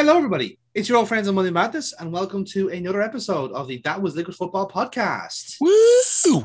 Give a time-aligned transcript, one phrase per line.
[0.00, 0.58] Hello, everybody.
[0.72, 4.00] It's your old friends on Monday Madness, and welcome to another episode of the That
[4.00, 5.56] Was Liquid Football podcast.
[5.60, 6.42] Woo!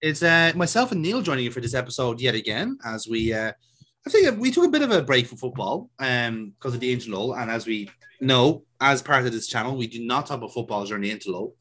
[0.00, 3.52] It's uh, myself and Neil joining you for this episode yet again, as we, uh,
[4.04, 6.92] I think we took a bit of a break from football um, because of the
[6.92, 7.88] interlull, and as we
[8.20, 11.52] know, as part of this channel, we do not talk about football during the interlull,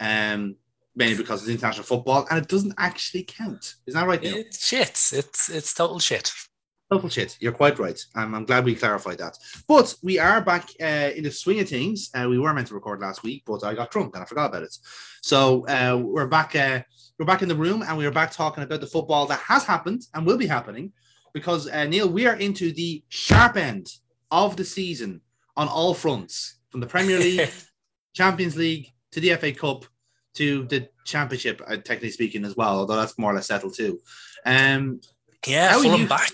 [0.00, 0.56] um,
[0.96, 3.76] mainly because it's international football, and it doesn't actually count.
[3.86, 4.38] Is that right, Neil?
[4.38, 4.88] It's shit.
[5.12, 6.32] It's it's total shit.
[6.94, 7.36] Total shit.
[7.40, 7.98] You're quite right.
[8.14, 9.36] Um, I'm glad we clarified that.
[9.66, 12.08] But we are back uh, in the swing of things.
[12.14, 14.50] Uh, we were meant to record last week, but I got drunk and I forgot
[14.50, 14.78] about it.
[15.20, 16.54] So uh, we're back.
[16.54, 16.82] Uh,
[17.18, 19.64] we're back in the room, and we are back talking about the football that has
[19.64, 20.92] happened and will be happening.
[21.32, 23.90] Because uh, Neil, we are into the sharp end
[24.30, 25.20] of the season
[25.56, 27.50] on all fronts, from the Premier League,
[28.14, 29.84] Champions League to the FA Cup
[30.34, 31.60] to the Championship.
[31.66, 33.98] Uh, technically speaking, as well, although that's more or less settled too.
[34.46, 35.00] Um,
[35.44, 36.30] Yeah, Fulham you- back.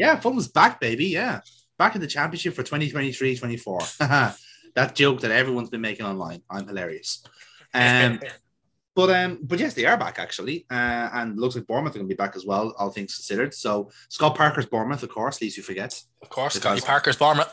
[0.00, 1.06] Yeah, Fulham's back, baby.
[1.06, 1.42] Yeah.
[1.78, 3.80] Back in the championship for 2023 24.
[3.98, 6.40] that joke that everyone's been making online.
[6.48, 7.22] I'm hilarious.
[7.74, 8.18] Um,
[8.96, 10.64] but um, but yes, they are back actually.
[10.70, 13.52] Uh, and looks like Bournemouth are going to be back as well, all things considered.
[13.52, 16.02] So Scott Parker's Bournemouth, of course, least you forget.
[16.22, 17.52] of course, Scotty Parker's Bournemouth.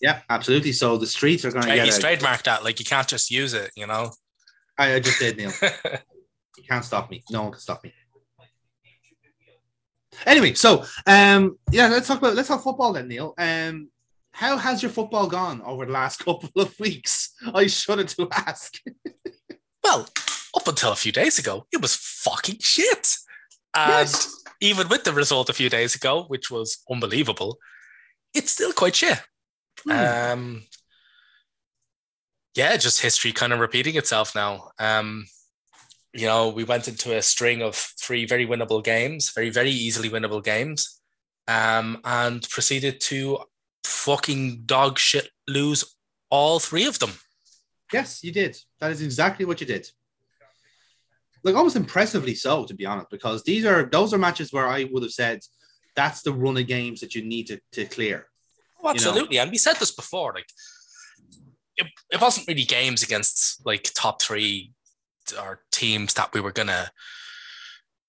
[0.00, 0.72] Yeah, absolutely.
[0.72, 2.64] So the streets are going to get he's a, trademarked that.
[2.64, 4.10] Like you can't just use it, you know.
[4.76, 5.52] I, I just did, Neil.
[6.56, 7.22] You can't stop me.
[7.30, 7.92] No one can stop me.
[10.26, 13.34] Anyway, so um, yeah, let's talk about let's talk football then, Neil.
[13.38, 13.90] Um,
[14.32, 17.34] how has your football gone over the last couple of weeks?
[17.54, 18.74] I shudder to ask.
[19.82, 20.08] well,
[20.56, 23.08] up until a few days ago, it was fucking shit.
[23.76, 24.42] And Yes.
[24.60, 27.58] even with the result a few days ago, which was unbelievable,
[28.32, 29.20] it's still quite shit.
[29.84, 29.90] Hmm.
[29.92, 30.62] Um,
[32.54, 34.70] yeah, just history kind of repeating itself now.
[34.78, 35.26] Um,
[36.14, 40.08] you know, we went into a string of three very winnable games, very, very easily
[40.08, 41.00] winnable games,
[41.48, 43.38] um, and proceeded to
[43.82, 45.96] fucking dog shit lose
[46.30, 47.12] all three of them.
[47.92, 48.56] yes, you did.
[48.80, 49.88] That is exactly what you did.
[51.42, 54.88] Like almost impressively so, to be honest, because these are those are matches where I
[54.90, 55.40] would have said
[55.94, 58.26] that's the run of games that you need to, to clear.
[58.82, 59.38] Oh, absolutely.
[59.38, 60.46] And we said this before, like
[61.76, 64.72] it, it wasn't really games against like top three
[65.32, 66.90] or teams that we were gonna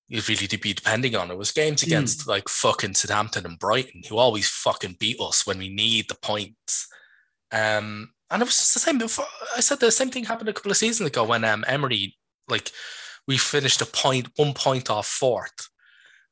[0.09, 1.31] really to be depending on.
[1.31, 5.57] It was games against like fucking Southampton and Brighton, who always fucking beat us when
[5.57, 6.87] we need the points.
[7.51, 9.25] Um, and it was just the same before.
[9.55, 12.15] I said the same thing happened a couple of seasons ago when um Emery
[12.47, 12.71] like
[13.27, 15.69] we finished a point, one point off fourth.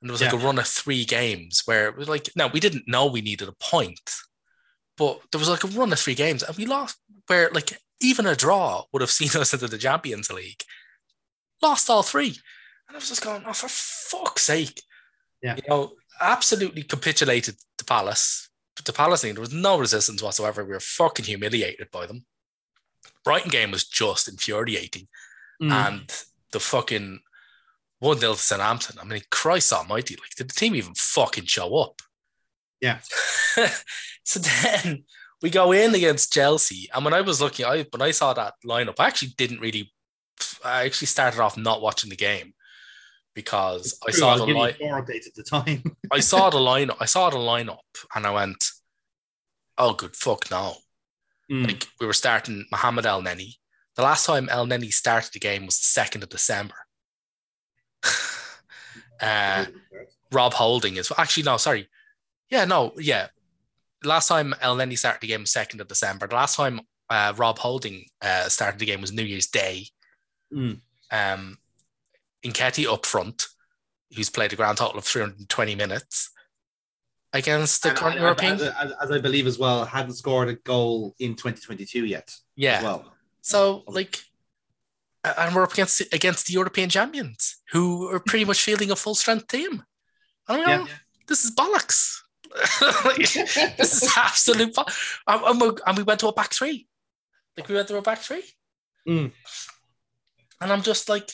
[0.02, 0.40] And there was like Yeah.
[0.40, 3.48] a run of three games where it was like, no, we didn't know we needed
[3.48, 4.12] a point,
[4.98, 8.26] but there was like a run of three games and we lost where like even
[8.26, 10.64] a draw would have seen us into the Champions League.
[11.62, 12.36] Lost all three.
[12.88, 14.82] And I was just going, oh, for fuck's sake.
[15.42, 15.56] Yeah.
[15.56, 18.50] You know, absolutely capitulated to Palace.
[18.84, 20.64] To Palace there was no resistance whatsoever.
[20.66, 22.26] We were fucking humiliated by them.
[23.24, 25.08] Brighton game was just infuriating
[25.62, 25.72] Mm.
[25.72, 27.20] and the fucking
[28.00, 28.98] 1 0 to Southampton.
[29.00, 32.02] I mean, Christ almighty, like, did the team even fucking show up?
[32.82, 33.00] Yeah.
[34.24, 35.06] so then
[35.44, 36.90] we go in against Chelsea.
[36.94, 39.94] And when I was looking, I when I saw that lineup, I actually didn't really,
[40.66, 42.54] I actually started off not watching the game
[43.36, 44.74] because I saw the line.
[44.74, 45.84] updates at the time.
[46.12, 46.90] I saw the line.
[47.00, 47.78] I saw the lineup,
[48.16, 48.66] and I went,
[49.78, 50.78] "Oh, good fuck, no!"
[51.52, 51.68] Mm.
[51.68, 53.56] Like we were starting Mohamed Elneny.
[53.96, 56.76] The last time Elneny started the game was the second of December.
[59.22, 59.66] uh,
[60.32, 61.90] Rob Holding is actually no, sorry,
[62.50, 63.28] yeah, no, yeah.
[64.06, 66.28] Last time Elneny started the game was second of December.
[66.28, 69.88] The last time uh, Rob Holding uh, started the game was New Year's Day.
[70.54, 70.82] Mm.
[71.12, 71.58] Um,
[72.88, 73.48] up front,
[74.16, 76.30] who's played a grand total of 320 minutes
[77.32, 78.54] against the And- current and- European.
[78.56, 82.36] as, as, as I believe as well, hadn't scored a goal in 2022 yet.
[82.56, 82.78] yeah.
[82.78, 83.14] As well.
[83.42, 84.20] So like,
[85.24, 89.16] and we're up against against the European champions who are pretty much fielding a full
[89.16, 89.84] strength team.
[90.48, 90.86] I mean, Yeah.
[91.28, 92.20] this is bollocks.
[93.06, 93.18] Like,
[93.78, 94.76] this is absolute.
[94.76, 94.86] Fun.
[95.28, 96.88] and, we, and we went to a back three.
[97.58, 98.44] Like we went to a back three.
[99.08, 99.32] Mm.
[100.62, 101.32] And I'm just like,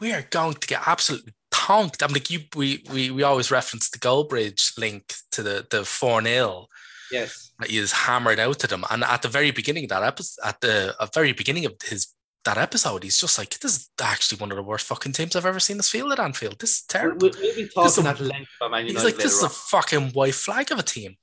[0.00, 2.02] we are going to get absolutely tonked.
[2.02, 2.40] I'm like, you.
[2.54, 6.66] We we we always reference the Goldbridge link to the the four 0
[7.12, 7.52] Yes.
[7.60, 8.84] that he is hammered out to them.
[8.90, 12.08] And at the very beginning of that episode, at the uh, very beginning of his
[12.44, 15.46] that episode, he's just like, "This is actually one of the worst fucking teams I've
[15.46, 16.58] ever seen this field at Anfield.
[16.58, 19.42] This is terrible." We'll, we'll be talking at length about Man He's like, "This is
[19.42, 21.16] a fucking white flag of a team."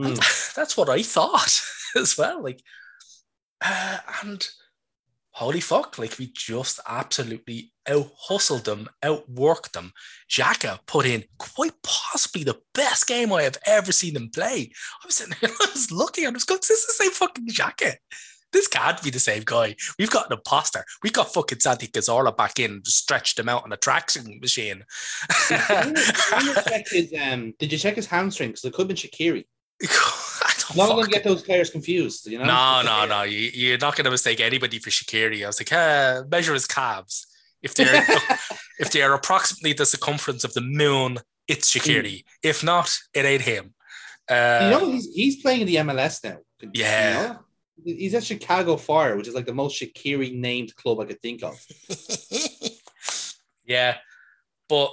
[0.00, 0.54] Mm.
[0.54, 1.60] That's what I thought
[1.96, 2.42] as well.
[2.42, 2.60] Like,
[3.64, 4.46] uh, and
[5.34, 9.92] holy fuck, like we just absolutely out hustled them, outworked them.
[10.30, 14.70] Xhaka put in quite possibly the best game I have ever seen him play.
[15.02, 17.48] I was sitting there, I was looking, I was going, this is the same fucking
[17.48, 17.94] Xhaka.
[18.54, 19.74] This can't be the same guy.
[19.98, 20.84] We've got an imposter.
[21.02, 24.84] We got fucking Santi Cazorla back in stretched him out on a traction machine.
[25.48, 28.50] did, you check his, um, did you check his hamstring?
[28.50, 29.44] Because it could have been Shaqiri.
[30.76, 32.44] not to get those players confused, you know?
[32.44, 33.22] No, no, no.
[33.22, 35.42] You, are not going to mistake anybody for Shaqiri.
[35.42, 37.26] I was like, uh, measure his calves.
[37.60, 38.06] If they're
[38.78, 41.18] if they are approximately the circumference of the moon,
[41.48, 42.18] it's Shaqiri.
[42.18, 42.24] Mm.
[42.44, 43.74] If not, it ain't him.
[44.30, 46.38] Uh, you know, he's, he's playing in the MLS now.
[46.72, 47.22] Yeah.
[47.22, 47.43] You know?
[47.82, 51.42] He's at Chicago Fire, which is like the most Shaqiri named club I could think
[51.42, 51.58] of.
[53.64, 53.96] yeah,
[54.68, 54.92] but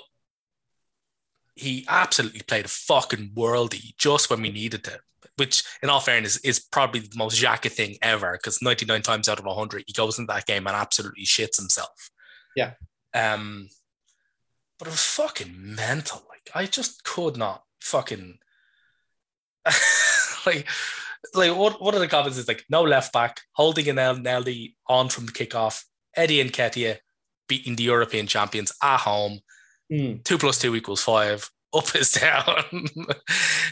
[1.56, 5.00] he absolutely played a fucking worldy just when we needed to.
[5.38, 9.40] Which, in all fairness, is probably the most Xhaka thing ever because 99 times out
[9.40, 12.10] of 100, he goes into that game and absolutely shits himself.
[12.56, 12.74] Yeah.
[13.14, 13.70] Um,
[14.78, 16.24] but it was fucking mental.
[16.30, 18.40] Like, I just could not fucking.
[20.46, 20.68] like,
[21.34, 22.38] like what, what are the comments?
[22.38, 25.84] Is like no left back holding an Nelly on from the kickoff.
[26.16, 26.98] Eddie Nketiah
[27.48, 29.40] beating the European champions at home.
[29.92, 30.24] Mm.
[30.24, 31.50] two plus two equals five.
[31.74, 32.86] Up is down.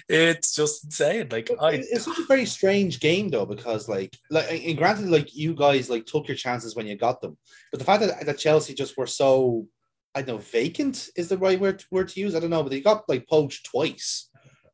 [0.07, 1.27] It's just insane.
[1.29, 5.35] Like I, it's such a very strange game though because like like and granted like
[5.35, 7.37] you guys like took your chances when you got them.
[7.71, 9.67] But the fact that, that Chelsea just were so
[10.15, 12.33] I don't know vacant is the right word, word to use.
[12.33, 14.28] I don't know but they got like poached twice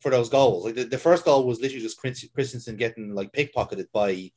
[0.06, 0.64] for those goals.
[0.64, 4.30] Like the, the first goal was literally just Christensen getting like pickpocketed by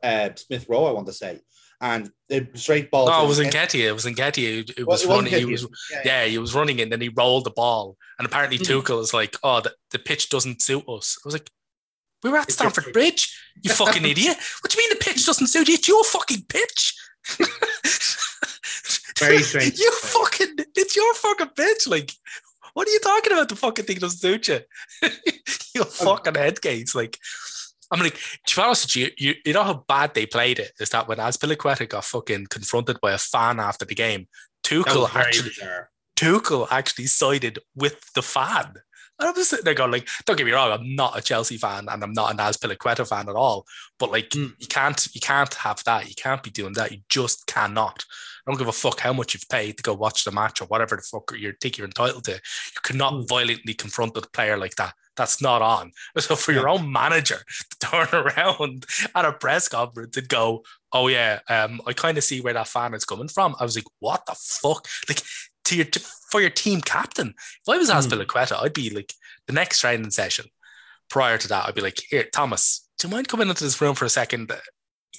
[0.00, 1.40] uh, Smith Rowe, I want to say.
[1.80, 3.08] And the straight ball.
[3.08, 3.88] No, it was Nketiah.
[3.88, 4.60] It was Nketiah.
[4.60, 5.34] It, it was well, running.
[5.34, 6.22] He was, yeah, yeah.
[6.22, 7.96] yeah, he was running and then he rolled the ball.
[8.16, 8.78] And apparently mm-hmm.
[8.78, 11.18] Tuchel is like, oh, the, the pitch doesn't suit us.
[11.24, 11.50] I was like,
[12.22, 14.36] we were at Stamford Bridge, you fucking idiot.
[14.60, 15.74] What do you mean the pitch doesn't suit you?
[15.74, 16.94] It's your fucking pitch.
[19.18, 19.78] Very strange.
[19.80, 21.88] you fucking, it's your fucking pitch.
[21.88, 22.12] Like,
[22.78, 23.48] what are you talking about?
[23.48, 24.60] The fucking thing doesn't suit you.
[25.74, 26.94] you fucking head case.
[26.94, 27.18] Like,
[27.90, 28.16] I'm like,
[28.46, 31.08] to be honest with you, you, you know how bad they played it is that
[31.08, 34.28] when Azpilicueta got fucking confronted by a fan after the game,
[34.62, 35.50] Tuchel actually,
[36.14, 38.74] Tuchel actually sided with the fan.
[39.18, 41.56] And I'm just sitting there going, like, don't get me wrong, I'm not a Chelsea
[41.56, 43.66] fan and I'm not an Azpilicueta fan at all.
[43.98, 44.52] But like, mm.
[44.58, 46.08] you can't, you can't have that.
[46.08, 46.92] You can't be doing that.
[46.92, 48.04] You just cannot.
[48.46, 50.66] I don't give a fuck how much you've paid to go watch the match or
[50.66, 52.32] whatever the fuck you think you're entitled to.
[52.32, 53.28] You cannot mm.
[53.28, 54.94] violently confront a player like that.
[55.18, 55.92] That's not on.
[56.18, 56.60] So for yeah.
[56.60, 60.62] your own manager to turn around at a press conference and go,
[60.92, 63.76] "Oh yeah, um, I kind of see where that fan is coming from," I was
[63.76, 65.22] like, "What the fuck?" Like
[65.68, 66.00] to your to,
[66.30, 67.28] for your team captain.
[67.28, 68.62] If I was Azpilicueta, mm.
[68.62, 69.14] I'd be like
[69.46, 70.46] the next training session.
[71.08, 73.94] Prior to that, I'd be like, "Here, Thomas, do you mind coming into this room
[73.94, 74.52] for a second?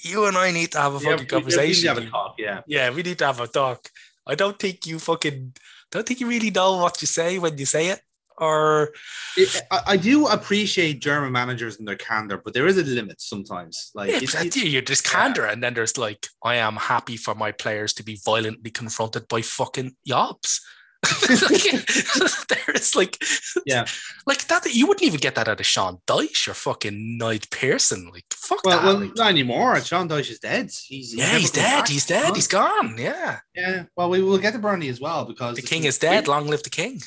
[0.02, 1.88] you and I need to have a fucking yeah, conversation.
[1.88, 2.60] have a talk, yeah.
[2.66, 3.88] Yeah, we need to have a talk.
[4.26, 5.54] I don't think you fucking
[5.90, 8.00] don't think you really know what you say when you say it.
[8.40, 8.92] Or
[9.36, 13.20] it, I, I, do appreciate German managers and their candor, but there is a limit
[13.20, 13.90] sometimes.
[13.94, 15.52] Like yeah, it's, you're just candor, yeah.
[15.52, 19.42] and then there's like, I am happy for my players to be violently confronted by
[19.42, 20.60] fucking yobs.
[22.66, 23.22] there's like,
[23.66, 23.84] yeah,
[24.26, 24.66] like that.
[24.74, 28.10] You wouldn't even get that out of Sean Dyche or fucking Nigel Pearson.
[28.10, 28.86] Like, fuck well, that.
[28.86, 29.80] Well, like, not anymore.
[29.80, 30.70] Sean Dyche is dead.
[30.86, 31.88] He's, yeah, he's dead.
[31.88, 32.34] He's dead.
[32.34, 32.96] He's gone.
[32.98, 33.40] Yeah.
[33.54, 33.84] Yeah.
[33.96, 36.28] Well, we will get to Burnley as well because the king is dead.
[36.28, 37.00] Long live the king.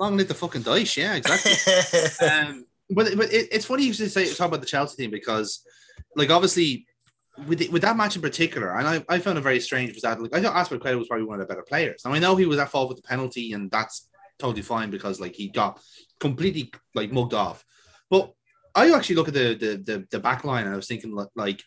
[0.00, 0.96] Long live the fucking Dyche.
[0.96, 2.26] Yeah, exactly.
[2.28, 5.64] um, but but it, it's funny you should say talk about the Chelsea team because,
[6.14, 6.86] like, obviously
[7.46, 10.02] with the, with that match in particular, and I, I found it very strange was
[10.02, 12.02] that like I thought Azpilicueta was probably one of the better players.
[12.04, 14.08] Now I know he was at fault with the penalty, and that's
[14.38, 15.80] totally fine because like he got
[16.20, 17.64] completely like mugged off.
[18.10, 18.32] But
[18.74, 21.62] I actually look at the the the, the back line and I was thinking like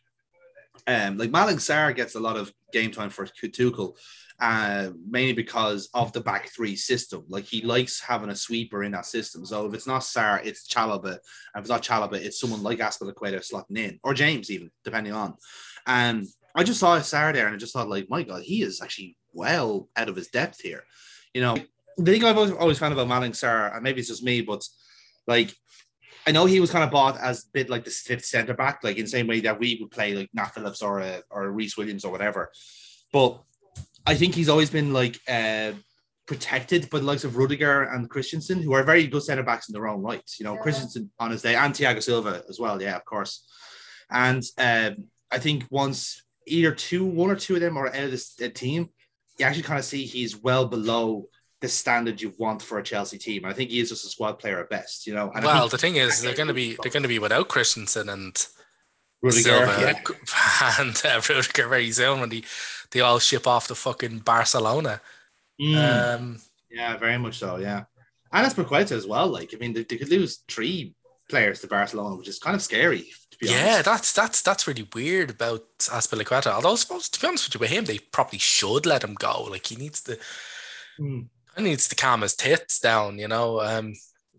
[0.87, 3.95] um like Malang Sarr gets a lot of game time for Tuchel,
[4.41, 7.23] uh, mainly because of the back three system.
[7.29, 9.45] Like he likes having a sweeper in that system.
[9.45, 11.05] So if it's not Sarr, it's Chalobah.
[11.05, 11.19] And
[11.55, 15.35] if it's not Chalobah, it's someone like Azpilicueta slotting in, or James even, depending on.
[15.85, 18.81] And I just saw Sarr there, and I just thought, like, my God, he is
[18.81, 20.83] actually well out of his depth here.
[21.33, 21.57] You know,
[21.97, 24.65] the thing I've always, found about Malang Sarr, and maybe it's just me, but
[25.27, 25.53] like
[26.25, 28.83] I know he was kind of bought as a bit like the fifth centre back,
[28.83, 31.51] like in the same way that we would play like Nat Phillips or a, or
[31.51, 32.51] Rhys Williams or whatever.
[33.13, 33.41] But
[34.05, 35.73] I think he's always been like uh,
[36.27, 39.73] protected by the likes of Rudiger and Christensen, who are very good centre backs in
[39.73, 40.23] their own right.
[40.39, 40.61] You know, yeah.
[40.61, 42.81] Christensen on his day and Thiago Silva as well.
[42.81, 43.47] Yeah, of course.
[44.09, 48.11] And um, I think once either two, one or two of them are out of
[48.37, 48.89] the team,
[49.37, 51.27] you actually kind of see he's well below
[51.61, 53.45] the standard you want for a Chelsea team.
[53.45, 55.31] I think he is just a squad player at best, you know.
[55.33, 58.09] And well, the thing is, they're going to be they're going to be without Christensen
[58.09, 58.47] and
[59.21, 60.73] Rudiger, Silva yeah.
[60.79, 62.43] and uh, Rudiger very soon when they,
[62.91, 65.01] they all ship off to fucking Barcelona.
[65.59, 67.57] Mm, Um, yeah, very much so.
[67.57, 67.85] Yeah,
[68.31, 69.27] and Azpilicueta as well.
[69.27, 70.95] Like, I mean, they, they could lose three
[71.29, 73.09] players to Barcelona, which is kind of scary.
[73.31, 73.83] To be yeah, honest.
[73.83, 76.47] that's that's that's really weird about Azpilicueta.
[76.51, 79.15] Although I suppose to be honest with you, with him, they probably should let him
[79.15, 79.43] go.
[79.49, 80.19] Like he needs to
[80.99, 81.29] Mm.
[81.57, 83.61] he needs to calm his tits down, you know.
[83.61, 83.93] Um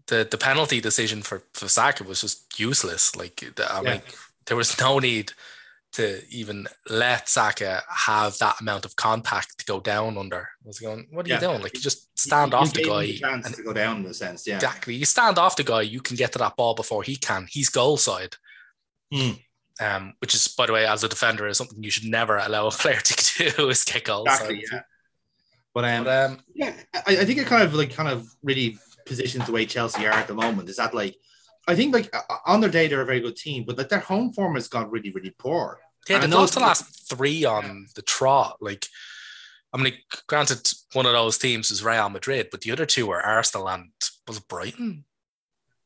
[0.06, 3.16] the the penalty decision for, for Saka was just useless.
[3.16, 3.99] Like I Yeah.
[3.99, 4.02] mean
[4.47, 5.32] there was no need
[5.92, 10.49] to even let Saka have that amount of contact to go down under.
[10.64, 11.34] I was going, what are Yeah.
[11.34, 11.61] you doing?
[11.62, 13.62] Like you just stand You- off you the gave him guy the chance and to
[13.62, 14.46] go down in a sense.
[14.46, 14.94] Yeah, Exactly.
[14.94, 17.46] You stand off the guy, you can get to that ball before he can.
[17.50, 18.37] He's goal side.
[19.12, 19.32] Hmm.
[19.80, 22.66] Um, which is, by the way, as a defender, is something you should never allow
[22.66, 24.64] a player to do is kick goal exactly.
[24.64, 24.64] side.
[24.72, 24.80] Yeah.
[25.75, 28.78] But um, But um, yeah, I, I think it kind of like kind of really
[29.06, 30.68] positions the way Chelsea are at the moment.
[30.68, 31.16] Is that like,
[31.69, 34.00] I think like uh, on their day they're a very good team, but like their
[34.00, 35.78] home form has gone really really poor.
[36.09, 38.57] yeah, I they've lost the last three on the trot.
[38.61, 38.87] Like,
[39.73, 39.95] I mean,
[40.26, 43.90] granted, one of those teams was Real Madrid, but the other two were Arsenal and
[44.26, 45.04] was it Brighton?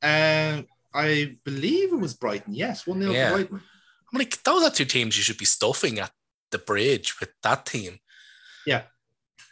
[0.02, 2.54] Um, I believe it was Brighton.
[2.54, 3.28] Yes, one 0 Yeah.
[3.30, 3.61] to Brighton.
[4.12, 6.12] I'm like, those are two teams you should be stuffing at
[6.52, 7.99] the bridge with that team.
[8.66, 8.83] Yeah.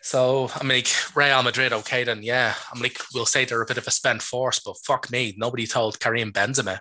[0.06, 2.52] So I'm like Real Madrid, okay, then yeah.
[2.70, 5.66] I'm like, we'll say they're a bit of a spent force, but fuck me, nobody
[5.66, 6.80] told Karim Benzema.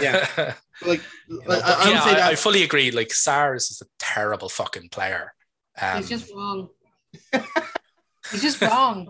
[0.00, 0.54] Yeah.
[0.84, 2.32] Like, You know, I, I, I yeah, say I, that.
[2.32, 2.90] I fully agree.
[2.90, 5.32] Like Sarr's is a terrible fucking player.
[5.80, 6.68] Um, He's just wrong.
[8.30, 9.08] He's just wrong.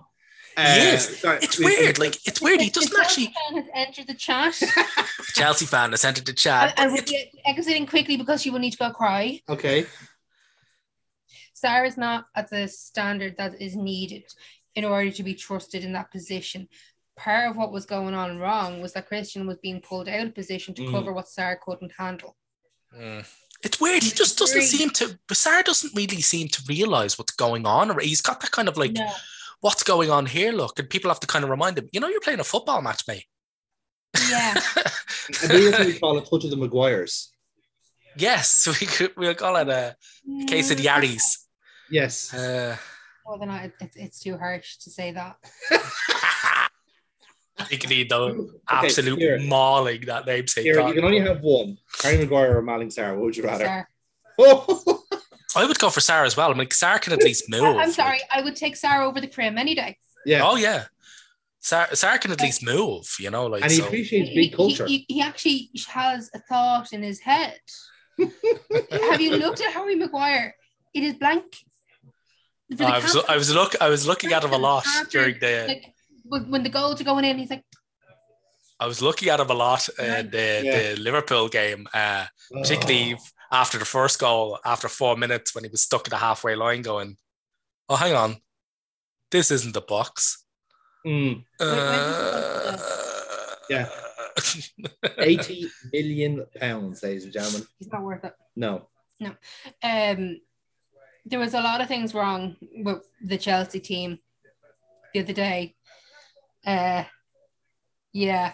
[0.57, 1.19] uh, he is.
[1.19, 1.99] sorry, it's we- weird.
[1.99, 2.61] Like it's weird.
[2.61, 3.35] He The doesn't Chelsea actually.
[3.51, 4.55] fan has entered the chat.
[5.35, 6.75] Chelsea fan has entered the I, chat.
[6.77, 9.41] I will be exiting quickly because she will need to go cry.
[9.49, 9.87] Okay.
[11.65, 14.25] Sarr is not at the standard that is needed
[14.75, 16.69] in order to be trusted in that position.
[17.17, 20.35] Part of what was going on wrong was that Christensen was being pulled out of
[20.35, 20.91] position to Mm.
[20.91, 22.37] cover what Sarr couldn't handle.
[22.95, 23.27] Mm.
[23.63, 24.03] It's weird.
[24.03, 25.19] He just doesn't Very- seem to.
[25.33, 27.91] Sarr doesn't really seem to realize what's going on.
[27.91, 29.11] Or he's got that kind of like, no,
[29.61, 30.53] what's going on here?
[30.53, 31.89] Look, and people have to kind of remind him.
[31.91, 33.25] You know, you're playing a football match, mate.
[34.31, 34.55] yeah,
[35.43, 37.33] I believe we call a touch of the Maguires.
[38.17, 39.13] yes, we could.
[39.17, 39.97] We'll call it a
[40.47, 41.39] case of the Yardies.
[41.91, 42.33] Yes.
[42.35, 42.77] Uh,
[43.27, 45.37] More than I, it's, it's too harsh to say that.
[47.71, 49.39] you can need the Okay, absolute here.
[49.41, 50.65] mauling that namesake.
[50.65, 51.79] Here, you can only have one.
[52.03, 53.15] Harry Maguire or Malang Sarr.
[53.15, 53.65] What would you rather?
[53.65, 53.85] Sarr.
[54.39, 55.03] Oh,
[55.57, 56.51] I would go for Sarr as well.
[56.51, 57.63] I'm like, Sarr can at least move.
[57.63, 59.97] I, am sorry, I would take Sarr over the Crim any day.
[60.27, 60.43] yeah.
[60.45, 60.85] Oh yeah,
[61.63, 63.07] Sarr, Sarr can at least move.
[63.19, 63.87] You know, like and he so.
[63.87, 64.87] appreciates big culture.
[64.87, 67.59] he, he actually has a thought in his head.
[68.91, 70.55] have you looked at Harry Maguire?
[70.95, 71.45] It is blank.
[72.71, 74.87] For the I was captain- I was look I was looking at him a lot
[74.87, 75.95] After, during the like
[76.25, 77.65] when when the goals are going in, he's like,
[78.81, 80.79] I was looking at him a lot in the, Yeah.
[80.95, 83.19] the Liverpool game, uh, particularly Oh.
[83.63, 86.83] after the first goal, after four minutes when he was stuck at the halfway line,
[86.83, 87.17] going,
[87.89, 88.43] "Oh, hang on,
[89.31, 90.45] this isn't the box."
[91.07, 92.77] Mm, Uh,
[93.71, 93.89] Yeah.
[95.19, 97.67] 80 million pounds, ladies and gentlemen.
[97.79, 98.35] he's not worth it.
[98.55, 98.89] No.
[99.21, 99.33] No.
[99.83, 100.41] Um,
[101.27, 104.19] there was a lot of things wrong with the Chelsea team
[105.13, 105.75] the other day.
[106.65, 107.05] Uh,
[108.13, 108.53] yeah,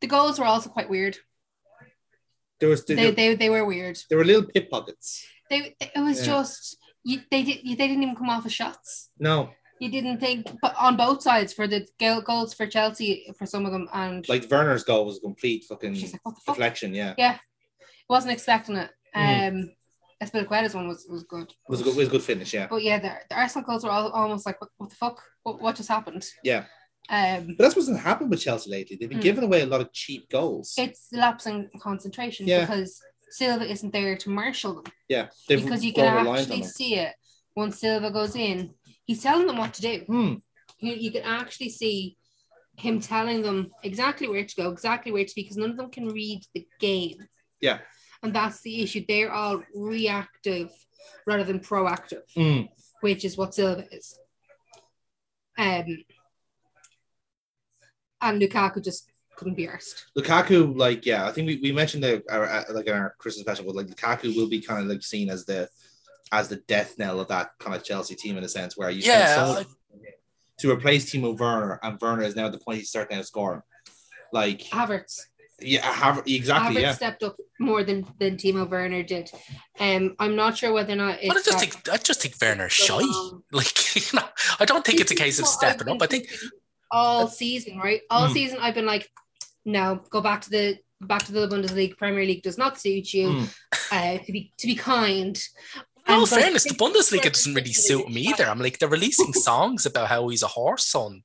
[0.00, 1.18] the goals were also quite weird.
[2.60, 3.98] There was They they, they were weird.
[4.08, 5.26] there were little pickpockets.
[5.50, 6.32] They it was Yeah.
[6.34, 9.10] just you, they did they didn't even come off of shots.
[9.18, 13.66] No, You didn't think, but on both sides for the goals for Chelsea for some
[13.66, 16.44] of them, and like Werner's goal was a complete fucking like, fuck?
[16.46, 16.94] deflection.
[16.94, 17.38] Yeah, Yeah.
[18.08, 18.90] Wasn't expecting it.
[19.16, 19.48] Mhm.
[19.48, 19.70] Um,
[20.22, 21.48] Azpilicueta's one was was good.
[21.50, 22.54] it was a good, it was a good finish.
[22.54, 25.20] Yeah, But yeah, the, the Arsenal goals were all, almost like, what, what the fuck?
[25.42, 26.24] What, what just happened?
[26.44, 26.64] yeah.
[27.10, 28.96] Um, But that's what's happened with Chelsea lately.
[28.96, 29.22] They've been Mm.
[29.22, 30.74] giving away a lot of cheap goals.
[30.78, 32.60] it's lapsing concentration Yeah.
[32.60, 33.00] because
[33.30, 34.92] Silva isn't there to marshal them.
[35.08, 37.12] yeah, because you can actually see it
[37.56, 38.74] once Silva goes in.
[39.04, 39.94] He's telling them what to do.
[40.06, 40.34] Hmm.
[40.78, 42.16] You, you can actually see
[42.76, 45.90] him telling them exactly where to go, exactly where to be, because none of them
[45.90, 47.18] can read the game.
[47.60, 47.78] Yeah.
[48.22, 49.04] And that's the issue.
[49.06, 50.70] They're all reactive
[51.26, 52.62] rather than proactive, Hmm.
[53.00, 54.18] which is what Silva is.
[55.58, 56.04] Um,
[58.20, 60.04] and Lukaku just couldn't be arsed.
[60.16, 63.42] Lukaku, like, yeah, I think we, we mentioned the our, uh, like in our Christmas
[63.42, 65.68] special, but like Lukaku will be kind of like seen as the
[66.30, 69.02] as the death knell of that kind of Chelsea team in a sense where you
[69.02, 69.66] spend Yeah, so much
[70.60, 73.62] to replace Timo Werner, and Werner is now at the point he's starting out scoring.
[74.32, 75.26] Like, Havertz.
[75.64, 76.92] Yeah, have exactly, Havertz yeah.
[76.94, 79.30] stepped up more than than Timo Werner did.
[79.78, 82.34] Um, I'm not sure whether or not it's But I just think I just think
[82.40, 82.96] Werner's shy.
[83.02, 84.26] Um, Like you know,
[84.60, 86.00] I don't think it's a case of stepping up.
[86.02, 86.28] I think
[86.90, 88.00] all season, right?
[88.10, 88.32] All Hmm.
[88.34, 89.08] season, I've been like,
[89.64, 93.28] no, go back to the back to the Bundesliga, Premier League does not suit you.
[93.28, 93.54] Mm.
[93.90, 95.36] Uh, to be to be kind.
[96.06, 98.46] In all And- fairness, the Bundesliga doesn't really suit me either.
[98.46, 101.22] I'm like, they're releasing songs about how he's a Hurensohn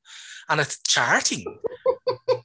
[0.49, 1.43] and it's charting.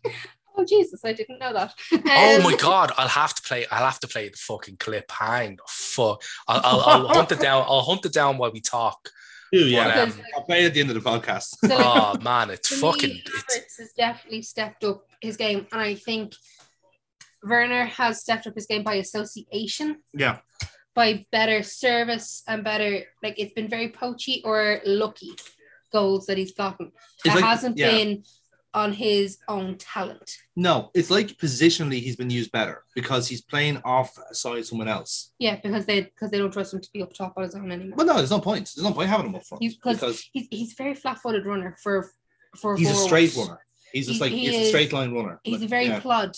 [0.57, 1.75] Oh Jesus, I didn't know that.
[1.93, 3.67] Oh Um, my god, I'll have to play.
[3.71, 5.11] I'll have to play the fucking clip.
[5.11, 6.23] Hang the fuck.
[6.49, 7.65] I'll, I'll, I'll hunt it down.
[7.67, 9.09] I'll hunt it down while we talk.
[9.55, 10.07] Ooh, yeah.
[10.07, 11.57] But, um, I'll play it at the end of the podcast.
[11.61, 13.11] So, like, oh man, it's for fucking.
[13.11, 16.35] me, It's, Havertz has definitely stepped up his game, and I think
[17.43, 20.39] Werner has stepped up his game by association, Yeah.
[20.95, 23.05] by better service and better.
[23.23, 25.33] Like it's been very poachy or lucky
[25.93, 26.93] goals that he's gotten.
[27.25, 27.91] It's it like- hasn't yeah.
[27.91, 28.25] been
[28.75, 30.39] on his own talent.
[30.57, 35.33] No, it's like positionally he's been used better because he's playing off side someone else.
[35.39, 37.71] Yeah, because they because they don't trust him to be up top on his own
[37.71, 37.97] anymore.
[37.99, 38.71] But no, there's no point.
[38.75, 41.77] There's no point having him up front He's- 'cause He's he's a very flat-footed runner
[41.83, 42.11] for
[42.57, 42.77] for.
[42.77, 43.61] he's a straight runner.
[43.93, 45.39] He's just He- like he he's a straight line runner.
[45.45, 46.01] He's a very yeah.
[46.01, 46.35] plod.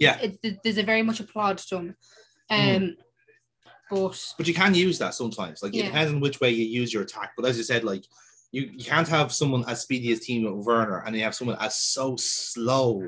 [0.00, 0.18] Yeah.
[0.18, 1.96] It, it- there's a very much a plod to him.
[2.50, 2.96] Um,
[3.90, 5.62] but But you can use that sometimes.
[5.62, 5.84] Like Yeah.
[5.84, 7.32] it depends on which way you use your attack.
[7.36, 8.04] But as you said, like
[8.56, 11.76] you, you can't have someone as speedy as Timo Werner and you have someone as
[11.76, 13.06] so slow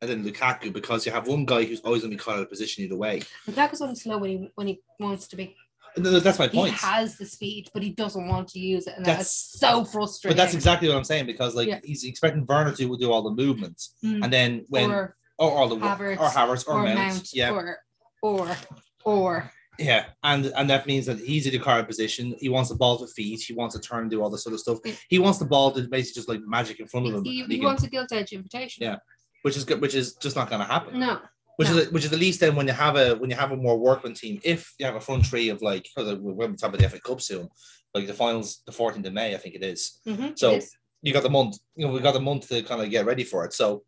[0.00, 2.42] and then Lukaku because you have one guy who's always going to be caught out
[2.42, 3.22] of position either way.
[3.48, 5.56] Lukaku's only slow when he when he wants to be.
[5.96, 6.74] Th- that's my point.
[6.74, 9.84] He has the speed, but he doesn't want to use it, and That's- that's, so
[9.84, 10.36] frustrating.
[10.36, 11.80] But that's exactly what I'm saying because like Yeah.
[11.82, 14.22] he's expecting Werner to do all the movements Mm.
[14.22, 17.50] and then when or, or all the Havertz, or Havertz or, or Mount, Mount, yeah,
[17.50, 17.78] or
[18.22, 18.56] or
[19.04, 22.34] or yeah, and and that means that he's in the current position.
[22.40, 23.40] He wants the ball to feet.
[23.42, 24.78] He wants to turn do all this sort of stuff.
[25.08, 27.42] He wants the ball to basically just like magic in front of him, he, he
[27.44, 28.82] he can- wants a gilt edge invitation.
[28.84, 28.96] Yeah.
[29.42, 30.98] which is good, which is just not going to happen.
[30.98, 31.20] No.
[31.56, 31.76] which No.
[31.78, 33.78] is which is at least then when you have a when you have a more
[33.78, 36.70] workman team, if you have a front three of like because we're going to talk
[36.74, 37.48] about the FA Cup soon,
[37.94, 40.00] like the finals the 14th of May, I think it is.
[40.06, 40.76] Mhm, So- it is.
[41.02, 43.22] You got the month, you know, we got the month to kind of get ready
[43.22, 43.52] for it.
[43.52, 43.84] So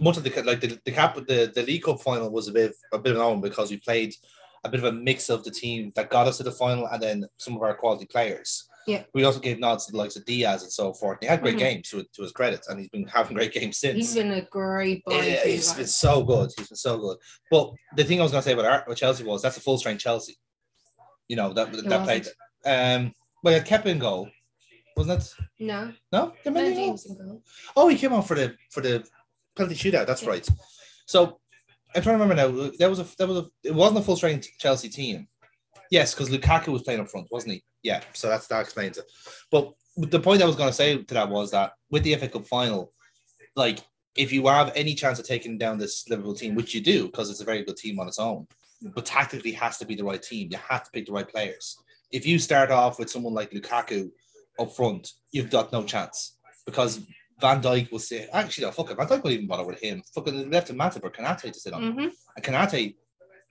[0.00, 2.72] much of the like the the cap the the League Cup final was a bit
[2.92, 4.12] a bit of an own because we played
[4.64, 7.02] a bit of a mix of the team that got us to the final and
[7.02, 8.64] then some of our quality players.
[8.86, 9.04] Yeah.
[9.14, 11.18] We also gave nods to the likes of Diaz and so forth.
[11.20, 11.58] He had great Mhm.
[11.58, 13.96] games to, to his credit, and he's been having great games since.
[13.96, 15.20] he's been a great boy.
[15.22, 16.50] Yeah, he's been so good.
[16.56, 17.16] He's been so good.
[17.50, 19.78] But the thing I was going to say about, about Chelsea was that's a full
[19.78, 20.36] strength Chelsea.
[21.28, 22.26] You know that that played.
[22.66, 24.28] Um, well, it kept in goal,
[24.96, 25.34] wasn't it?
[25.60, 27.42] No, No, no.
[27.76, 29.02] Oh, he came on for the for the
[29.56, 30.06] penalty shootout.
[30.06, 30.28] That's Yeah.
[30.28, 30.48] right.
[31.06, 31.40] So
[31.94, 32.70] I'm trying to remember now.
[32.78, 35.28] That was a that was a it wasn't a full strength Chelsea team.
[35.90, 37.64] Yes, because Lukaku was playing up front, wasn't he?
[37.82, 38.00] Yeah.
[38.14, 39.04] So that's that explains it.
[39.50, 42.28] But the point I was going to say to that was that with the FA
[42.28, 42.92] Cup final,
[43.54, 43.78] like
[44.16, 47.30] if you have any chance of taking down this Liverpool team, which you do because
[47.30, 48.46] it's a very good team on its own,
[48.94, 50.48] but tactically has to be the right team.
[50.50, 51.76] You have to pick the right players.
[52.10, 54.10] If you start off with someone like Lukaku
[54.58, 57.00] up front, you've got no chance because
[57.40, 58.96] Van Dijk will say, actually, no, fuck it.
[58.96, 60.02] Van Dijk won't even bother with him.
[60.14, 61.92] Fucking left him Matip or Konaté to sit on.
[61.92, 61.98] hmm
[62.36, 62.94] And Konaté,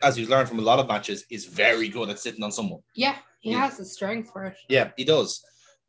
[0.02, 2.82] as you've learned from a lot of matches, is very good at sitting on someone.
[2.96, 3.60] Yeah, he Yeah.
[3.60, 4.56] has the strength for it.
[4.70, 5.44] Yeah, he does.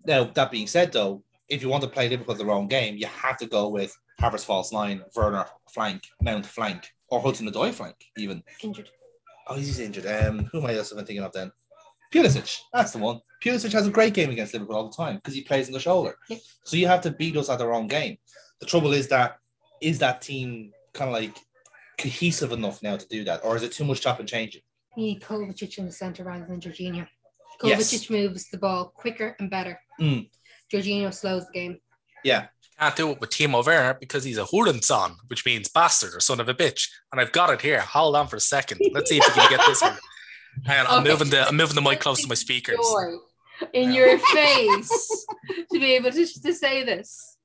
[0.07, 3.07] Now, that being said, though, if you want to play Liverpool the wrong game, you
[3.07, 7.97] have to go with Havertz false line, Werner flank, Mount flank, or Hudson Odoi flank,
[8.17, 8.43] even.
[8.63, 8.91] Injured.
[9.47, 10.07] Oh, he's injured.
[10.07, 11.53] Um, who am I else have been thinking of then?
[12.15, 13.21] Pulisic, that's the one.
[13.43, 15.81] Pulisic has a great game against Liverpool all the time because he plays on the
[15.81, 16.15] shoulder.
[16.29, 16.39] Yeah.
[16.63, 18.19] So you have to beat us at their own game.
[18.61, 19.39] The trouble is that
[19.83, 21.37] is that team kind of like
[21.99, 24.63] cohesive enough now to do that, or is it too much chop and changing?
[24.97, 27.07] You need Kovacic in the centre rather than Jorginho.
[27.63, 27.93] Yes.
[27.93, 29.81] Kovacic moves the ball quicker and better.
[30.01, 30.31] Mm.
[30.73, 31.79] Jorginho slows the game.
[32.23, 32.47] Yeah,
[32.79, 36.41] can't do it with Timo Werner because he's a Hurensohn, which means bastard or son
[36.41, 36.89] of a bitch.
[37.13, 37.81] And I've got it here.
[37.81, 38.81] Hold on for a second.
[38.93, 39.97] Let's see if we can get this one.
[40.67, 41.11] Hang on, I'm Okay.
[41.11, 42.77] moving the I'm moving the mic close to my speakers.
[42.77, 43.17] Joy
[43.73, 45.27] in your face
[45.73, 47.37] to be able to, to say this.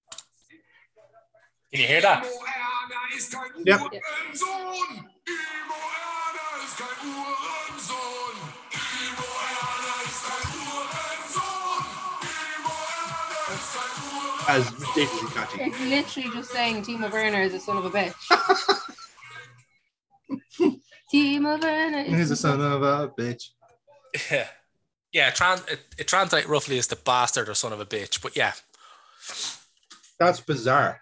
[1.71, 2.25] Can you hear that?
[3.65, 3.81] Yep.
[14.47, 15.61] as ridiculously catchy.
[15.61, 18.15] It's literally just saying Timo Werner is a son of a bitch.
[21.13, 23.49] Timo Werner is He's a son of a bitch.
[24.31, 24.47] Yeah.
[25.11, 28.21] Yeah, trans- it, it translates roughly as the bastard or son of a bitch.
[28.21, 28.53] But yeah,
[30.19, 30.99] That's bizarre.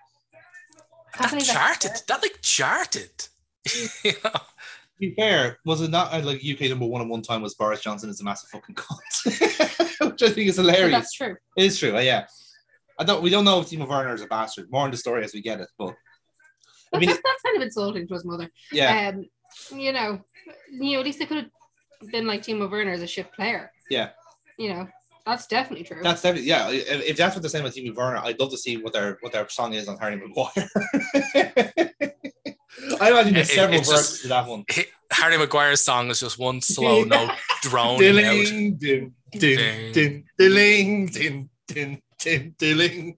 [1.19, 1.91] That believe charted.
[1.91, 1.99] fair.
[2.07, 3.27] That like charted.
[4.03, 4.29] you know?
[4.31, 4.41] To
[4.99, 7.81] be fair, was it not uh, like UK number one at one time was Boris
[7.81, 10.91] Johnson is a massive fucking cunt, which I think is hilarious.
[10.91, 11.35] that's true.
[11.57, 12.25] It is true, yeah.
[12.99, 13.21] I don't.
[13.21, 14.71] We don't know if Timo Werner is a bastard.
[14.71, 15.93] More in the story as we get it, but
[16.93, 18.49] I mean, that's, that's kind of insulting to his mother.
[18.71, 19.25] yeah, Um,
[19.75, 20.21] you know,
[20.71, 21.37] you know, at least they could
[22.01, 23.71] have been like Timo Werner as a shit player.
[23.89, 24.09] Yeah.
[24.57, 24.87] You know,
[25.25, 25.99] that's definitely true.
[26.01, 26.69] that's definitely yeah.
[26.69, 29.17] If, if that's what they're saying about Timo Werner, I'd love to see what their
[29.21, 30.69] what their song is on Harry Maguire.
[32.99, 34.63] I imagine there's It- several verses just- to that one.
[35.11, 37.31] Harry Maguire's song is just one slow note
[37.61, 37.99] droning out.
[37.99, 43.17] Dilling, din, din, din, dilling, din, din, din, dilling.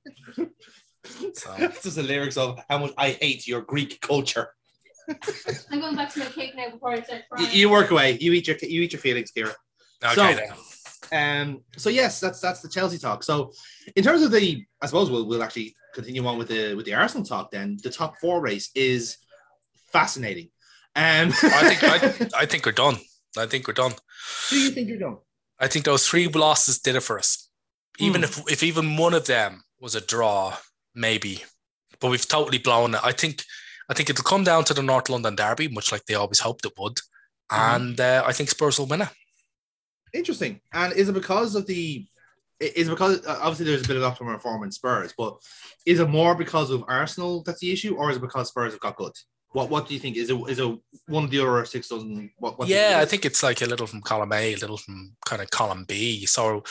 [1.33, 4.49] So, That's just the lyrics of how much I hate your Greek culture.
[5.71, 7.49] I'm going back to my cake now before I start You, crying.
[7.57, 8.17] you work away.
[8.19, 9.53] You eat your you eat your feelings, Kira.
[10.03, 10.51] okay, So- then.
[11.11, 11.63] Um.
[11.77, 13.23] So yes, that's that's the Chelsea talk.
[13.23, 13.51] So
[13.95, 16.93] in terms of the, I suppose we'll we'll actually continue on with the with the
[16.93, 17.49] Arsenal talk.
[17.51, 19.17] Then the top four race is
[19.91, 20.49] fascinating.
[20.95, 21.29] Um.
[21.43, 22.97] I think I, I think we're done.
[23.37, 23.93] I think we're done.
[24.49, 25.17] Do you think you're done?
[25.59, 27.49] I think those three losses did it for us.
[27.99, 28.25] Even Hmm.
[28.25, 30.55] if if even one of them was a draw,
[30.93, 31.43] maybe.
[31.99, 33.01] But we've totally blown it.
[33.03, 33.43] I think
[33.89, 36.65] I think it'll come down to the North London derby, much like they always hoped
[36.65, 36.97] it would.
[37.51, 37.75] Mhm.
[37.75, 39.09] And uh, I think Spurs will win it.
[40.13, 40.61] Interesting.
[40.71, 42.07] And is it because of the?
[42.59, 45.37] Is it because uh, obviously there's a bit of optimum form in Spurs, but
[45.85, 48.81] is it more because of Arsenal that's the issue, or is it because Spurs have
[48.81, 49.13] got good?
[49.51, 50.17] What What do you think?
[50.17, 52.31] Is it is it one of the other six doesn't?
[52.37, 52.59] What?
[52.59, 55.15] what do yeah, I think it's like a little from column A, a little from
[55.25, 56.25] kind of column B.
[56.25, 56.63] So,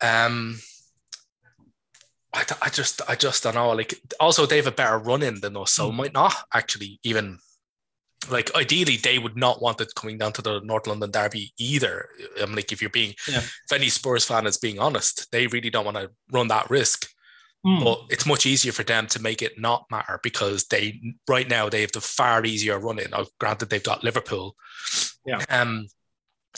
[0.00, 0.60] um,
[2.34, 3.70] I, I just I just don't know.
[3.70, 5.96] Like, also they have a better run in than us, so Hmm.
[5.96, 7.38] might not actually even.
[8.30, 12.08] Like ideally, they would not want it coming down to the North London derby either.
[12.40, 13.40] I'm like, if you're being, Yeah.
[13.40, 17.06] if any Spurs fan is being honest, they really don't want to run that risk.
[17.66, 17.84] Hmm.
[17.84, 21.68] But it's much easier for them to make it not matter because they right now
[21.68, 23.12] they have the far easier run in.
[23.38, 24.56] Granted, they've got Liverpool.
[25.26, 25.42] Yeah.
[25.50, 25.86] Um,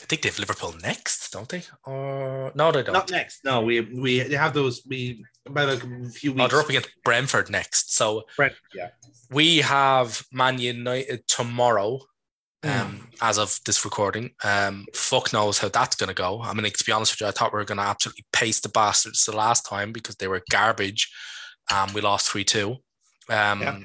[0.01, 1.63] I think they have Liverpool next, don't they?
[1.83, 2.93] Or no, they don't.
[2.93, 3.43] Not next.
[3.43, 4.83] No, we we they have those.
[4.87, 6.43] We about a few weeks.
[6.43, 7.95] Oh, they're up against Brentford next.
[7.95, 8.89] So Brent, yeah.
[9.31, 11.99] we have Man United tomorrow.
[12.63, 12.69] Hmm.
[12.69, 16.41] Um, as of this recording, um, fuck knows how that's gonna go.
[16.41, 18.63] I mean, like, to be honest with you, I thought we were gonna absolutely paste
[18.63, 21.11] the bastards the last time because they were garbage.
[21.71, 22.77] Um, we lost three two.
[23.29, 23.79] Um, Yeah.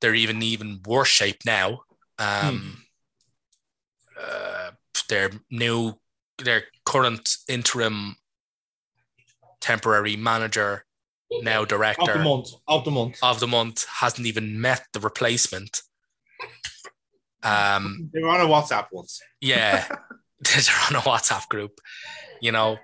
[0.00, 1.80] they're even even worse shape now.
[2.18, 2.84] Um,
[4.20, 4.72] uh,
[5.08, 5.94] their new,
[6.38, 8.16] their current interim
[9.62, 10.84] temporary manager,
[11.40, 12.48] now Of the director month.
[12.68, 13.18] Of the month.
[13.22, 15.80] of the month, hasn't even met the replacement.
[17.42, 19.20] Um, They were on a WhatsApp once.
[19.40, 19.86] yeah,
[20.40, 21.80] they're on a WhatsApp group.
[22.40, 22.76] You know,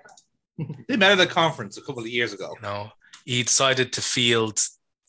[0.87, 2.53] They met at a conference a couple of years ago.
[2.55, 2.91] you know,
[3.25, 4.59] he decided to field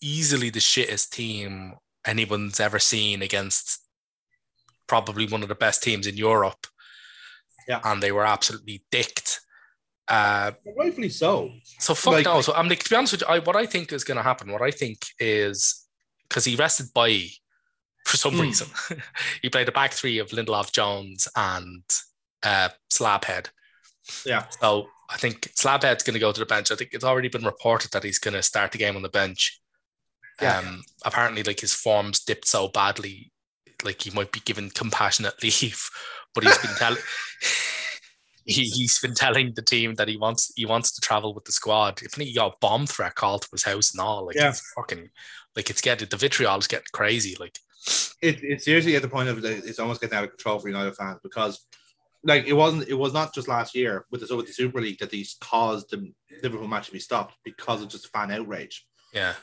[0.03, 1.75] easily the shittest team
[2.07, 3.81] anyone's ever seen against
[4.87, 6.67] probably one of the best teams in Europe.
[7.69, 7.81] Yeah.
[7.85, 9.41] And they were absolutely dicked.
[10.11, 11.53] Uh, Rightfully so.
[11.79, 12.49] so fuck Like- knows.
[12.49, 14.51] I'm like, to be honest with you, I, what I think is going to happen,
[14.51, 15.87] what I think is
[16.29, 17.29] because he rested by
[18.07, 18.41] for some Hmm.
[18.41, 18.67] reason.
[19.43, 21.85] he played a back three of Lindelof Jones and
[22.43, 23.49] uh, Slabhead.
[24.27, 24.47] Yeah.
[24.61, 26.73] So I think Slabhead's going to go to the bench.
[26.73, 29.09] I think it's already been reported that he's going to start the game on the
[29.09, 29.61] bench.
[30.43, 30.59] Yeah.
[30.59, 33.31] Um, apparently, like his form's dipped so badly,
[33.85, 35.89] like he might be given compassionate leave.
[36.35, 36.99] But he's been telling
[38.45, 41.53] he, he's been telling the team that he wants he wants to travel with the
[41.53, 42.01] squad.
[42.03, 44.49] If he got a bomb threat called to his house and all, like Yeah.
[44.51, 45.11] it's fucking
[45.57, 47.37] like it's getting the vitriol is getting crazy.
[47.39, 47.59] Like
[48.23, 50.95] it, it's seriously at the point of it's almost getting out of control for United
[50.97, 51.67] fans because
[52.23, 54.99] like it wasn't it was not just last year with the with the Super League
[54.99, 58.87] that these caused the Liverpool match to be stopped because of just fan outrage.
[59.15, 59.35] yeah,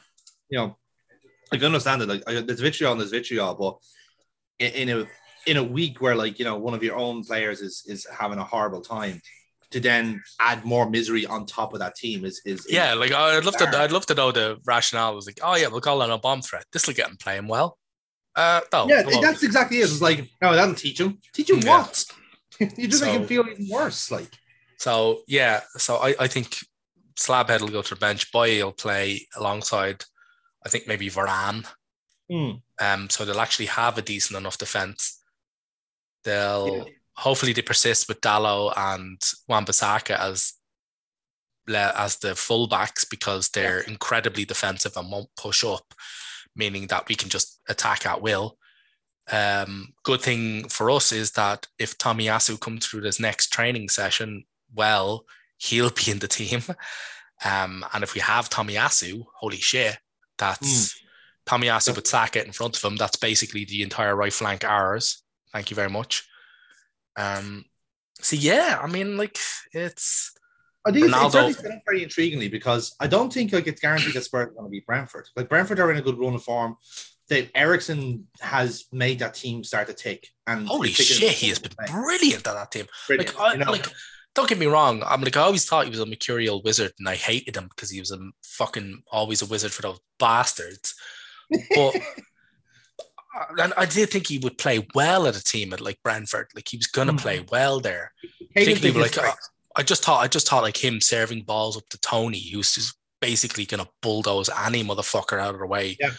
[0.49, 0.77] You know,
[1.51, 2.07] I can understand it.
[2.09, 3.77] Like there's vitriol and there's vitriol, but
[4.59, 5.07] in, in a
[5.47, 8.37] in a week where like you know one of your own players is is having
[8.37, 9.21] a horrible time,
[9.71, 12.93] to then add more misery on top of that team is is, is yeah.
[12.93, 13.67] Like I'd love to.
[13.67, 15.13] I'd love to know the rationale.
[15.13, 16.65] It was like, oh yeah, we'll call it a bomb threat.
[16.71, 17.77] This will get him playing well.
[18.35, 19.85] Uh, no, yeah, that's exactly it.
[19.85, 21.17] It's like, no, that'll teach him.
[21.33, 21.79] Teach him Yeah.
[21.79, 22.05] what?
[22.77, 24.11] you just make him feel even worse.
[24.11, 24.29] Like,
[24.77, 26.55] So yeah, so I, I think
[27.15, 28.31] Slabhead will go to the bench.
[28.31, 30.03] Boy will play alongside,
[30.63, 31.65] I think maybe Varane.
[32.29, 32.51] hmm.
[32.79, 35.16] Um, so they'll actually have a decent enough defense.
[36.27, 36.93] They'll Yeah.
[37.15, 40.53] hopefully they persist with Dalot and Wan-Bissaka as
[41.69, 45.93] as the fullbacks because they're incredibly defensive and won't push up,
[46.55, 48.57] meaning that we can just attack at will.
[49.29, 54.45] Um, good thing for us is that if Tomiyasu comes through this next training session,
[54.73, 55.25] well,
[55.57, 56.61] he'll be in the team.
[57.45, 59.99] Um, and if we have Tomiyasu, holy shit,
[60.39, 60.95] that's
[61.45, 62.95] Tomiyasu with Saka in front of him.
[62.95, 65.21] That's basically the entire right flank ours.
[65.53, 66.27] Thank you very much.
[67.15, 67.65] Um,
[68.19, 69.37] so yeah, I mean, like
[69.73, 70.33] it's
[70.85, 73.81] I think it's, Ronaldo- it's set up very intriguingly because I don't think like it's
[73.81, 75.27] guaranteed that Spurs are going to beat Brentford.
[75.35, 76.77] Like Brentford are in a good run of form.
[77.29, 80.29] That Eriksen has made that team start to tick.
[80.47, 82.85] And holy shit, he has been brilliant at that team.
[83.05, 83.71] Brilliant, Like, I, you know?
[83.71, 83.85] like,
[84.33, 85.03] don't get me wrong.
[85.05, 87.89] I'm like, I always thought he was a mercurial wizard, and I hated him because
[87.89, 90.95] he was a fucking always a wizard for those bastards.
[91.75, 91.97] But
[93.57, 96.47] and I did think he would play well at a team at like Brentford.
[96.55, 97.19] Like he was gonna Mm.
[97.19, 98.13] play well there.
[98.55, 99.33] Particularly like uh,
[99.75, 102.95] I just thought I just thought like him serving balls up to Toney, who's just
[103.21, 105.97] basically gonna bulldoze any motherfucker out of the way.
[105.99, 106.11] Yeah.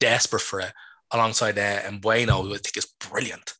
[0.00, 0.72] Desperate for it.
[1.10, 3.54] Alongside uh, Mbeumo, who I think is brilliant.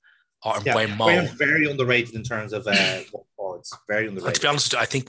[0.44, 0.96] Or Yeah, Mbeumo.
[1.06, 3.00] Graham's very underrated in terms of uh,
[3.36, 3.72] forwards.
[3.88, 5.08] Very And to be honest with you, I think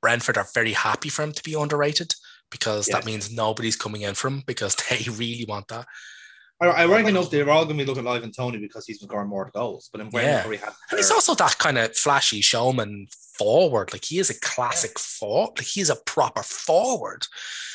[0.00, 2.14] Brentford are very happy for him to be underrated
[2.50, 2.96] because Yes.
[2.96, 5.86] that means nobody's coming in for him because they really want that.
[6.60, 9.08] I, I reckon enough they're all going to be looking Ivan Toney because he's been
[9.08, 9.90] scoring more goals.
[9.92, 10.42] But in Yeah.
[10.42, 13.92] has And he's also that kind of flashy showman forward.
[13.92, 15.58] Like he is a classic forward.
[15.58, 17.26] Like he's a proper forward.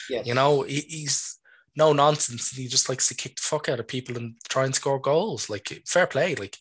[0.10, 0.26] Yes.
[0.26, 1.38] You know, he, he's
[1.76, 2.50] no nonsense.
[2.50, 5.50] He just likes to kick the fuck out of people and try and score goals.
[5.50, 6.34] Like fair play.
[6.36, 6.58] Like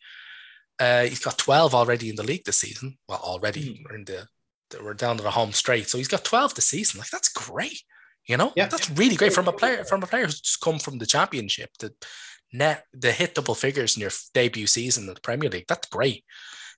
[0.79, 2.99] uh, he's got 12 already in the league this season.
[3.09, 3.83] Well, already Hmm.
[3.89, 4.29] we're in the
[4.85, 5.89] we're down to the home straight.
[5.89, 7.01] So he's got 12 this season.
[7.01, 7.83] Like that's great.
[8.27, 8.67] You know, Yeah.
[8.69, 11.71] that's really great from a player from a player who's just come from the championship
[11.79, 11.93] to
[12.53, 15.67] net the hit double figures in your debut season in the Premier League.
[15.69, 16.25] That's great.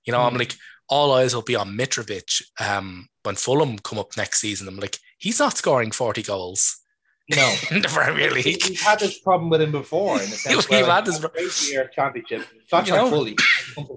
[0.04, 0.38] You know, I'm Mm.
[0.40, 0.54] like,
[0.88, 4.68] all eyes will be on Mitrovic um, when Fulham come up next season.
[4.68, 6.76] I'm like, he's not scoring 40 goals
[7.30, 7.54] no.
[7.70, 8.62] in the Premier League.
[8.68, 10.20] We've had this problem with him before.
[10.20, 13.08] In the sense We've had this- great year championship, not You know.
[13.10, 13.36] fully,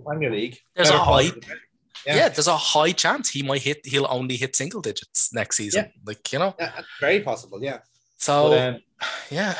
[0.05, 0.57] Premier League.
[0.75, 1.41] There's a than-
[2.05, 2.15] Yeah.
[2.15, 2.29] Yeah.
[2.29, 5.85] there's a high chance he might hit, he'll only hit single digits next season.
[5.85, 5.91] Yeah.
[6.05, 7.63] Like, you know, Yeah, very possible.
[7.63, 7.79] Yeah.
[8.17, 8.81] so But, um,
[9.31, 9.55] yeah.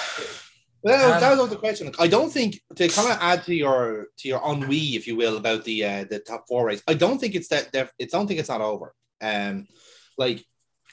[0.84, 1.91] Well, that was- that Um, was the question.
[1.97, 5.38] I don't think to kind of add to your to your ennui, if you will,
[5.38, 6.84] about the uh, the top four race.
[6.88, 7.71] I don't think it's that.
[7.73, 8.93] that- It's don't think it's not over.
[9.21, 9.67] Um,
[10.17, 10.45] like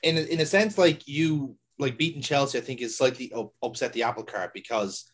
[0.03, 3.93] in in a sense, like you like beating Chelsea, I think is slightly up, upset
[3.93, 5.05] the apple cart because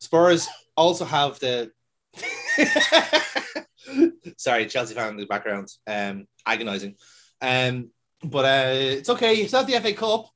[0.00, 1.70] Spurs also have the.
[4.36, 6.96] Sorry, Chelsea fan in the background, um, agonizing.
[7.40, 7.90] Um,
[8.22, 9.36] but uh, it's okay.
[9.36, 10.28] It's not the FA Cup.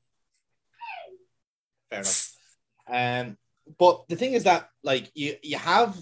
[1.90, 2.32] Fair enough.
[2.88, 3.36] Um,
[3.78, 5.96] but the thing is that like you you have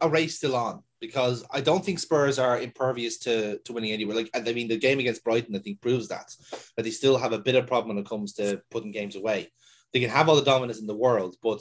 [0.00, 4.16] a race still on because I don't think Spurs are impervious to to winning anywhere.
[4.16, 6.34] Like I mean, the game against Brighton I think proves that
[6.76, 9.50] that they still have a bit of problem when it comes to putting games away.
[9.92, 11.60] They can have all the dominance in the world, but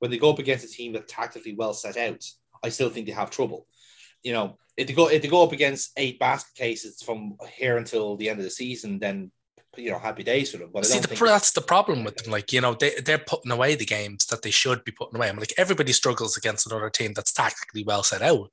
[0.00, 2.22] when they go up against a team that's tactically well set out,
[2.62, 3.66] I still think they have trouble.
[4.22, 7.76] You know, if they go if they go up against eight basket cases from here
[7.76, 9.30] until the end of the season, then
[9.76, 10.70] you know, happy days for them.
[10.72, 12.32] But I See, don't the, think that's the problem with them.
[12.32, 15.28] Like, you know, they, they're putting away the games that they should be putting away.
[15.28, 18.50] I'm like, everybody struggles against another team that's tactically well set out.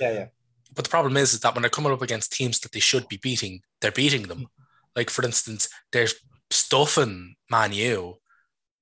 [0.00, 0.26] yeah, yeah.
[0.74, 3.08] But the problem is, is that when they're coming up against teams that they should
[3.08, 4.48] be beating, they're beating them.
[4.94, 6.08] Like, for instance, they're
[6.50, 8.16] stuffing Man U.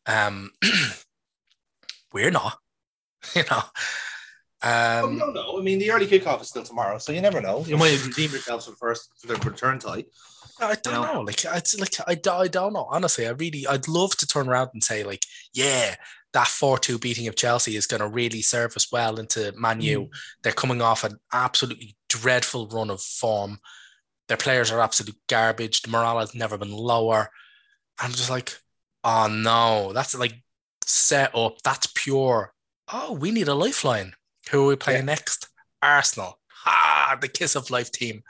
[0.06, 0.50] Um,
[2.12, 2.58] we're not,
[3.34, 3.62] you know.
[4.64, 5.58] Well, we Um, don't know.
[5.58, 7.64] I mean, the early kickoff is still tomorrow, so you never know.
[7.66, 10.04] You might redeem yourselves for the first for the return tie.
[10.60, 11.12] I don't know?
[11.14, 11.20] know.
[11.22, 12.86] Like, it's like I, I don't know.
[12.90, 15.22] Honestly, I really, I'd love to turn around and say, like,
[15.52, 15.96] yeah,
[16.32, 20.10] that four-two beating of Chelsea is going to really serve us well into Man U.
[20.42, 23.58] They're coming off an absolutely dreadful run of form.
[24.28, 25.82] Their players are absolute garbage.
[25.82, 27.28] The morale has never been lower.
[27.98, 28.56] I'm just like,
[29.02, 30.34] oh no, that's like
[30.86, 31.56] set up.
[31.64, 32.52] That's pure.
[32.92, 34.14] Oh, we need a lifeline.
[34.50, 35.14] Who are we playing Yeah.
[35.14, 35.48] next?
[35.82, 36.38] Arsenal.
[36.66, 38.22] Ah, the kiss of life team.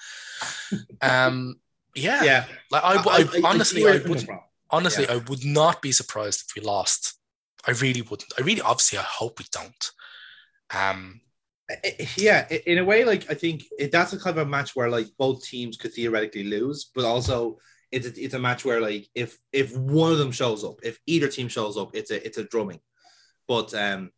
[1.00, 1.60] Um,
[1.94, 2.24] yeah.
[2.24, 4.28] Yeah, Like I, I, honestly, see where I you're would
[4.70, 5.14] honestly, Yeah.
[5.14, 7.14] I would not be surprised if we lost.
[7.66, 8.32] I really wouldn't.
[8.38, 9.90] I really, obviously, I hope we don't.
[10.70, 11.20] Um,
[11.70, 14.50] I- I- yeah, in a way, like I think it, that's a kind of a
[14.50, 17.58] match where like both teams could theoretically lose, but also
[17.90, 20.98] it's a, it's a match where like if if one of them shows up, if
[21.06, 22.80] either team shows up, it's a it's a drumming.
[23.48, 24.10] But um,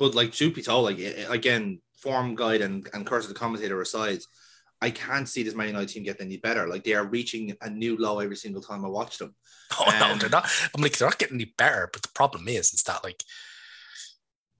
[0.00, 3.80] but like truth be told, like again, form guide and and curse of the commentator
[3.80, 4.20] aside,
[4.80, 6.66] I can't see this Man United team getting any better.
[6.66, 9.34] Like they are reaching a new low every single time I watch them.
[9.78, 10.50] oh no, Um, they're not.
[10.74, 11.90] I'm like, they're not getting any better.
[11.92, 13.22] But the problem is, is that like,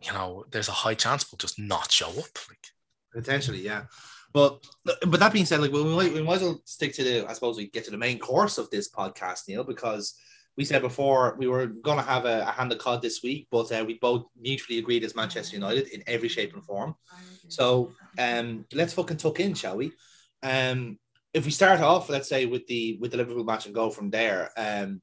[0.02, 2.38] you know, there's a high chance we'll just not show up.
[2.48, 2.66] Like,
[3.14, 3.84] Potentially, yeah.
[4.34, 7.26] But but that being said, like we might we might as well stick to the
[7.28, 10.14] I suppose we get to the main course of this podcast, Neil, because
[10.60, 13.72] we said before we were gonna have a, a hand of cod this week, but
[13.72, 16.94] uh, we both mutually agreed as Manchester United in every shape and form.
[17.48, 19.92] So um let's fucking tuck in, shall we?
[20.42, 20.98] Um
[21.32, 24.10] if we start off, let's say with the with the Liverpool match and go from
[24.10, 25.00] there, um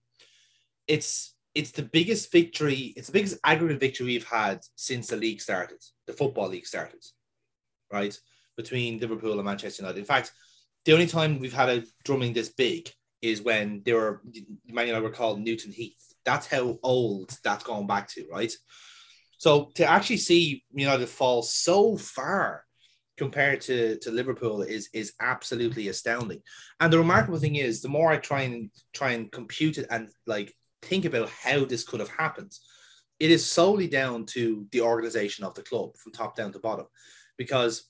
[0.87, 5.41] it's it's the biggest victory, it's the biggest aggregate victory we've had since the league
[5.41, 7.03] started, the football league started
[7.91, 8.15] right,
[8.57, 9.97] between Liverpool and Manchester United.
[9.97, 10.31] In fact,
[10.85, 14.21] the only time we've had a drumming this big is when they were
[14.67, 16.13] Man United were called Newton Heath.
[16.25, 18.53] That's how old that's going back to, right?
[19.37, 22.63] So to actually see United fall so far
[23.17, 26.41] compared to, to Liverpool is is absolutely astounding.
[26.79, 30.09] And the remarkable thing is, the more I try and try and compute it and
[30.25, 32.51] like think about how this could have happened,
[33.19, 36.85] it is solely down to the organization of the club from top down to bottom,
[37.37, 37.89] because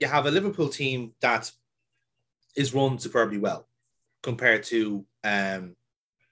[0.00, 1.50] you have a Liverpool team that
[2.56, 3.68] is run superbly well
[4.24, 5.76] compared to um,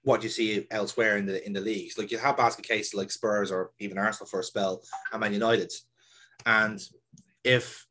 [0.03, 1.97] what you see elsewhere in the in the leagues.
[1.97, 5.33] Like you have basket cases like Spurs or even Arsenal for a spell, and Man
[5.33, 5.73] United.
[6.45, 6.81] And
[7.45, 7.87] if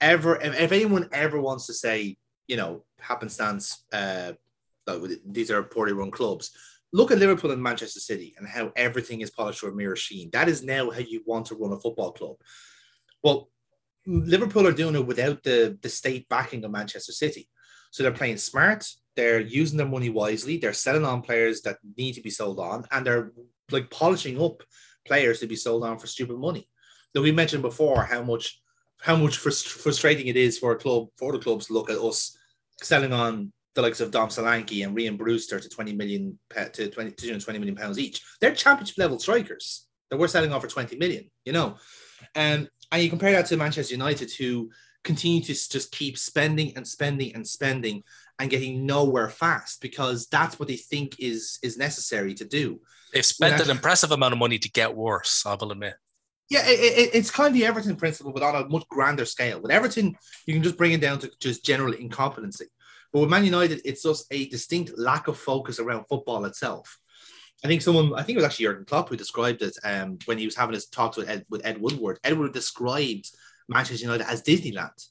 [0.00, 4.32] ever, if, if anyone ever wants to say, you know, happenstance, uh,
[5.26, 6.52] these are poorly run clubs.
[6.94, 10.30] Look at Liverpool and Manchester City and how everything is polished to a mirror sheen.
[10.32, 12.36] That is now how you want to run a football club.
[13.22, 13.50] Well,
[14.06, 17.48] Liverpool are doing it without the, the state backing of Manchester City.
[17.92, 22.14] So they're playing smart, they're using their money wisely, they're selling on players that need
[22.14, 23.32] to be sold on, and they're
[23.70, 24.62] like polishing up
[25.06, 26.68] players to be sold on for stupid money.
[27.14, 28.60] Now we mentioned before how much
[29.00, 32.36] how much frustrating it is for a club for the clubs to look at us
[32.80, 37.10] selling on the likes of Dom Solanke and Rhian Brewster to 20 million to 20
[37.10, 38.22] to 20 million pounds each.
[38.40, 41.76] They're championship level strikers that we're selling off for 20 million, you know.
[42.36, 44.70] Um, and you compare that to Manchester United, who
[45.04, 48.02] continue to just keep spending and spending and spending
[48.42, 52.80] and getting nowhere fast because that's what they think is is necessary to do.
[53.12, 55.94] They've spent an impressive amount of money to get worse, I will admit.
[56.50, 59.62] Yeah, it, it, it's kind of the Everton principle, but on a much grander scale.
[59.62, 62.66] With Everton, you can just bring it down to just general incompetency.
[63.12, 66.98] But with Man United, it's just a distinct lack of focus around football itself.
[67.64, 70.36] I think someone, I think it was actually Jurgen Klopp who described it um, when
[70.36, 72.18] he was having his talks with Ed, with Ed Woodward.
[72.24, 73.30] Edward described
[73.68, 75.06] Manchester United as Disneyland.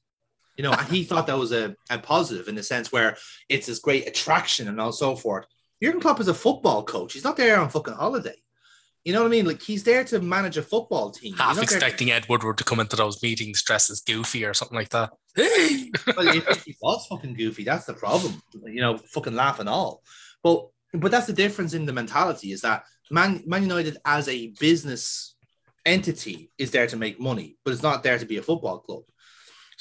[0.61, 3.17] You know, and he thought that was a, a positive in the sense where
[3.49, 5.47] it's this great attraction and all so forth.
[5.81, 7.13] Jurgen Klopp is a football coach.
[7.13, 8.35] He's not there on fucking holiday.
[9.03, 9.47] You know what I mean?
[9.47, 11.33] Like he's there to manage a football team.
[11.33, 12.13] Half expecting to...
[12.13, 15.09] Ed Woodward to come into those meetings dressed as Goofy or something like that.
[15.35, 18.39] well, if he was fucking Goofy, that's the problem.
[18.63, 20.03] You know, fucking laugh and all.
[20.43, 24.53] But but that's the difference in the mentality is that Man, Man United as a
[24.59, 25.33] business
[25.87, 29.01] entity is there to make money, but it's not there to be a football club.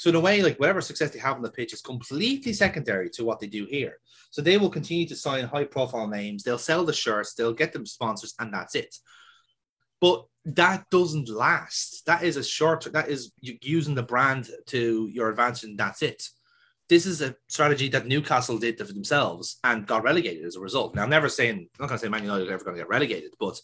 [0.01, 3.07] So in a way, like whatever success they have on the pitch is completely secondary
[3.11, 3.99] to what they do here.
[4.31, 6.41] So they will continue to sign high profile names.
[6.41, 8.95] They'll sell the shirts, they'll get them sponsors, and that's it.
[9.99, 12.03] But that doesn't last.
[12.07, 12.91] That is a short.
[12.91, 16.27] That is using the brand to your advantage, and that's it.
[16.89, 20.95] This is a strategy that Newcastle did for themselves and got relegated as a result.
[20.95, 22.81] Now, I'm never saying I'm not going to say Man United are ever going to
[22.81, 23.61] get relegated, but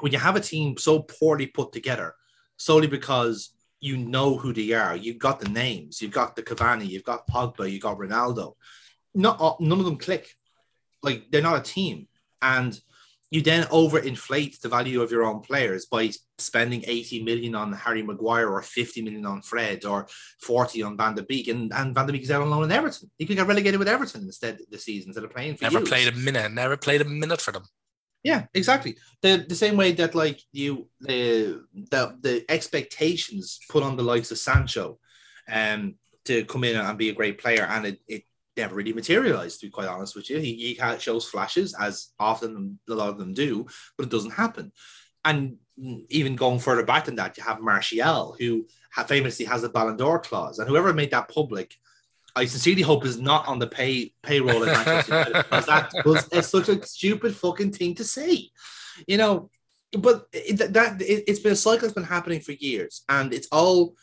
[0.00, 2.14] when you have a team so poorly put together,
[2.56, 6.88] solely because you know who they are, you've got the names, you've got the Cavani,
[6.88, 8.54] you've got Pogba, you've got Ronaldo.
[9.14, 10.28] Not none of them click.
[11.02, 12.08] Like they're not a team,
[12.42, 12.78] and
[13.30, 18.02] you then overinflate the value of your own players by spending 80 million on Harry
[18.02, 20.08] Maguire or 50 million on Fred or
[20.40, 21.48] 40 on Van der Beek.
[21.48, 23.10] And, and Van der Beek is out on loan in Everton.
[23.18, 25.84] He could get relegated with Everton instead this season instead of playing for Never you.
[25.84, 27.64] played a minute, never played a minute for them.
[28.24, 28.96] Yeah, exactly.
[29.22, 34.30] The the same way that like you the the the expectations put on the likes
[34.30, 34.98] of Sancho
[35.50, 38.22] um to come in and be a great player and it, it
[38.56, 40.38] never really materialized, to be quite honest with you.
[40.38, 44.72] He, he shows flashes, as often a lot of them do, but it doesn't happen.
[45.24, 45.56] And
[46.08, 48.66] even going further back than that, you have Martial, who
[49.06, 50.58] famously has a Ballon d'Or clause.
[50.58, 51.74] And whoever made that public,
[52.38, 56.68] I sincerely hope is not on the pay payroll at Manchester United, that was such
[56.68, 58.50] a stupid fucking thing to say.
[59.06, 59.50] You know,
[59.98, 63.48] but it, that it, it's been a cycle that's been happening for years, and it's
[63.50, 63.94] all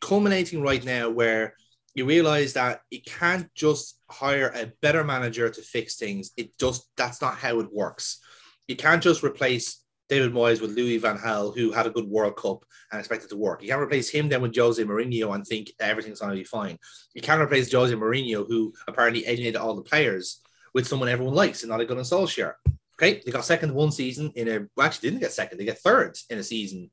[0.00, 1.54] culminating right now where
[1.94, 6.32] you realize that you can't just hire a better manager to fix things.
[6.36, 8.20] It just that's not how it works.
[8.66, 12.36] You can't just replace David Moyes with Louis Van Gaal, who had a good World
[12.36, 13.62] Cup and expected to work.
[13.62, 16.76] You can't replace him then with Jose Mourinho and think everything's going to be fine.
[17.14, 20.42] You can't replace Jose Mourinho, who apparently alienated all the players,
[20.74, 22.54] with someone everyone likes and not a good Solskjaer.
[22.96, 24.58] Okay, they got second one season in a.
[24.76, 25.58] Well, actually, didn't get second.
[25.58, 26.90] They get third in a season.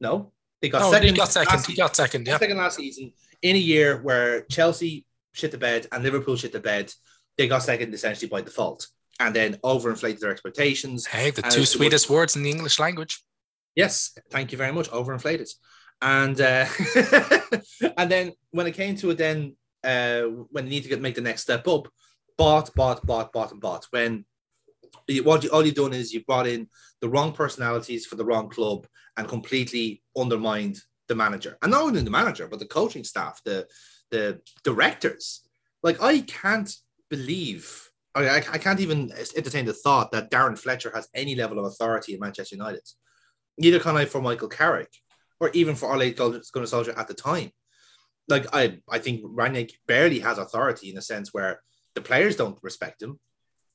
[0.00, 1.08] No, they got no, second.
[1.08, 1.66] They got second.
[1.66, 2.26] He got second.
[2.26, 6.52] Yeah, second last season in a year where Chelsea shit the bed and Liverpool shit
[6.52, 6.92] the bed,
[7.36, 8.86] they got second essentially by default
[9.18, 11.06] and then overinflated their expectations.
[11.06, 13.22] Hey, the two sweetest words in the English language.
[13.74, 14.90] Yes, thank you very much.
[14.90, 15.48] Overinflated.
[16.00, 16.66] And uh,
[17.96, 21.14] and then when it came to it, then uh, when they need to get make
[21.14, 21.88] the next step up,
[22.36, 23.86] bought, bought, bought, bought, and bought.
[23.90, 24.24] When
[25.22, 26.68] what you, all you've done is you brought in
[27.00, 28.86] the wrong personalities for the wrong club
[29.16, 30.78] and completely undermined
[31.08, 33.66] the manager, and not only the manager, but the coaching staff, the
[34.10, 35.42] the directors.
[35.82, 36.72] Like I can't
[37.10, 41.66] believe, I, I can't even entertain the thought that Darren Fletcher has any level of
[41.66, 42.82] authority in Manchester United.
[43.58, 44.90] Neither can I for Michael Carrick,
[45.40, 47.50] or even for Ole Gunnar Solskjaer at the time.
[48.28, 51.60] Like I, I think Rangnick barely has authority in a sense where
[51.94, 53.18] the players don't respect him.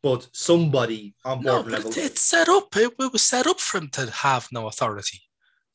[0.04, 1.92] but somebody on board but level.
[1.92, 2.76] it, it's set up.
[2.76, 5.22] It, it was set up for him to have no authority.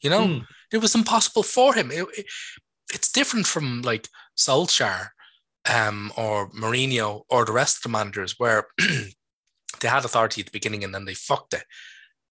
[0.02, 0.46] You know, Mm.
[0.72, 1.90] it was impossible for him.
[1.90, 2.26] It, it-
[2.94, 5.08] it's different from like Solskjaer
[5.70, 8.66] um, or Mourinho or the rest of the managers where
[9.80, 11.64] they had authority at the beginning and then they fucked it.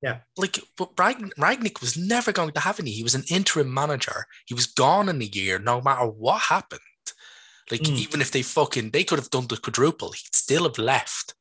[0.02, 0.20] Yeah.
[0.38, 2.92] Like, but Ragn- Rangnick was never going to have any.
[2.92, 4.26] He was an interim manager.
[4.46, 6.82] He was gone in a year, no matter what happened.
[7.72, 7.98] Like, Mm.
[7.98, 11.34] even if they fucking, they could have done the quadruple, he'd still have left,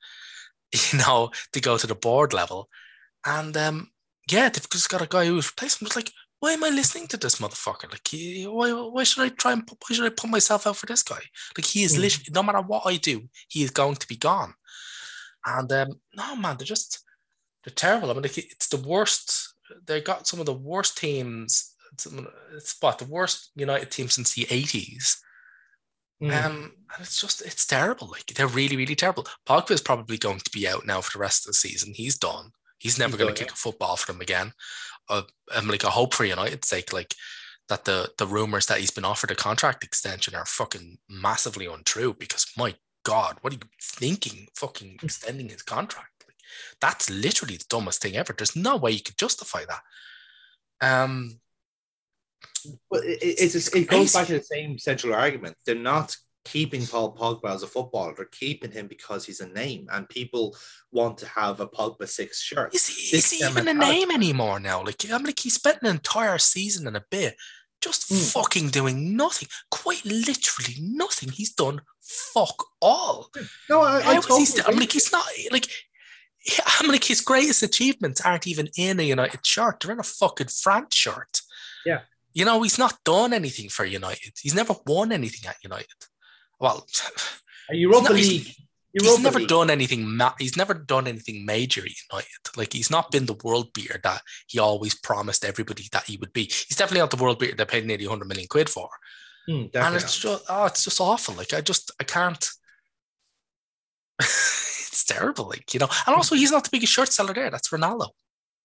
[0.93, 2.69] you know, to go to the board level.
[3.25, 3.91] And um,
[4.31, 5.87] yeah, they've just got a guy who's replaced him.
[5.87, 7.91] It's like, why am I listening to this motherfucker?
[7.91, 10.77] Like, he, why, why should I try and put, why should I put myself out
[10.77, 11.21] for this guy?
[11.57, 12.01] Like, he is Mm.
[12.01, 14.55] literally, no matter what I do, he is going to be gone.
[15.45, 17.03] And um, no, man, they're just,
[17.65, 18.11] they're terrible.
[18.11, 19.55] I mean, like, it's the worst.
[19.87, 21.75] They got some of the worst teams.
[21.99, 25.17] Some, it's what the worst United team since the 80s.
[26.23, 26.45] Mm.
[26.45, 28.09] Um, and it's just it's terrible.
[28.09, 29.27] Like they're really, really terrible.
[29.47, 31.93] Pogba is probably going to be out now for the rest of the season.
[31.95, 32.51] He's done.
[32.79, 34.53] He's never going to kick a football for them again.
[35.09, 35.23] Uh,
[35.55, 37.15] I'm like I hope for United's sake, like
[37.69, 42.15] that the the rumors that he's been offered a contract extension are fucking massively untrue.
[42.19, 44.49] Because my God, what are you thinking?
[44.57, 46.25] Fucking extending his contract?
[46.27, 46.37] Like
[46.81, 48.35] that's literally the dumbest thing ever.
[48.37, 49.83] There's no way you could justify that.
[50.81, 51.41] Um,
[52.91, 55.57] But it, it- it's It's it goes back to the same central argument.
[55.65, 56.17] They're not
[56.53, 58.15] keeping Paul Pogba as a footballer.
[58.17, 60.57] They're keeping him because he's a name, and people
[60.93, 62.75] want to have a Pogba six shirt.
[62.75, 64.83] Is he, is he even a name anymore now?
[64.85, 67.37] Like I'm like he spent an entire season and a bit
[67.83, 68.41] just Hmm.
[68.41, 71.31] fucking doing nothing, quite literally nothing.
[71.31, 73.31] He's done fuck all.
[73.69, 75.69] No, I, I he totally st- I'm like he's not like.
[76.81, 80.47] I'm like his greatest achievements aren't even in a United shirt; they're in a fucking
[80.49, 81.41] France shirt.
[81.85, 82.01] Yeah.
[82.35, 84.33] you know he's not done anything for United.
[84.41, 86.01] He's never won anything at United.
[86.61, 86.87] Well,
[87.71, 88.55] Europa he's League.
[88.93, 89.49] he's never League.
[89.49, 90.17] done anything.
[90.17, 92.57] Ma- he's never done anything major at United.
[92.57, 96.33] Like he's not been the world beater that he always promised everybody that he would
[96.33, 96.45] be.
[96.45, 98.89] He's definitely not the world beater they paid nearly 100 million quid for.
[99.49, 101.35] Hmm, and it's just oh, it's just awful.
[101.35, 102.45] Like I just I can't.
[104.21, 105.47] it's terrible.
[105.49, 107.51] Like you know, and also he's not the biggest shirt seller there.
[107.51, 108.09] That's Ronaldo.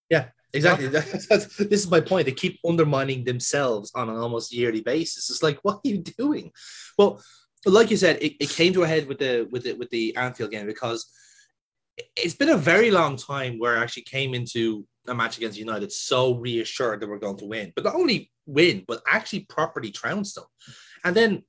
[0.09, 0.87] Yeah, exactly.
[0.87, 2.25] That's, that's- this is my point.
[2.25, 5.29] They keep undermining themselves on an almost yearly basis.
[5.29, 6.51] It's like, what are you doing?
[6.97, 7.21] Well,
[7.65, 10.15] like you said, it, it came to a head with the with the with the
[10.15, 11.09] Anfield game because
[12.15, 15.91] it's been a very long time where I actually came into a match against United
[15.91, 20.35] so reassured that we're going to win, but not only win, but actually properly trounced
[20.35, 20.45] them.
[21.03, 21.43] And then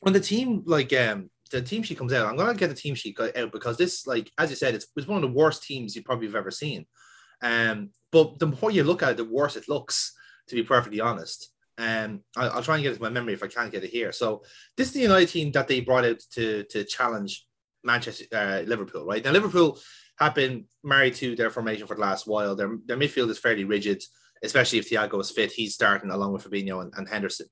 [0.00, 2.94] when the team like um the team sheet comes out, I'm gonna get the team
[2.94, 5.96] sheet out because this, like as you said, it's, it's one of the worst teams
[5.96, 6.86] you probably have ever seen.
[7.42, 10.14] Um, but the more you look at it, the worse it looks,
[10.48, 11.50] to be perfectly honest.
[11.78, 13.90] Um, I'll, I'll try and get it to my memory if I can't get it
[13.90, 14.12] here.
[14.12, 14.42] So
[14.76, 17.46] this is the United team that they brought out to to challenge
[17.84, 19.24] Manchester uh, Liverpool, right?
[19.24, 19.78] Now Liverpool
[20.18, 22.56] have been married to their formation for the last while.
[22.56, 24.02] Their their midfield is fairly rigid,
[24.42, 25.52] especially if Thiago is fit.
[25.52, 27.46] He's starting along with Fabinho and, and Henderson.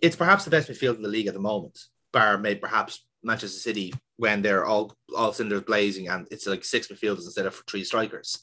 [0.00, 1.78] It's perhaps the best midfield in the league at the moment,
[2.12, 6.88] bar maybe perhaps Manchester City when they're all all cylinders blazing and it's like six
[6.88, 8.38] midfielders instead of three strikers.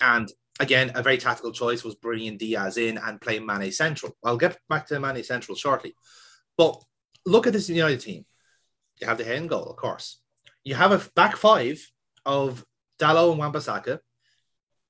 [0.00, 0.30] And
[0.60, 4.16] again, a very tactical choice was bringing Diaz in and playing Mane central.
[4.24, 5.94] I'll get back to Mane central shortly.
[6.56, 6.82] But
[7.24, 8.24] look at this United team.
[9.00, 10.20] You have the head and goal, of course.
[10.64, 11.80] You have a back five
[12.24, 12.64] of
[12.98, 13.98] Dalot and Wan-Bissaka,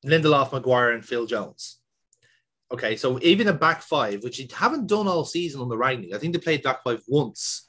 [0.05, 1.79] Lindelof, Maguire, and Phil Jones.
[2.73, 6.15] Okay, so even a back five, which you haven't done all season on the Rangnick.
[6.15, 7.69] I think they played back five once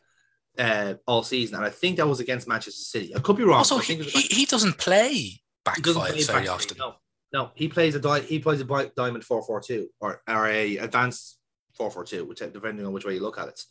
[0.57, 3.15] uh, all season, and I think that was against Manchester City.
[3.15, 3.57] I could be wrong.
[3.59, 6.53] Also, he, think it was he, he doesn't play back doesn't five play very back
[6.53, 6.69] often.
[6.69, 6.95] three, No,
[7.33, 10.77] no, he plays a di- he plays a diamond four four two or or a
[10.77, 11.37] advanced
[11.73, 13.61] four four two, which depending on which way you look at it.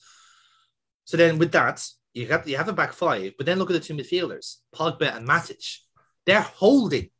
[1.04, 3.74] So then with that, you have you have a back five, but then look at
[3.74, 5.78] the two midfielders, Pogba and Matic.
[6.26, 7.10] They're holding.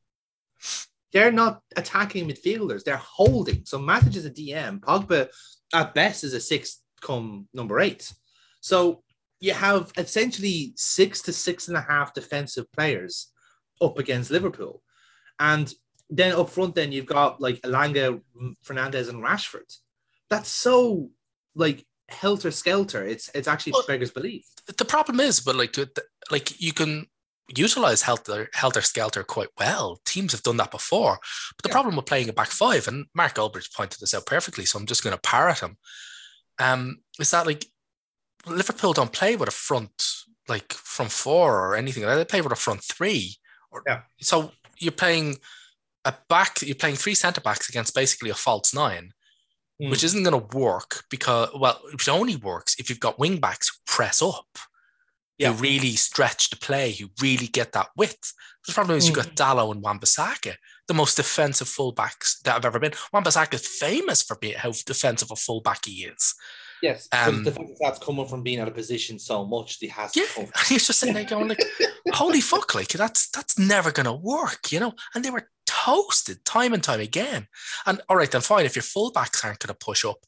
[1.13, 2.85] They're not attacking midfielders.
[2.85, 3.65] They're holding.
[3.65, 4.81] So Matic is a DM.
[4.81, 5.29] Pogba,
[5.73, 8.13] at best, is a six come number eight.
[8.61, 9.03] So
[9.41, 13.33] you have essentially six to six and a half defensive players
[13.81, 14.83] up against Liverpool.
[15.39, 15.73] And
[16.11, 18.21] then up front, then you've got like Elanga,
[18.65, 19.73] Fernandes, and Rashford.
[20.31, 21.11] That's so
[21.55, 23.05] like helter skelter.
[23.05, 24.45] It's it's actually Well- beggars belief.
[24.77, 25.77] The problem is, but like,
[26.31, 27.07] like you can
[27.57, 30.01] utilize helter helter skelter quite well.
[30.05, 31.19] Teams have done that before.
[31.57, 31.73] But the Yeah.
[31.75, 34.87] problem with playing a back five, and Mark Goldbridge pointed this out perfectly, so I'm
[34.87, 35.79] just going to parrot him.
[36.59, 37.67] Um, is that like
[38.47, 40.05] Liverpool don't play with a front
[40.49, 42.05] like front four or anything.
[42.05, 43.37] They play with a front three.
[43.73, 44.03] Or Yeah.
[44.21, 45.39] so you're playing
[46.07, 46.63] a back.
[46.63, 49.13] You're playing three centre backs against basically a false nine
[49.79, 49.91] Hmm.
[49.91, 53.69] which isn't going to work because well it only works if you've got wing backs
[53.69, 54.47] who press up
[55.39, 55.53] Yeah.
[55.53, 58.33] who really stretch the play, who really get that width.
[58.67, 60.55] The problem is you've got Dalot and Wan-Bissaka,
[60.89, 62.95] the most defensive fullbacks that I've ever been.
[63.13, 66.35] Wan-Bissaka is famous for being how defensive a fullback he is.
[66.83, 69.89] Yes, Um, the fact that that's coming from being out of position so much, he
[69.89, 71.63] has Yeah, to he's just sitting there going like,
[72.15, 72.75] "Holy fuck!
[72.75, 74.95] Like that's that's never gonna work," you know.
[75.15, 75.51] And they were
[75.87, 77.47] toasted time and time again.
[77.87, 78.67] And all right, then fine.
[78.67, 80.19] If your fullbacks aren't gonna push up,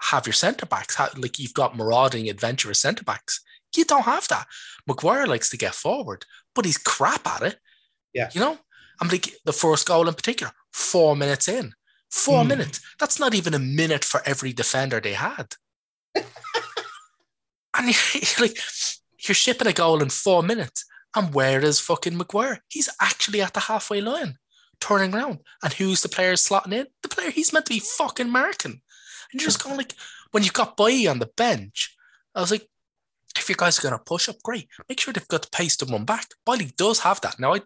[0.00, 0.94] have your centre backs.
[0.96, 3.40] Have, like you've got marauding, adventurous centre backs.
[3.76, 4.46] You don't have that.
[4.86, 7.58] Maguire likes to get forward, but he's crap at it.
[8.14, 8.30] Yeah.
[8.32, 8.58] you know.
[9.00, 11.72] I'm like the first goal in particular, four minutes in,
[12.10, 12.48] four Mm.
[12.48, 12.80] minutes.
[12.98, 15.54] That's not even a minute for every defender they had.
[16.16, 16.26] and
[17.86, 17.94] you're
[18.40, 18.58] like,
[19.26, 20.84] you're shipping a goal in four minutes.
[21.14, 22.60] And where is fucking Maguire?
[22.68, 24.36] He's actually at the halfway line,
[24.80, 25.38] turning around.
[25.62, 26.86] And who's the player slotting in?
[27.02, 28.80] The player he's meant to be fucking marking.
[29.32, 29.94] And you're just going like,
[30.30, 31.96] when you've got Bailly on the bench,
[32.34, 32.68] I was like,
[33.38, 34.68] if you guys are going to push up, great.
[34.88, 36.26] Make sure they've got the pace to run back.
[36.46, 37.38] Bailly does have that.
[37.38, 37.60] Now, I,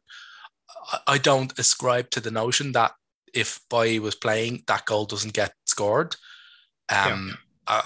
[1.06, 2.92] I- don't ascribe to the notion that
[3.32, 6.16] if Bailly was playing, that goal doesn't get scored.
[6.88, 7.38] Um,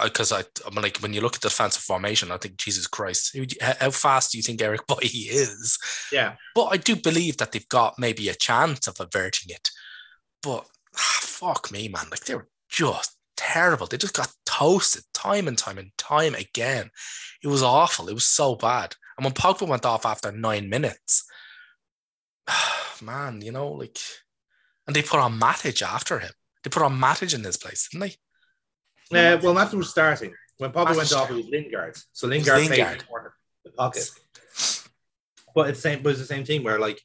[0.03, 2.87] because I, I, am like when you look at the defensive formation, I think Jesus
[2.87, 5.79] Christ, how fast do you think Eric Bailly is?
[6.13, 9.71] Yeah, But I do believe that they've got maybe a chance of averting it.
[10.43, 12.07] But ah, fuck me, man.
[12.11, 13.87] Like they were just terrible.
[13.87, 16.91] They just got toasted time and time and time again.
[17.43, 18.09] It was awful.
[18.09, 18.95] It was so bad.
[19.17, 21.25] And when Pogba went off after nine minutes,
[23.03, 23.99] man, you know, like,
[24.87, 26.33] and they put on Matic after him.
[26.63, 28.15] They put on Matic in this place, didn't they?
[29.13, 30.35] Uh, well, Matic was starting.
[30.59, 31.97] When Pogba went off, it was Lingard.
[32.13, 33.05] So Lingard played Lingard.
[33.65, 34.11] the pocket.
[35.55, 36.03] But it's the same.
[36.03, 37.01] But it's the same thing where like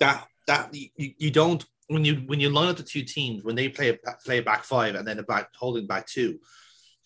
[0.00, 0.26] that.
[0.46, 3.68] That you, you don't when you when you line up the two teams when they
[3.68, 6.38] play play a back five and then a back holding back two,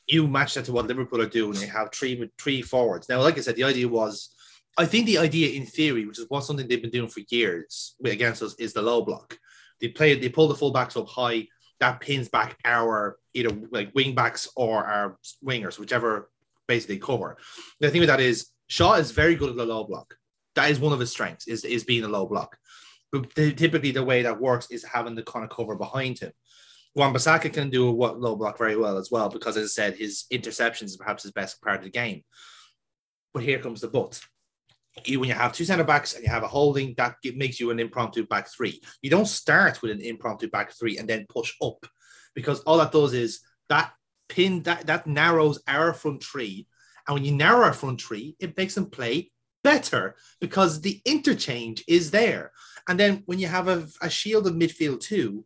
[0.07, 1.59] you match that to what Liverpool are doing.
[1.59, 3.09] They have three three forwards.
[3.09, 4.35] Now, like I said, the idea was.
[4.79, 7.95] I think the idea in theory, which is what something they've been doing for years
[8.03, 9.37] against us, is the low block.
[9.83, 11.49] They play, they pull the fullbacks up high,
[11.83, 16.31] that pins back our either like wing backs or our wingers, whichever
[16.69, 17.37] basically cover.
[17.81, 20.15] The thing with that is Shaw is very good at the low block.
[20.55, 22.57] That is one of his strengths, is, is being a low block.
[23.11, 26.31] But typically the way that works is having the kind of cover behind him.
[26.95, 29.97] Wan Bissaka can do a low block very well as well, because as I said,
[29.97, 32.23] his interceptions is perhaps his best part of the game.
[33.35, 34.21] But here comes the but.
[35.07, 37.71] You, when you have two centre backs and you have a holding, that makes you
[37.71, 38.81] an impromptu back three.
[39.01, 41.87] You don't start with an impromptu back three and then push up,
[42.35, 43.93] because all that does is that
[44.29, 46.67] pin that that narrows our front three,
[47.07, 49.31] and when you narrow our front three, it makes them play
[49.65, 52.53] better because the interchange is there.
[52.89, 55.45] And then when you have a, a shield of midfield two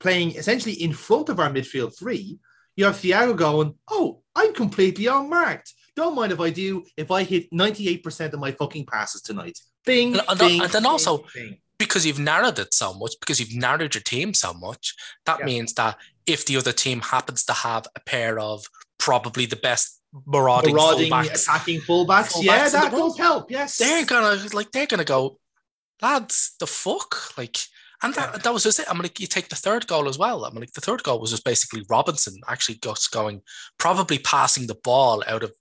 [0.00, 2.38] playing essentially in front of our midfield three,
[2.76, 6.84] you have Thiago going, "Oh, I'm completely unmarked." Don't mind if I do.
[6.96, 9.58] If I hit 98% of my fucking passes tonight.
[9.86, 11.58] Bing, And- bing, and then also- bing.
[11.78, 14.94] because you've narrowed it so much, because you've narrowed your team so much,
[15.26, 15.44] that Yeah.
[15.46, 18.64] means that if the other team happens to have a pair of
[18.98, 22.32] probably the best marauding, marauding fullbacks, attacking fullbacks.
[22.32, 23.10] Fullbacks yeah, that world.
[23.12, 23.50] does help.
[23.50, 23.76] Yes.
[23.78, 25.38] they're gonna like they're gonna go,
[26.02, 27.58] lads, the fuck, like.
[28.02, 28.86] And that, that was just it.
[28.90, 30.44] I'm like, you take the third goal as well.
[30.44, 33.40] I'm like, the third goal was just basically Robertson actually just going,
[33.78, 35.52] probably passing the ball out of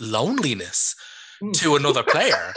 [0.00, 0.94] loneliness
[1.40, 1.52] Hmm.
[1.52, 2.52] to another player.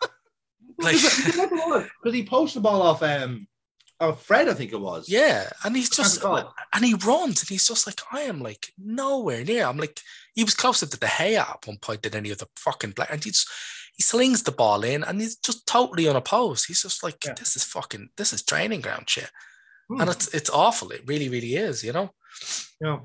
[0.80, 3.46] like, because he poached the ball off um
[4.00, 5.08] off Fred, I think it was.
[5.08, 9.44] yeah, and he's just and he runs and he's just like, I am like nowhere
[9.44, 9.66] near.
[9.66, 10.00] I'm like,
[10.34, 13.08] he was closer to the hay at one point than any other fucking player.
[13.12, 13.46] And he's
[13.94, 16.66] he slings the ball in and he's just totally unopposed.
[16.66, 17.34] He's just like, Yeah.
[17.34, 19.30] this is fucking this is training ground shit.
[19.88, 20.00] Hmm.
[20.00, 20.90] And it's it's awful.
[20.90, 22.10] It really, really is, you know.
[22.80, 23.00] Yeah.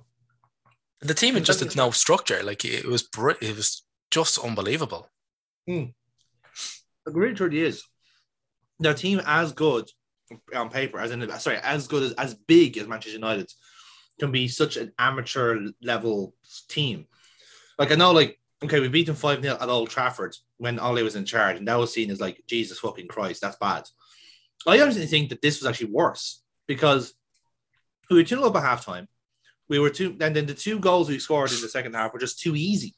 [1.01, 1.81] The team had just Exactly.
[1.81, 2.43] had no structure.
[2.43, 3.07] Like it was
[3.41, 5.09] it was just unbelievable.
[5.67, 5.93] It
[7.05, 7.83] really truly is.
[8.79, 9.89] Their team as good
[10.55, 13.51] on paper, as in sorry, as good as as big as Manchester United
[14.19, 16.33] can be such an amateur level
[16.69, 17.05] team.
[17.77, 21.03] Like I know, like okay, we beat them five 0 at Old Trafford when Ole
[21.03, 23.83] was in charge, and that was seen as like Jesus fucking Christ, that's bad.
[24.65, 27.13] I honestly think that this was actually worse because
[28.09, 29.07] we were two 0 up at halftime.
[29.67, 32.19] We were two, and then the two goals we scored in the second half were
[32.19, 32.95] just too easy.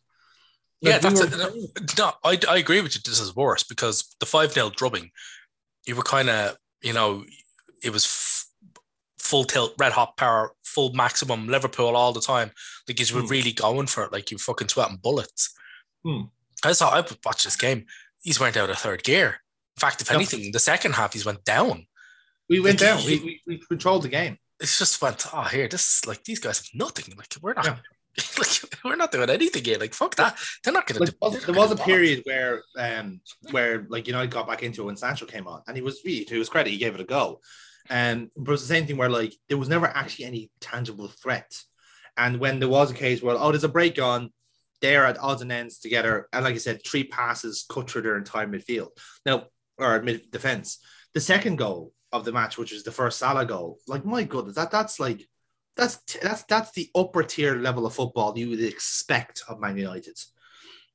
[0.81, 1.97] Yeah, Like, we that's were- it.
[1.97, 3.01] No, I, I agree with you.
[3.03, 5.11] This is worse because the 5 0 drubbing,
[5.85, 7.23] you were kind of, you know,
[7.83, 8.45] it was f-
[9.17, 12.51] full tilt, red hot power, full maximum Liverpool all the time.
[12.87, 13.27] Like, you were Hmm.
[13.27, 15.53] really going for it, like you fucking sweating bullets.
[16.03, 16.23] Hmm.
[16.63, 17.85] I saw, I watched this game.
[18.21, 19.41] He's went out of third gear.
[19.77, 21.87] In fact, if anything, the second half, he's went down.
[22.49, 22.97] We went Like, down.
[22.99, 24.37] he- We, we, we controlled the game.
[24.59, 27.13] It's just went, oh, here, this like, these guys have nothing.
[27.15, 27.77] Like, we're not, Yeah.
[28.37, 28.49] like
[28.83, 29.77] we're not doing anything here.
[29.77, 30.37] Like fuck that.
[30.63, 31.01] They're not gonna.
[31.01, 34.85] Like, do, there was a period where um where like United got back into it
[34.85, 37.03] when Sancho came on, and he was really to his credit, he gave it a
[37.03, 37.41] go.
[37.89, 41.07] And but it was the same thing where like there was never actually any tangible
[41.07, 41.61] threat.
[42.17, 44.31] And when there was a case where oh, there's a break on,
[44.81, 48.17] they're at odds and ends together, and like I said, three passes cut through their
[48.17, 48.89] entire midfield.
[49.27, 49.45] Now
[49.77, 50.79] or mid defense.
[51.13, 54.55] The second goal of the match, which is the first Salah goal, like my goodness,
[54.55, 55.27] that that's like
[55.75, 60.17] that's that's that's the upper tier level of football you would expect of Man United.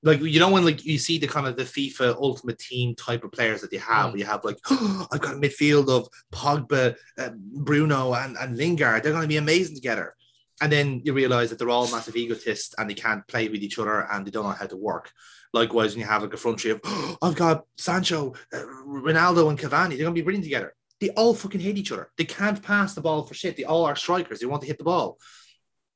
[0.02, 3.22] Like you know when like you see the kind of the FIFA Ultimate Team type
[3.22, 4.18] of players that they have, Mm.
[4.18, 9.02] you have like I've got a midfield of Pogba, uh, Bruno, and and Lingard.
[9.02, 10.14] They're going to be amazing together.
[10.60, 13.78] And then you realize that they're all massive egotists and they can't play with each
[13.80, 15.10] other and they don't know how to work.
[15.52, 16.80] Likewise, when you have like a front three of
[17.22, 20.74] I've got Sancho, uh, Ronaldo, and Cavani, they're going to be brilliant together.
[21.02, 22.12] They all fucking hate each other.
[22.16, 23.56] They can't pass the ball for shit.
[23.56, 24.38] They all are strikers.
[24.38, 25.18] They want to hit the ball.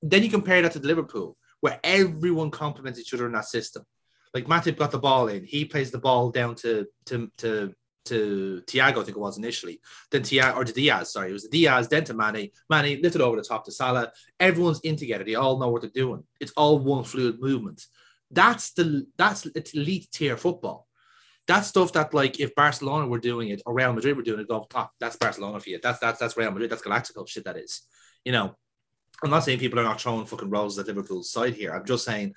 [0.02, 3.84] Then you compare that to the Liverpool, where everyone complements each other in that system.
[4.34, 7.72] Like Matip got the ball in, he plays the ball down to to to
[8.06, 9.80] to Thiago, I think it was initially.
[10.10, 12.50] Then Thiago or to Diaz, sorry, it was Diaz, then to Mane.
[12.68, 14.10] Mane lifted over the top to Salah.
[14.40, 15.22] Everyone's in together.
[15.22, 16.24] They all know what they're doing.
[16.40, 17.86] It's all one fluid movement.
[18.32, 20.85] That's the that's elite tier football.
[21.46, 24.48] That's stuff that like if Barcelona were doing it or Real Madrid were doing it,
[24.48, 24.92] go top.
[24.98, 25.78] That's Barcelona for you.
[25.82, 26.70] That's that's that's Real Madrid.
[26.70, 27.44] That's Galactical shit.
[27.44, 27.82] That is.
[28.24, 28.56] You know,
[29.22, 31.72] I'm not saying people are not throwing fucking roses at Liverpool's side here.
[31.72, 32.34] I'm just saying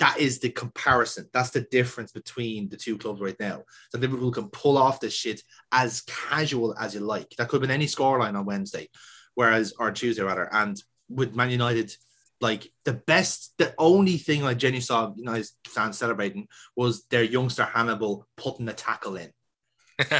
[0.00, 1.28] that is the comparison.
[1.32, 3.64] That's the difference between the two clubs right now.
[3.90, 5.42] So Liverpool can pull off this shit
[5.72, 7.30] as casual as you like.
[7.36, 8.88] That could have been any scoreline on Wednesday,
[9.34, 10.48] whereas or Tuesday rather.
[10.52, 11.94] And with Man United,
[12.40, 17.64] like the best, the only thing I genuinely saw United fans celebrating was their youngster
[17.64, 19.30] Hannibal putting a tackle in.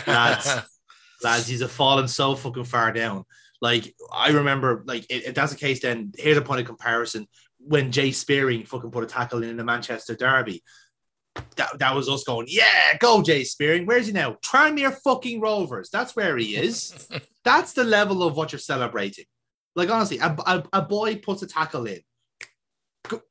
[0.06, 0.56] Lads.
[1.22, 3.24] Lads, he's a fallen so fucking far down.
[3.60, 7.26] Like I remember, like if, that's the case, then here's a point of comparison
[7.58, 10.62] when Jay Spearing fucking put a tackle in the Manchester Derby.
[11.56, 13.86] That, that was us going, yeah, go Jay Spearing.
[13.86, 14.36] Where's he now?
[14.42, 15.90] Tranmere fucking Rovers.
[15.90, 17.08] That's where he is.
[17.44, 19.26] That's the level of what you're celebrating.
[19.76, 22.00] Like honestly, a, a, a boy puts a tackle in.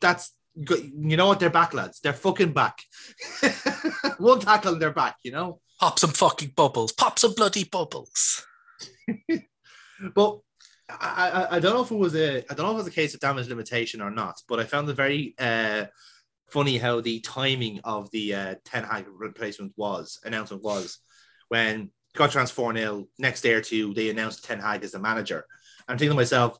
[0.01, 0.32] That's
[0.63, 0.91] good.
[0.95, 1.39] You know what?
[1.39, 1.99] They're back, lads.
[1.99, 2.80] They're fucking back.
[4.17, 5.17] One tackle and they're back.
[5.24, 5.61] You know.
[5.80, 6.91] Pop some fucking bubbles.
[6.91, 8.45] Pop some bloody bubbles.
[10.15, 10.39] But
[10.89, 12.88] I, I, I don't know if it was a I don't know if it was
[12.88, 15.86] a case of damage limitation or not, but I found it very uh,
[16.49, 20.99] funny how the timing of the uh, Ten Hag replacement was announcement was
[21.49, 24.99] when got trans 4 0, next day or two, they announced Ten Hag as the
[24.99, 25.45] manager.
[25.88, 26.57] I'm thinking to myself,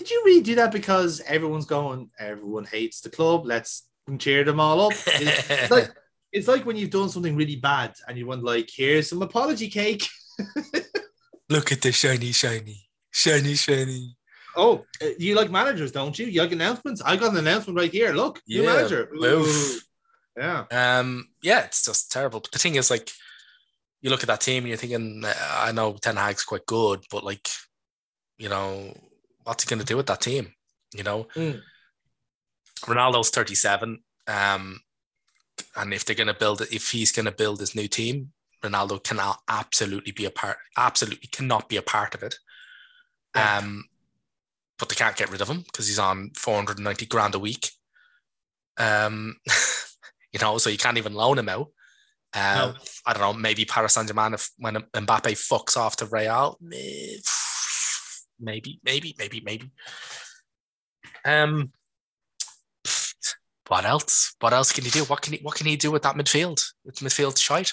[0.00, 3.86] did you really do that because everyone's going, everyone hates the club, let's
[4.18, 4.92] cheer them all up?
[5.06, 5.90] It's, like
[6.32, 9.68] it's like when you've done something really bad and you want like, here's some apology
[9.68, 10.08] cake.
[11.50, 14.16] Look at the shiny, shiny, shiny, shiny.
[14.56, 16.26] Oh, uh, you like managers, don't you?
[16.26, 17.02] You like announcements?
[17.04, 18.14] I got an announcement right here.
[18.14, 19.10] Look, new Yeah, manager.
[19.22, 19.82] oof.
[20.34, 20.64] Yeah.
[20.70, 22.40] Um, yeah, it's just terrible.
[22.40, 23.10] But the thing is, like,
[24.00, 27.04] you look at that team and you're thinking, uh, I know Ten Hag's quite good,
[27.10, 27.48] but like,
[28.38, 28.96] you know,
[29.44, 30.52] what's he going to do with that team?
[30.94, 31.60] You know, Mm.
[32.82, 34.02] Ronaldo's 37.
[34.26, 34.80] Um,
[35.76, 38.32] and if they're going to build it, if he's going to build his new team,
[38.64, 42.36] Ronaldo cannot absolutely be a part, absolutely cannot be a part of it.
[43.34, 43.58] Yeah.
[43.58, 43.84] Um,
[44.78, 47.70] but they can't get rid of him because he's on 490 grand a week.
[48.78, 49.36] Um,
[50.32, 51.68] you know, so you can't even loan him out.
[52.32, 52.74] Um, No.
[53.06, 57.16] I don't know, maybe Paris Saint Germain if when Mbappe fucks off to Real, eh,
[58.40, 59.70] maybe, maybe, maybe, maybe.
[61.24, 61.72] Um,
[63.68, 64.34] what else?
[64.40, 65.04] What else can he do?
[65.04, 65.40] What can he?
[65.42, 66.64] What can he do with that midfield?
[66.84, 67.72] With midfield shite.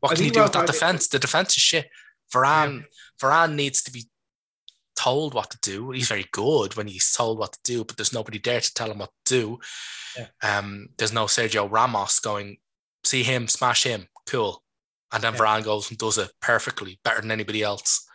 [0.00, 1.08] What can he do with that defense?
[1.08, 1.88] The defense is shit.
[2.32, 2.84] Varane,
[3.20, 4.08] Varane needs to be
[4.96, 5.90] told what to do.
[5.90, 8.90] He's very good when he's told what to do, but there's nobody there to tell
[8.90, 9.58] him what to do.
[10.16, 10.58] Yeah.
[10.58, 12.58] Um, there's no Sergio Ramos going,
[13.04, 14.62] see him, smash him, cool.
[15.12, 15.40] And then Yeah.
[15.40, 18.06] Varane goes and does it perfectly, better than anybody else.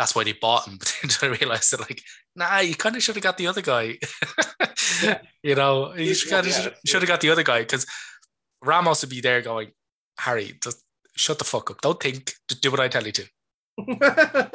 [0.00, 0.78] That's why they bought him.
[0.80, 2.02] But then I realized that, like,
[2.34, 3.98] nah, you kind of should have got the other guy.
[5.02, 5.18] Yeah.
[5.42, 7.86] You know, you should of yeah, have got the other guy because
[8.62, 9.72] Ramos would be there going,
[10.18, 10.82] Harry, just
[11.16, 11.80] shut the fuck up.
[11.82, 13.24] Don't think, just do what I tell you to.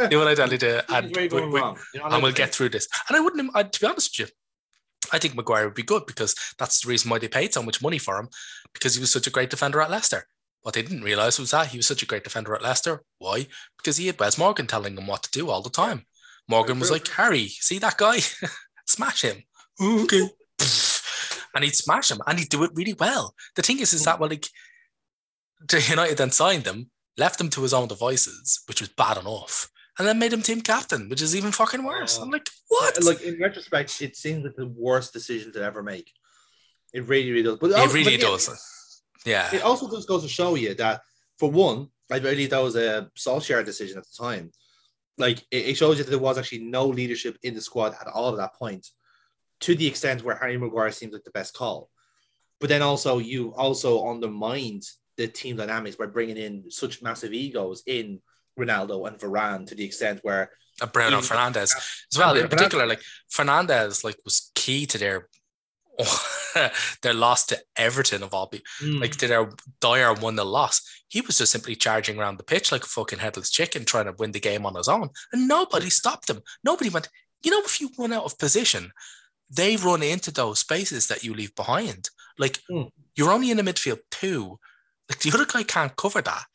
[0.10, 1.78] Do what I tell you to, and we- we- wrong?
[1.93, 2.88] You're not and we'll get through this.
[3.10, 4.36] And I wouldn't, I, to be honest with you,
[5.12, 7.82] I think Maguire would be good because that's the reason why they paid so much
[7.82, 8.30] money for him
[8.74, 10.28] because he was such a great defender at Leicester.
[10.66, 13.03] What they didn't realize was that he was such a great defender at Leicester.
[13.20, 13.45] Why?
[13.78, 16.07] Because he had Wes Morgan telling him what to do all the time.
[16.47, 18.18] Morgan was like, Harry, see that guy?
[18.88, 19.43] Smash him.
[19.80, 20.28] Okay.
[21.53, 23.36] and he'd smash him and he'd do it really well.
[23.55, 24.47] The thing is, is that, well, like,
[25.70, 29.70] the United then signed him, left him to his own devices, which was bad enough.
[29.99, 32.18] and then made him team captain, which is even fucking worse.
[32.18, 32.24] Oh.
[32.24, 33.03] I'm like, what?
[33.03, 36.11] Like in retrospect, it seems like the worst decision to ever make.
[36.91, 37.59] It really, really does.
[37.59, 38.74] But it really but does.
[39.26, 39.53] Yeah.
[39.53, 41.01] It also just goes to show you that,
[41.39, 44.51] for one, I believe that was a Solskjaer decision at the time.
[45.17, 48.07] Like it, it shows you that there was actually no leadership in the squad at
[48.07, 48.88] all at that point,
[49.61, 51.89] to the extent where Harry Maguire seems like the best call.
[52.59, 54.84] But then also you also undermined
[55.17, 58.21] the team dynamics by bringing in such massive egos in
[58.59, 60.51] Ronaldo and Varane to the extent where
[60.91, 62.36] Bruno Fernandes as well.
[62.36, 63.01] In particular, like
[63.34, 65.30] Fernandes, like was key to their
[67.02, 68.66] their loss to Everton of all people.
[69.00, 70.82] Like did our dire one 0 loss.
[71.08, 74.16] He was just simply charging around the pitch like a fucking headless chicken, trying to
[74.18, 76.41] win the game on his own, and nobody stopped him.
[76.64, 77.10] Nobody went.
[77.43, 78.91] You know, if you run out of position,
[79.50, 82.10] they run into those spaces that you leave behind.
[82.38, 82.89] Like Mm.
[83.16, 84.60] you're only in the midfield two.
[85.10, 86.46] Like the other guy can't cover that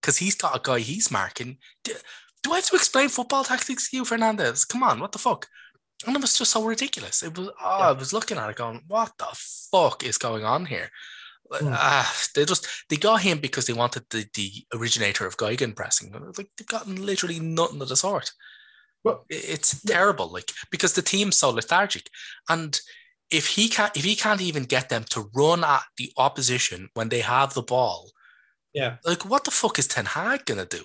[0.00, 1.58] because he's got a guy he's marking.
[1.82, 1.92] Do,
[2.42, 4.66] do I have to explain football tactics to you, Fernandes?
[4.68, 5.48] Come on, what the fuck?
[6.06, 7.22] And it was just so ridiculous.
[7.22, 7.48] It was.
[7.48, 9.28] Oh, I was looking at it, going, "What the
[9.70, 10.90] fuck is going on here?"
[11.50, 11.68] Hmm.
[11.72, 16.12] ah, they just they got him because they wanted the, the originator of gegenpressing.
[16.36, 18.32] Like they've gotten literally nothing of the sort.
[19.04, 22.10] Well, It- It's terrible, like because the team's so lethargic,
[22.48, 22.78] and
[23.30, 27.08] if he can't if he can't even get them to run at the opposition when
[27.08, 28.10] they have the ball,
[28.74, 28.96] yeah.
[29.04, 30.84] like what the fuck is Ten Hag gonna do?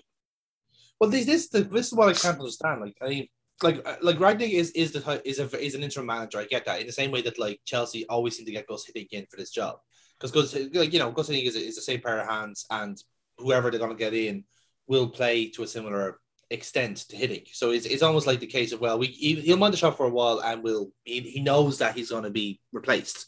[0.99, 2.81] Well, this this this is what I can't understand.
[2.81, 3.27] Like I
[3.63, 6.39] like uh, like Rangnick is is the is a is an interim manager.
[6.39, 8.85] I get that in the same way that like Chelsea always seem to get Gus
[8.85, 9.77] Hiddink in for this job
[10.19, 13.01] because Gus like you know Gus Hiddink is, is the same pair of hands and
[13.37, 14.43] whoever they're going to get in
[14.87, 17.53] will play to a similar extent to Hiddink.
[17.53, 19.97] So it's, it's almost like the case of well we he, he'll mind the shop
[19.97, 23.27] for a while and will he, he knows that he's going to be replaced.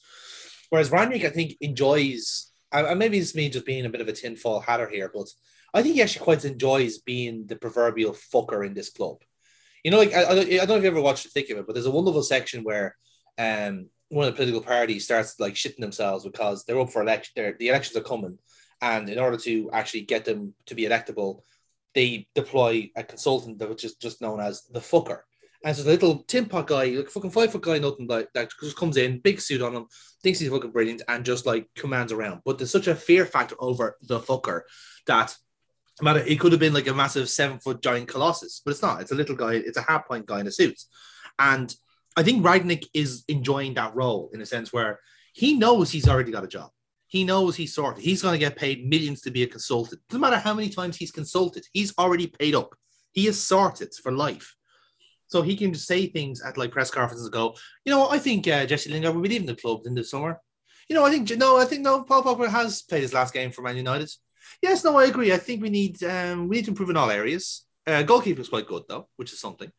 [0.69, 4.13] Whereas Rangnick, I think enjoys and maybe it's me just being a bit of a
[4.13, 5.27] tinfoil hatter here, but
[5.73, 9.17] I think he actually quite enjoys being the proverbial fucker in this club.
[9.83, 11.67] You know, like I, I, don't, know if you ever watched the thick of it,
[11.67, 12.95] but there's a wonderful section where
[13.37, 17.55] um one of the political parties starts like shitting themselves because they're up for election.
[17.57, 18.37] The elections are coming,
[18.81, 21.41] and in order to actually get them to be electable,
[21.93, 25.21] they deploy a consultant that which is just known as the fucker.
[25.65, 28.51] And so the little tin pot guy, like fucking five foot guy, nothing like that,
[28.61, 29.85] just comes in, big suit on him,
[30.21, 32.41] thinks he's fucking brilliant, and just like commands around.
[32.43, 34.61] But there's such a fear factor over the fucker
[35.07, 35.35] that
[36.01, 39.01] matter it could have been like a massive seven foot giant colossus, but it's not.
[39.01, 40.79] It's a little guy, it's a half point guy in a suit.
[41.39, 41.73] And
[42.15, 44.99] I think Rangnick is enjoying that role in a sense where
[45.33, 46.69] he knows he's already got a job.
[47.07, 48.03] He knows he's sorted.
[48.03, 50.01] He's going to get paid millions to be a consultant.
[50.09, 52.75] Doesn't matter how many times he's consulted, he's already paid up.
[53.11, 54.55] He is sorted for life.
[55.27, 58.19] So he can just say things at like press conferences and go, you know, I
[58.19, 60.39] think uh, Jesse Lingard will be leaving the club in the summer.
[60.87, 63.51] You know, I think no, I think no, Paul Pogba has played his last game
[63.51, 64.09] for Man United.
[64.61, 65.33] Yes, no, I agree.
[65.33, 67.65] I think we need um, we need to improve in all areas.
[67.85, 69.71] Uh, goalkeeper's quite good though, which is something.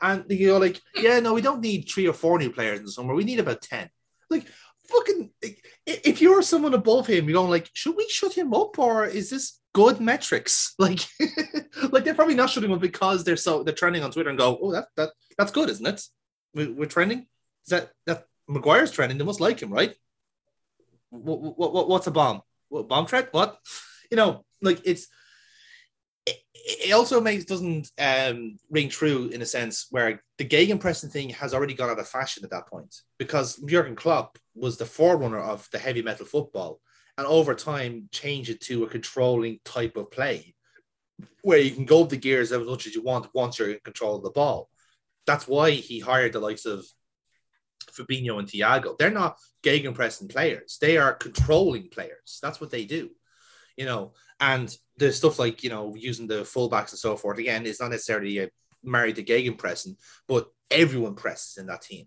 [0.00, 2.84] And you go like, yeah, no, we don't need three or four new players in
[2.84, 3.14] the summer.
[3.14, 3.90] We need about ten.
[4.30, 4.46] Like,
[4.88, 5.30] fucking,
[5.86, 9.30] if you're someone above him, you're going like, should we shut him up or is
[9.30, 10.74] this good metrics?
[10.78, 11.00] Like,
[11.90, 14.58] like they're probably not shutting up because they're so they're trending on Twitter and go,
[14.62, 16.02] oh, that that that's good, isn't it?
[16.54, 17.26] We, we're trending.
[17.66, 19.18] Is that that Maguire's trending?
[19.18, 19.94] They must like him, right?
[21.10, 22.42] What, what, what what's a bomb?
[22.68, 23.28] What bomb threat?
[23.32, 23.58] What?
[24.10, 25.08] You know, like it's
[26.26, 31.54] it, also makes doesn't um, ring true in a sense where the gegenpressing thing has
[31.54, 35.68] already gone out of fashion at that point because Jurgen Klopp was the forerunner of
[35.72, 36.80] the heavy metal football
[37.16, 40.54] and over time changed it to a controlling type of play
[41.42, 43.78] where you can go up the gears as much as you want once you're in
[43.84, 44.68] control of the ball.
[45.26, 46.86] That's why he hired the likes of
[47.90, 48.96] Fabinho and Thiago.
[48.96, 52.38] They're not gegenpressing players; they are controlling players.
[52.40, 53.10] That's what they do,
[53.78, 54.12] you know.
[54.40, 57.90] And the stuff like you know using the fullbacks and so forth again is not
[57.90, 58.48] necessarily a
[58.82, 62.06] married to gegenpressing, but everyone presses in that team.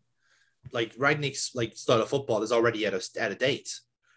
[0.71, 3.69] Like Rangnick's like style of football is already at a at a date.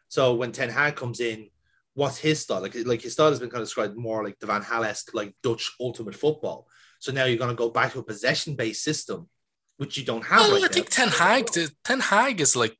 [0.09, 1.49] So when Ten Hag comes in,
[1.95, 2.61] what's his style?
[2.61, 5.35] Like like his style has been kind of described more like the Van Gaal-esque like
[5.43, 6.69] Dutch ultimate football.
[6.99, 9.29] So now you're going to go back to a possession based system,
[9.79, 10.73] which you don't have Well, right I now.
[10.73, 11.49] think Ten Hag,
[11.85, 12.77] Ten Hag is like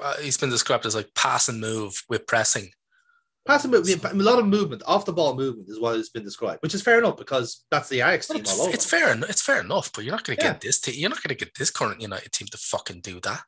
[0.00, 2.70] uh, he's been described as like pass and move with pressing.
[3.46, 6.58] Passing move, a lot of movement, off the ball movement is what has been described,
[6.62, 8.74] which is fair enough because that's the Ajax team it's, all over.
[8.74, 9.18] it's fair.
[9.26, 10.52] It's fair enough, but you're not going to Yeah.
[10.52, 10.80] get this.
[10.80, 13.42] Te- you're not going to get this current United team to fucking do that.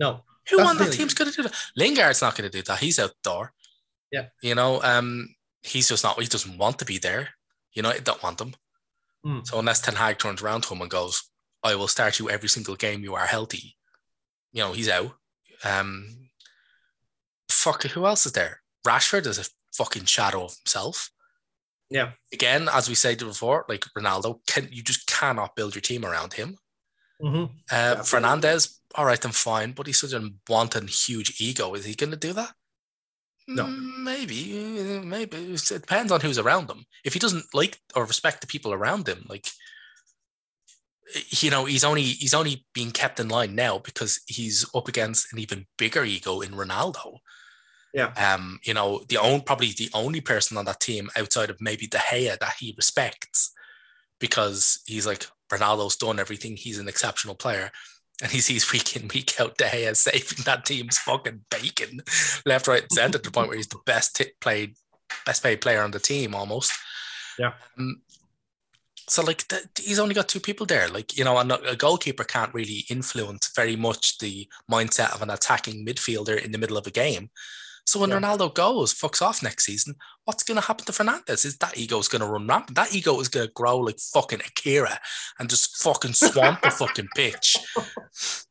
[0.00, 1.54] No, Who on the that team's going to do that?
[1.76, 2.80] Lingard's not going to do that.
[2.80, 3.52] He's out outdoor.
[4.10, 4.26] Yeah.
[4.42, 6.20] You know, um, he's just not.
[6.20, 7.28] He doesn't want to be there.
[7.72, 8.54] United don't want him.
[9.24, 9.40] Hmm.
[9.44, 11.22] So unless Ten Hag turns around to him and goes,
[11.62, 13.76] "I will start you every single game you are healthy,"
[14.52, 15.12] you know, he's out.
[15.64, 16.30] Um,
[17.48, 17.84] fuck.
[17.84, 18.60] Who else is there?
[18.86, 21.10] Rashford is a fucking shadow of himself.
[21.90, 22.12] Yeah.
[22.32, 26.32] Again, as we said before, like Ronaldo, can you just cannot build your team around
[26.32, 26.56] him.
[27.22, 27.44] Mm-hmm.
[27.44, 31.74] Uh, Yeah, Fernandes, all right, then fine, but he's such a wanton, huge ego.
[31.74, 32.52] Is he going to do that?
[33.48, 33.64] No.
[33.64, 36.84] Mm, Maybe, maybe it depends on who's around him.
[37.04, 39.46] If he doesn't like or respect the people around him, like
[41.30, 45.32] you know, he's only he's only being kept in line now because he's up against
[45.32, 47.18] an even bigger ego in Ronaldo.
[47.94, 48.12] Yeah.
[48.12, 51.86] Um, you know, the own probably the only person on that team outside of maybe
[51.86, 53.52] De Gea that he respects
[54.20, 56.56] because he's like Ronaldo's done everything.
[56.56, 57.70] He's an exceptional player.
[58.22, 62.00] And he sees week in, week out De Gea saving that team's fucking bacon
[62.44, 64.74] left, right, and center to the point where he's the best t- played,
[65.24, 66.72] best paid player on the team almost.
[67.38, 67.52] Yeah.
[67.78, 68.02] Um,
[69.08, 70.88] so like th- he's only got two people there.
[70.88, 75.30] Like, you know, and a goalkeeper can't really influence very much the mindset of an
[75.30, 77.30] attacking midfielder in the middle of a game.
[77.86, 78.18] So when Yeah.
[78.18, 81.44] Ronaldo goes, fucks off next season, what's going to happen to Fernandes?
[81.44, 82.74] Is that ego's going to run rampant?
[82.76, 84.98] That ego is going to grow like fucking Akira
[85.38, 87.56] and just fucking swamp the fucking pitch.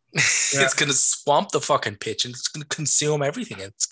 [0.53, 0.61] Yeah.
[0.63, 3.59] it's going to swamp the fucking pitch and it's going to consume everything.
[3.59, 3.85] It's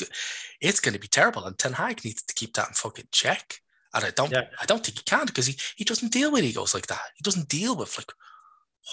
[0.61, 1.43] it's going to be terrible.
[1.43, 3.59] And Ten Hag needs to keep that in fucking check.
[3.93, 4.43] And I don't, Yeah.
[4.61, 7.01] I don't think he can because he he doesn't deal with egos like that.
[7.17, 8.13] He doesn't deal with like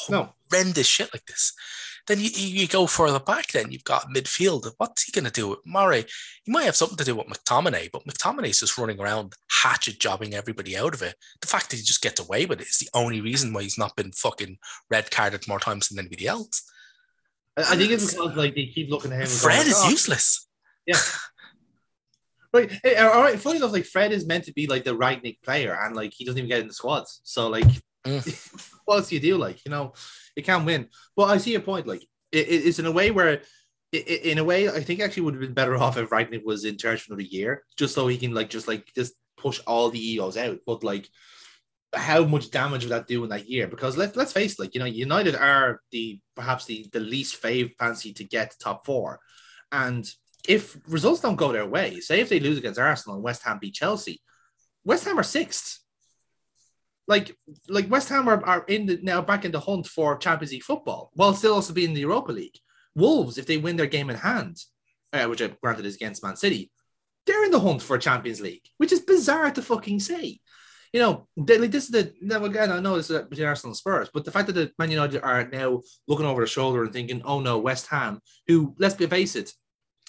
[0.09, 0.35] No.
[0.51, 1.53] horrendous shit like this.
[2.07, 3.49] Then you, you go further back.
[3.49, 4.71] Then you've got midfield.
[4.79, 6.05] What's he going to do with Murray?
[6.45, 10.35] He might have something to do with McTominay, but McTominay's just running around hatchet jobbing
[10.35, 11.15] everybody out of it.
[11.41, 13.79] The fact that he just gets away with it is the only reason why he's
[13.79, 14.59] not been fucking
[14.91, 16.63] red carded more times than anybody else.
[17.57, 19.27] I, think it's because like they keep looking at him.
[19.27, 20.49] Fred is "Oh, useless.
[20.87, 20.97] Yeah.
[22.53, 22.69] Right.
[22.83, 23.39] Hey, all right.
[23.39, 26.13] Funny enough, like Fred is meant to be like the right Rangnick player, and like
[26.13, 27.21] he doesn't even get in the squads.
[27.23, 27.65] So like,
[28.07, 28.81] Mm.
[28.85, 29.37] what else do you do?
[29.37, 29.93] Like, you know,
[30.41, 30.89] you can't win.
[31.17, 31.87] But I see your point.
[31.87, 33.43] Like, it, it- it's in a way where,
[33.95, 36.45] i- i- in a way, I think actually would have been better off if Rangnick
[36.45, 39.61] was in charge for another year, just so he can like just like just push
[39.67, 40.59] all the egos out.
[40.67, 41.09] But like,
[41.95, 43.67] how much damage would that do in that year?
[43.67, 47.41] Because let's let's face it, like you know, United are the perhaps the the least
[47.43, 49.19] fave fancy to get top four,
[49.73, 50.09] and
[50.49, 53.59] if results don't go their way, say if they lose against Arsenal and West Ham
[53.61, 54.21] beat Chelsea,
[54.85, 55.81] West Ham are sixth.
[57.11, 57.37] Like
[57.69, 60.63] like West Ham are, are in the now back in the hunt for Champions League
[60.63, 62.57] football, while still also being in the Europa League.
[62.95, 64.57] Wolves, if they win their game in hand,
[65.13, 66.71] uh, which I granted is against Man City,
[67.27, 70.39] they're in the hunt for Champions League, which is bizarre to fucking say.
[70.93, 72.71] You know, they, like this is the now again.
[72.71, 75.21] I know this is between Arsenal and Spurs, but the fact that the Man United
[75.23, 79.07] are now looking over their shoulder and thinking, "Oh no, West Ham, who let's be
[79.07, 79.53] face it,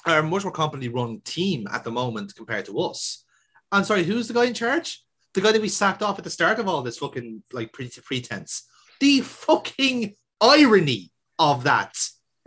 [0.06, 3.26] are a much more competently run team at the moment compared to us."
[3.72, 5.04] I'm sorry, who's the guy in charge?
[5.34, 7.90] The guy that we sacked off at the start of all this fucking like pre-
[8.04, 8.68] pretense.
[9.00, 11.96] The fucking irony of that.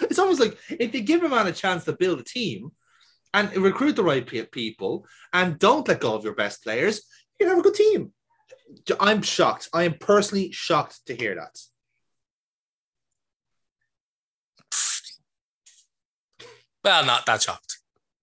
[0.00, 2.70] it's almost like if they give a man a chance to build a team
[3.34, 7.02] and recruit the right pe- people and don't let go of your best players,
[7.38, 8.12] you can have a good team.
[8.98, 9.68] I'm shocked.
[9.72, 11.58] I am personally shocked to hear that.
[16.82, 17.78] Well, not that shocked.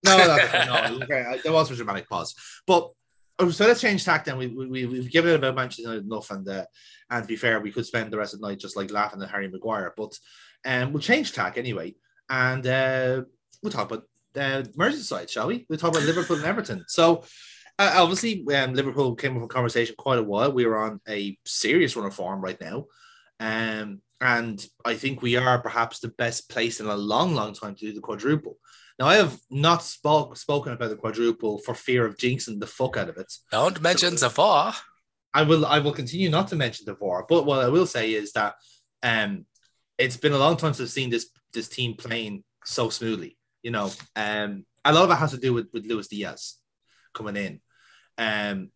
[0.06, 0.26] No, no,
[0.98, 1.04] no.
[1.04, 2.34] Okay, there was a dramatic pause,
[2.66, 2.92] but
[3.40, 4.26] oh, so let's change tack.
[4.26, 6.66] Then we, we we've given it about Manchester enough, and uh,
[7.10, 9.22] and to be fair, we could spend the rest of the night just like laughing
[9.22, 9.94] at Harry Maguire.
[9.96, 10.18] But
[10.66, 11.96] um, we'll change tack anyway,
[12.30, 13.24] and uh,
[13.62, 14.04] we'll talk about
[14.36, 15.66] uh, Merseyside, shall we?
[15.70, 16.86] We'll talk about Liverpool and Everton.
[16.88, 17.24] So.
[17.80, 20.52] Uh, obviously, um, Liverpool came up a conversation quite a while.
[20.52, 22.86] We are on a serious run of form right now.
[23.40, 27.76] Um, and I think we are perhaps the best place in a long, long time
[27.76, 28.58] to do the quadruple.
[29.00, 32.98] Now, I have not spoke, spoken about the quadruple for fear of jinxing the fuck
[32.98, 33.32] out of it.
[33.52, 34.76] Don't mention Zavar.
[35.34, 38.14] I will I will continue not to mention the VAR, but what I will say
[38.14, 38.56] is that
[39.02, 39.46] um,
[39.98, 43.38] it's been a long time since I've seen this this team playing so smoothly.
[43.64, 46.58] You know, um, a lot of it has to do with, with Luis Diaz
[47.14, 47.62] coming in.
[48.18, 48.70] Um,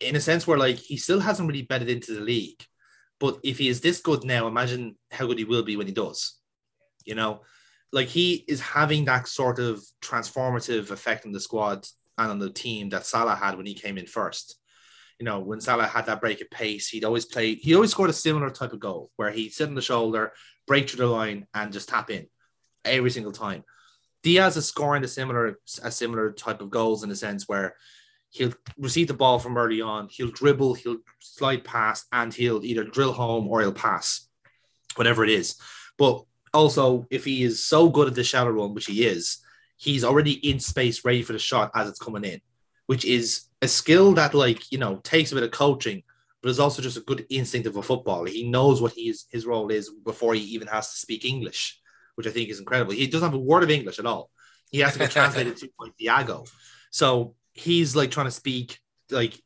[0.00, 2.64] in a sense where like he still hasn't really bedded into the league.
[3.20, 5.92] But if he is this good now, imagine how good he will be when he
[5.92, 6.38] does.
[7.04, 7.42] You know,
[7.92, 11.86] like he is having that sort of transformative effect on the squad
[12.18, 14.56] and on the team that Salah had when he came in first.
[15.18, 18.10] You know, when Salah had that break of pace, he'd always play, he always scored
[18.10, 20.32] a similar type of goal where he'd sit on the shoulder,
[20.66, 22.26] break through the line, and just tap in
[22.84, 23.64] every single time.
[24.22, 27.74] Diaz is scoring a similar a similar type of goals in a sense where
[28.30, 32.84] he'll receive the ball from early on, he'll dribble, he'll slide past, and he'll either
[32.84, 34.28] drill home or he'll pass,
[34.94, 35.56] whatever it is.
[35.98, 39.38] But also, if he is so good at the shadow run, which he is,
[39.76, 42.40] he's already in space, ready for the shot as it's coming in,
[42.86, 46.02] which is a skill that, like, you know, takes a bit of coaching,
[46.42, 48.26] but is also just a good instinct of a footballer.
[48.26, 51.78] He knows what he is, his role is before he even has to speak English,
[52.14, 52.92] which I think is incredible.
[52.92, 54.30] He doesn't have a word of English at all.
[54.70, 56.48] He has to be translated to like Thiago.
[56.90, 58.78] So he's like trying to speak
[59.10, 59.40] like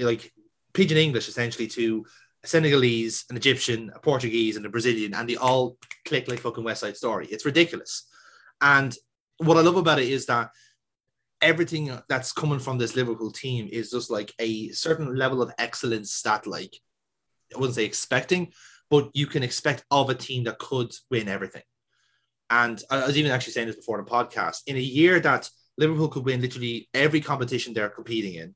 [0.00, 0.32] like
[0.72, 2.06] pidgin English essentially to
[2.44, 6.64] a Senegalese, an Egyptian, a Portuguese, and a Brazilian, and they all click like fucking
[6.64, 7.26] West Side Story.
[7.26, 8.08] It's ridiculous.
[8.60, 8.94] And
[9.38, 10.50] what I love about it is that
[11.40, 16.22] everything that's coming from this Liverpool team is just like a certain level of excellence
[16.22, 16.72] that like
[17.54, 18.52] I wouldn't say expecting,
[18.90, 21.62] but you can expect of a team that could win everything.
[22.50, 24.58] And I was even actually saying this before in the podcast.
[24.66, 28.54] In a year that Liverpool could win literally every competition they're competing in,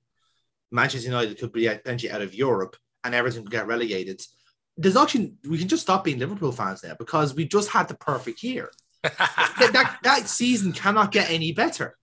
[0.71, 2.77] Manchester United could be potentially out of Europe,
[3.07, 4.21] and Everton get relegated.
[4.77, 7.95] There's actually we can just stop being Liverpool fans now because we just had the
[7.95, 8.71] perfect year.
[9.03, 11.97] that, that, that season cannot get any better.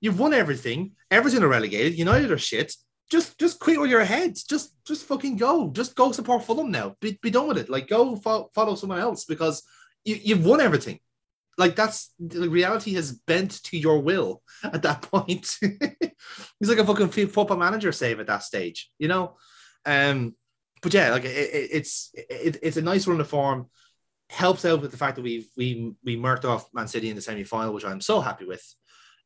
[0.00, 0.92] You've won everything.
[1.10, 1.98] Everton are relegated.
[1.98, 2.74] United are shit.
[3.10, 4.44] Just just quit with your heads.
[4.44, 5.70] Just just fucking go.
[5.70, 6.96] Just go support Fulham now.
[7.00, 7.70] Be, be done with it.
[7.70, 9.62] Like go fo- follow someone else because
[10.04, 11.00] you, you've won everything.
[11.56, 15.56] Like that's the reality has bent to your will at that point.
[15.60, 19.36] He's like a fucking football manager save at that stage, you know.
[19.86, 20.36] Um,
[20.82, 23.66] but yeah, like it, it, it's it, it's a nice run of form.
[24.30, 27.22] Helps out with the fact that we've we we murked off Man City in the
[27.22, 28.62] semi final, which I'm so happy with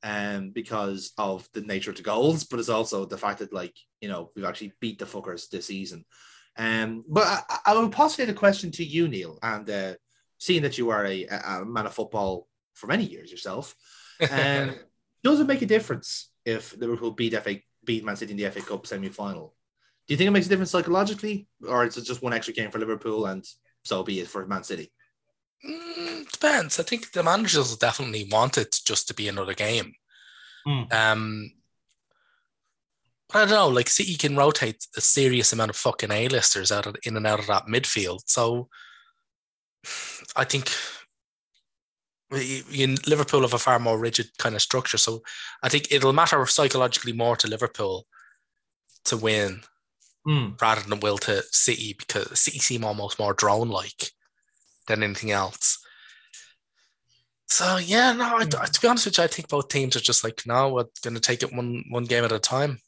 [0.03, 3.75] um, because of the nature of the goals, but it's also the fact that like
[4.01, 6.05] you know we've actually beat the fuckers this season.
[6.57, 9.95] Um, but I, I will postulate a question to you, Neil, and uh,
[10.39, 13.75] seeing that you are a, a man of football for many years yourself,
[14.31, 14.75] um,
[15.25, 18.61] does it make a difference if Liverpool beat FA beat Man City in the FA
[18.61, 19.55] Cup semi final?
[20.13, 22.71] Do you think it makes a difference psychologically, or is it just one extra game
[22.71, 23.43] for Liverpool and
[23.83, 24.93] so be it for Man City?
[25.67, 26.79] Mm, depends.
[26.79, 29.95] I think the managers definitely want it just to be another game.
[30.69, 30.93] Mm.
[30.93, 31.53] Um,
[33.33, 33.69] I don't know.
[33.69, 37.41] Like City can rotate a serious amount of fucking A-listers out of, in and out
[37.41, 38.21] of that midfield.
[38.27, 38.69] So
[40.37, 40.71] I think
[42.31, 44.99] in Liverpool have a far more rigid kind of structure.
[44.99, 45.23] So
[45.63, 48.07] I think it'll matter psychologically more to Liverpool
[49.07, 49.63] to win
[50.27, 50.61] mm.
[50.61, 54.11] rather than will to City because City seem almost more drone like
[54.89, 55.79] than anything else.
[57.49, 58.39] So yeah, no.
[58.39, 60.85] I, to be honest with you, I think both teams are just like, no, we're
[61.03, 62.79] going to take it one one game at a time.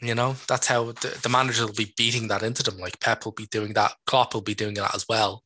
[0.00, 2.78] You know, that's how the, the manager will be beating that into them.
[2.78, 5.42] Like Pep will be doing that, Klopp will be doing that as well.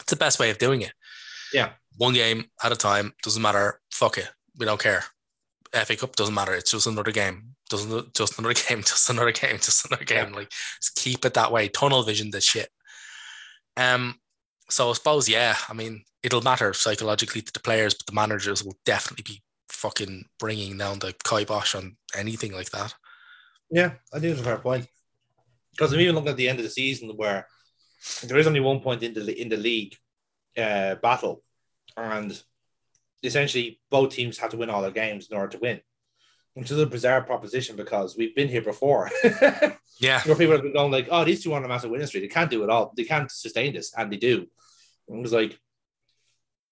[0.00, 0.92] It's the best way of doing it.
[1.52, 3.12] Yeah, one game at a time.
[3.22, 3.80] Doesn't matter.
[3.92, 4.30] Fuck it.
[4.58, 5.04] We don't care.
[5.72, 6.54] FA Cup doesn't matter.
[6.54, 7.54] It's just another game.
[7.70, 8.80] Doesn't just another game.
[8.80, 9.56] Just another game.
[9.56, 10.30] Just another game.
[10.30, 10.36] Yeah.
[10.36, 10.50] Like
[10.82, 11.68] just keep it that way.
[11.68, 12.30] Tunnel vision.
[12.30, 12.68] This shit.
[13.76, 14.16] Um,
[14.68, 18.62] so I suppose, yeah, I mean, it'll matter psychologically to the players, but the managers
[18.62, 22.94] will definitely be fucking bringing down the kibosh on anything like that.
[23.70, 24.86] Yeah, I think it's a fair point.
[25.70, 27.46] Because I'm even looking at the end of the season where
[28.24, 29.94] there is only one point in the in the league
[30.56, 31.42] uh, battle,
[31.96, 32.40] and
[33.22, 35.80] essentially both teams have to win all their games in order to win,
[36.54, 39.10] which is a bizarre proposition because we've been here before.
[40.00, 42.06] yeah, where people have been going like, "Oh, these two are on a massive winning
[42.06, 42.24] streak.
[42.24, 42.92] They can't do it all.
[42.96, 44.46] They can't sustain this," and they do.
[45.08, 45.58] It was like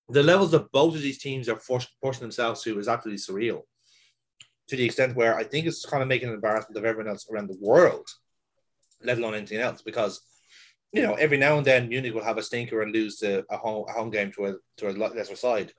[0.09, 3.62] the levels that both of these teams are forcing themselves to is absolutely surreal.
[4.68, 7.26] To the extent where I think it's kind of making an embarrassment of everyone else
[7.31, 8.07] around the world,
[9.03, 9.83] let alone anything else.
[9.83, 10.20] Because
[10.93, 13.57] you know, every now and then Munich will have a stinker and lose to a
[13.57, 15.72] home, a home game to a to a lesser side,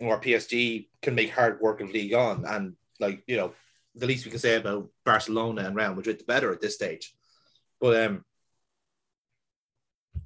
[0.00, 3.52] or PSG can make hard work of Ligue 1, and like you know,
[3.94, 7.14] the least we can say about Barcelona and Real Madrid, the better at this stage.
[7.80, 8.24] But um,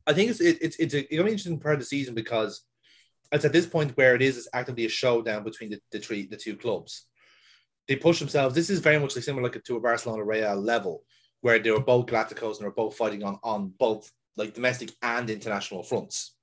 [0.07, 2.65] I think it's it, it's it's a, it's an interesting part of the season because
[3.33, 6.27] it's at this point where it is it's actively a showdown between the, the three
[6.27, 7.07] the two clubs.
[7.89, 8.55] They push themselves.
[8.55, 11.05] This is very much like similar like to a Barcelona Real level,
[11.41, 14.91] where they were both Galacticos and they were both fighting on on both like domestic
[15.03, 16.35] and international fronts.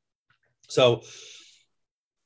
[0.68, 1.04] So,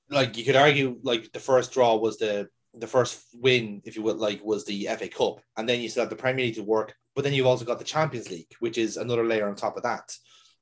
[0.10, 4.02] like you could argue, like the first draw was the the first win, if you
[4.04, 6.64] would like, was the FA Cup, and then you still have the Premier League to
[6.64, 9.78] work, but then you've also got the Champions League, which is another layer on top
[9.78, 10.12] of that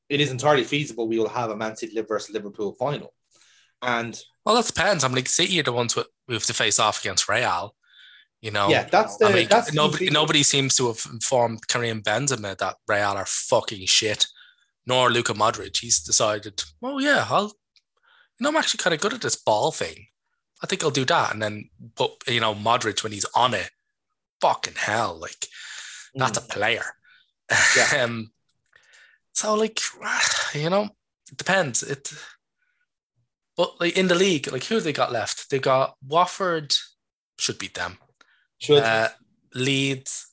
[0.09, 3.13] it is entirely feasible we will have a Man City versus Liverpool final.
[3.81, 5.03] And well, that depends.
[5.03, 5.95] I mean, like City are the ones
[6.27, 7.75] we have to face off against Real.
[8.41, 9.27] You know, yeah, that's the.
[9.27, 13.85] I mean, that's nobody, nobody seems to have informed Karim Benzema that Real are fucking
[13.85, 14.25] shit,
[14.85, 15.77] nor Luka Modric.
[15.77, 17.51] He's decided, oh yeah, I'll, you
[18.41, 20.07] know, I'm actually kind of good at this ball thing.
[20.61, 23.69] I think I'll do that, and then put you know Modric when he's on it.
[24.41, 25.47] Fucking hell, like
[26.15, 26.43] that's mm.
[26.43, 26.85] a player.
[27.75, 28.03] Yeah.
[28.03, 28.31] um,
[29.33, 29.79] so like,
[30.53, 30.89] you know,
[31.31, 31.83] it depends.
[31.83, 32.11] It,
[33.55, 35.49] but like in the league, like who have they got left?
[35.49, 36.75] They got Watford,
[37.37, 37.97] should beat them.
[38.57, 39.09] Should uh,
[39.53, 40.27] Leeds,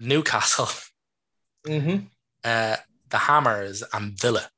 [0.00, 0.68] Newcastle,
[1.66, 2.06] mm-hmm.
[2.44, 2.76] uh,
[3.08, 4.48] the Hammers, and Villa.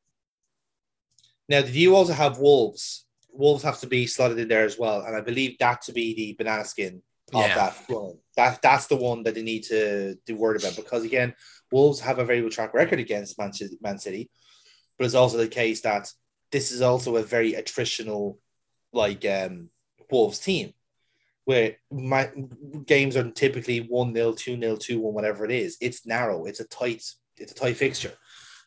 [1.48, 3.06] Now, did you also have Wolves?
[3.38, 6.12] Wolves have to be slotted in there as well, and I believe that to be
[6.12, 7.00] the banana skin
[7.32, 7.54] of Yeah.
[7.54, 8.18] that run.
[8.36, 11.34] That that's the one that they need to do worry about because again,
[11.70, 14.28] Wolves have a very good track record against Man City, Man City,
[14.98, 16.12] but it's also the case that
[16.50, 18.38] this is also a very attritional,
[18.92, 19.70] like um,
[20.10, 20.72] Wolves team,
[21.44, 22.32] where my
[22.86, 25.76] games are typically one 0 two 0 two one, whatever it is.
[25.80, 26.46] It's narrow.
[26.46, 27.04] It's a tight.
[27.36, 28.14] It's a tight fixture.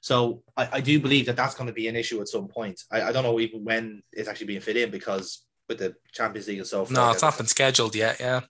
[0.02, 2.82] So I, I do believe that that's going to be an issue at some point.
[2.92, 6.48] I, I don't know even when it's actually being fit in because with the Champions
[6.48, 6.92] League and so forth.
[6.92, 8.20] No, it's not been scheduled yet.
[8.20, 8.42] Yeah.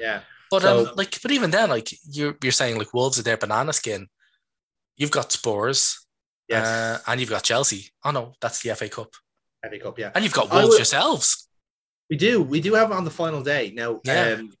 [0.00, 0.20] Yeah.
[0.50, 3.36] But So- um, like, but even then, like you're you're saying, like Wolves are their
[3.36, 4.06] banana skin.
[4.96, 6.06] You've got Spurs,
[6.48, 6.66] Yes.
[6.66, 7.90] uh, and you've got Chelsea.
[8.04, 9.10] Oh no, that's the FA Cup,
[9.68, 9.98] FA Cup.
[9.98, 10.12] Yeah.
[10.14, 11.48] and you've got Wolves would- yourselves.
[12.10, 12.42] We do.
[12.42, 13.72] We do have it on the final day.
[13.74, 14.36] Now, Yeah.
[14.40, 14.52] um,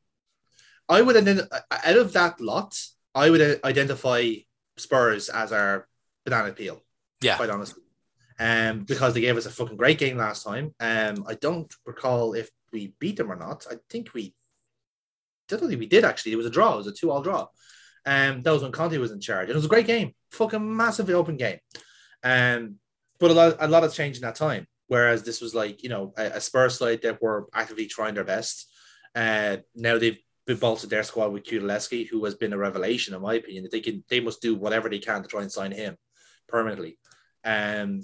[0.88, 2.80] I would ident- out of that lot,
[3.14, 4.32] I would uh, identify
[4.78, 5.86] Spurs as our
[6.24, 6.82] banana peel.
[7.20, 7.36] Yeah.
[7.36, 7.82] Quite honestly.
[8.38, 10.74] Um, because they gave us a fucking great game last time.
[10.80, 13.66] Um, I don't recall if we beat them or not.
[13.70, 14.34] I think we
[15.50, 16.32] I don't think we did actually.
[16.32, 16.74] It was a draw.
[16.74, 17.48] It was a two-all draw.
[18.06, 19.44] Um, that was when Conte was in charge.
[19.44, 20.14] And it was a great game.
[20.30, 21.58] Fucking massively open game.
[22.24, 22.76] Um,
[23.20, 24.66] but a lot, a lot has changed in that time.
[24.88, 28.24] Whereas this was like, you know, a, a Spurs side that were actively trying their
[28.24, 28.68] best.
[29.14, 33.22] Uh, now they've been bolstered their squad with Kulusevski, who has been a revelation, in
[33.22, 33.62] my opinion.
[33.62, 35.96] That they can, they must do whatever they can to try and sign him
[36.52, 36.98] permanently.
[37.44, 38.02] Um,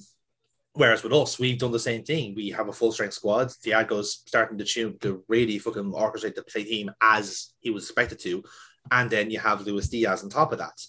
[0.72, 2.34] whereas with us, we've done the same thing.
[2.34, 3.49] We have a full strength squad.
[3.49, 8.18] Thiago's starting to tune to really fucking orchestrate the play team as he was expected
[8.20, 8.42] to,
[8.90, 10.80] and then you have Luis Diaz on top of that.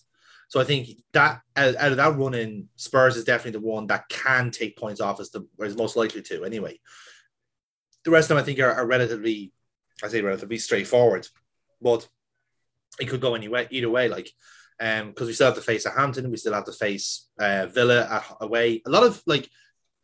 [0.47, 4.09] So I think that out of that run in, Spurs is definitely the one that
[4.09, 6.79] can take points off as the or is most likely to anyway.
[8.03, 9.51] The rest of them I think are, are relatively,
[10.01, 11.27] I say relatively straightforward,
[11.79, 12.07] but
[12.99, 14.07] it could go any way either way.
[14.07, 14.31] Like,
[14.79, 18.07] um, because we still have to face Southampton, we still have to face uh, Villa
[18.09, 18.81] at, away.
[18.85, 19.49] A lot of like,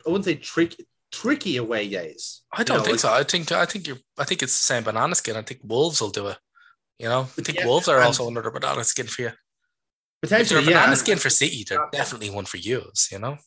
[0.06, 0.76] I wouldn't say trick
[1.12, 2.44] tricky away days.
[2.52, 3.14] I don't You know, think like- so.
[3.14, 3.98] I think I think you're.
[4.18, 5.36] I think it's the same banana skin.
[5.36, 6.38] I think Wolves will do it.
[7.00, 9.28] You know, I think Yeah, Wolves are also another banana skin for you.
[9.28, 10.94] If Potentially, a banana yeah.
[10.96, 12.84] skin for City, they're definitely one for you.
[13.12, 13.38] You know.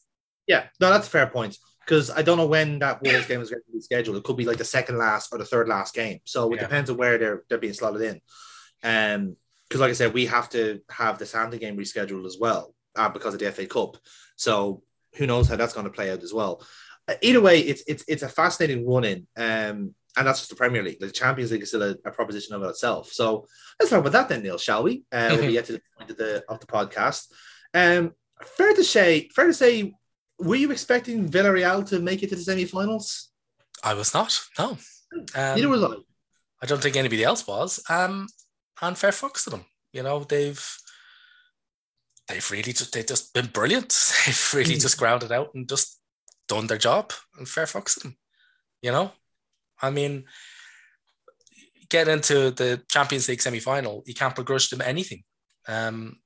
[0.46, 1.56] Yeah, no, that's a fair point.
[1.84, 4.16] Because I don't know when that Wolves game is going to be scheduled.
[4.18, 6.20] It could be like the second last or the third last game.
[6.24, 8.20] So it depends on where they're they're being slotted in.
[8.82, 9.36] Um,
[9.68, 13.08] because like I said, we have to have the Santa game rescheduled as well uh,
[13.08, 13.96] because of the FA Cup.
[14.36, 14.82] So
[15.16, 16.64] who knows how that's going to play out as well.
[17.06, 19.26] Uh, either way, it's it's it's a fascinating run in.
[19.36, 20.98] Um, and that's just the Premier League.
[20.98, 23.12] The Champions League is still a, a proposition of itself.
[23.12, 23.46] So
[23.78, 25.04] let's talk about that then, Neil, shall we?
[25.12, 27.28] Uh, when we get to the point of the of the podcast.
[27.72, 28.12] Um,
[28.42, 29.94] fair to say, fair to say,
[30.38, 33.30] were you expecting Villarreal to make it to the semi-finals?
[33.82, 34.40] I was not.
[34.58, 34.70] No.
[34.70, 35.94] Um, Neither was I.
[36.62, 37.80] I don't think anybody else was.
[37.88, 38.26] Um,
[38.82, 39.64] and fair fucks to them.
[39.92, 40.78] You know, they've
[42.28, 43.88] they've really just they've just been brilliant.
[44.26, 44.80] They've really Mm.
[44.82, 45.98] just grounded out and just
[46.46, 47.12] done their job.
[47.36, 48.16] And fair fucks to them.
[48.82, 49.12] You know,
[49.82, 50.24] I mean,
[51.88, 55.24] get into the Champions League semi final, you can't begrudge them anything.
[55.66, 56.18] Um,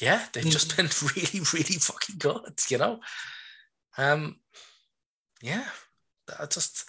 [0.00, 0.86] yeah, they've just been
[1.16, 2.58] really, really fucking good.
[2.70, 3.00] You know,
[3.96, 4.36] um,
[5.42, 5.66] yeah,
[6.40, 6.88] I just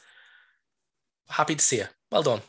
[1.28, 1.90] happy to see it.
[2.12, 2.42] Well done.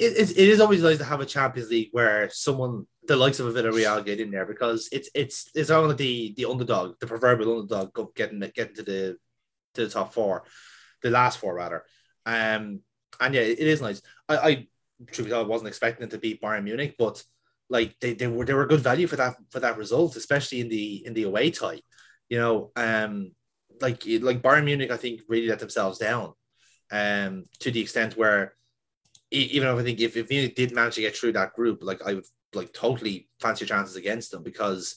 [0.00, 3.46] It, it, is always nice to have a Champions League where someone, the likes of
[3.46, 7.60] a Villarreal, get in there because it's it's it's only the the underdog, the proverbial
[7.60, 9.16] underdog, getting getting to the
[9.74, 10.44] to the top four,
[11.02, 11.84] the last four rather.
[12.24, 12.80] Um,
[13.20, 14.00] and yeah, it, it is nice.
[14.26, 14.66] I, I
[15.12, 17.22] truly I wasn't expecting to beat Bayern Munich, but
[17.68, 20.68] like they, they were they were good value for that for that result, especially in
[20.70, 21.80] the in the away tie.
[22.28, 23.32] You know, um,
[23.80, 26.32] like like Bayern Munich, I think really let themselves down,
[26.90, 28.54] um, to the extent where
[29.30, 32.02] even if I think if, if Munich did manage to get through that group, like
[32.04, 34.96] I would like totally fancy chances against them because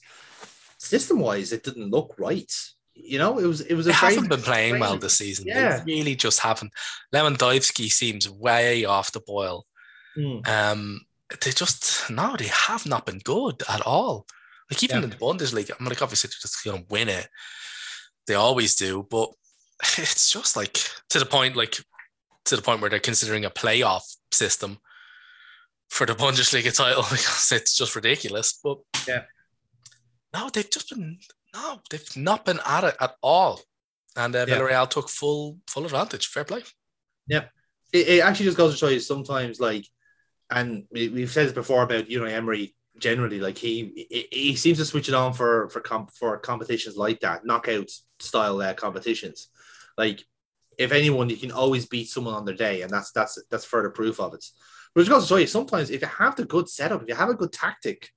[0.78, 2.52] system wise it didn't look right.
[2.96, 5.46] You know, it was it was a They haven't been playing well this season.
[5.48, 5.78] Yeah.
[5.78, 6.72] They really just haven't.
[7.14, 9.66] Lewandowski seems way off the boil.
[10.18, 10.48] Mm.
[10.48, 11.02] Um,
[11.44, 14.28] they just no, they have not been good at all.
[14.70, 15.04] Like even Yeah.
[15.06, 17.28] in the Bundesliga, I'm like obviously they're just gonna win it.
[18.28, 19.30] They always do, but
[19.98, 20.80] it's just like
[21.10, 21.78] to the point, like
[22.46, 24.78] to the point where they're considering a playoff system
[25.90, 28.60] for the Bundesliga title because it's just ridiculous.
[28.64, 29.24] But Yeah.
[30.34, 31.20] no, they've just been
[31.54, 33.62] no, they've not been at it at all.
[34.16, 34.58] And uh, Yeah.
[34.58, 36.28] Villarreal took full full advantage.
[36.28, 36.64] Fair play.
[37.30, 37.44] it,
[37.94, 39.86] it actually just goes to show you sometimes like
[40.50, 44.56] and we, we've said this before about you know Emery generally like he he, he
[44.56, 47.90] seems to switch it on for for comp, for competitions like that knockout
[48.20, 49.50] style uh, competitions
[49.98, 50.24] like
[50.78, 53.90] if anyone you can always beat someone on their day and that's that's that's further
[53.90, 54.46] proof of it
[54.94, 57.16] but it goes to show you sometimes if you have the good setup if you
[57.16, 58.10] have a good tactic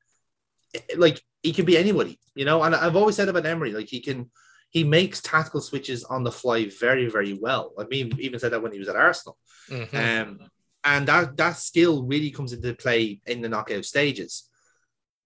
[0.75, 3.89] it- like he can be anybody you know and I've always said about Emery like
[3.89, 4.31] he can
[4.71, 8.63] he makes tactical switches on the fly very very well I mean even said that
[8.63, 9.39] when he was at Arsenal
[9.71, 9.95] Mhm.
[10.23, 10.39] um,
[10.85, 14.49] and that that skill really comes into play in the knockout stages.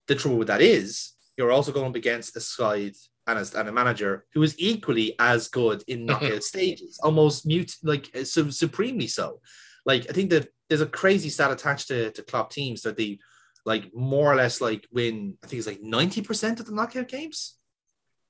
[0.06, 3.68] The trouble with that is you're also going up against a side and a, and
[3.68, 9.06] a manager who is equally as good in knockout stages, almost mute like su- supremely
[9.06, 9.40] so.
[9.86, 13.18] Like I think that there's a crazy stat attached to to Klopp teams that they
[13.64, 15.36] like more or less like win.
[15.42, 17.56] I think it's like ninety percent of the knockout games.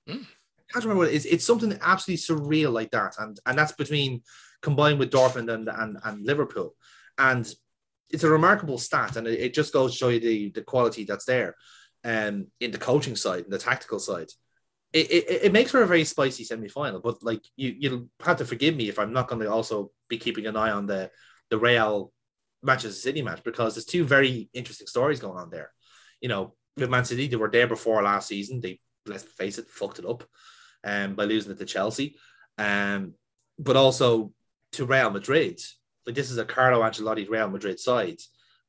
[0.09, 0.23] Mm.
[0.23, 1.27] I can't remember what it is.
[1.27, 4.23] It's something absolutely surreal like that, and and that's between
[4.63, 6.75] combined with Dortmund and and, and Liverpool,
[7.19, 7.53] and
[8.11, 11.05] it's a remarkable stat, and it, it just goes to show you the the quality
[11.05, 11.57] that's there,
[12.05, 14.31] um, in the coaching side and the tactical side.
[14.93, 18.39] It, it, it makes for a very spicy semi final, but like you you'll have
[18.39, 21.11] to forgive me if I'm not going to also be keeping an eye on the
[21.49, 22.13] the Real
[22.63, 25.71] Manchester City match because there's two very interesting stories going on there.
[26.21, 28.61] You know, with Man City, they were there before last season.
[28.61, 30.25] They let's face it, fucked it up
[30.85, 32.17] um, by losing it to Chelsea.
[32.59, 33.15] Um,
[33.59, 34.33] but also
[34.73, 35.61] to Real Madrid.
[36.07, 38.19] Like this is a Carlo Ancelotti Real Madrid side.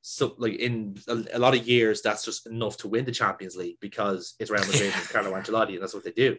[0.02, 3.56] So like in a, a, lot of years, that's just enough to win the Champions
[3.56, 6.38] League because it's Real Madrid and Carlo Ancelotti, and that's what they do.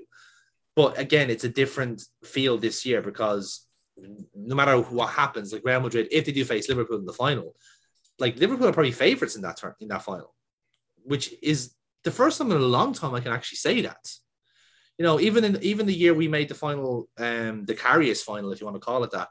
[0.75, 3.67] But again, it's a different field this year because
[4.35, 7.55] no matter what happens, like Real Madrid, if they do face Liverpool in the final,
[8.19, 10.35] like Liverpool are probably favourites in that turn in that final,
[11.05, 11.75] which is
[12.05, 14.11] the first time in a long time I can actually say that.
[14.99, 18.53] You know, even in even the year we made the final, um, the Karius final,
[18.53, 19.29] if you want to call it that,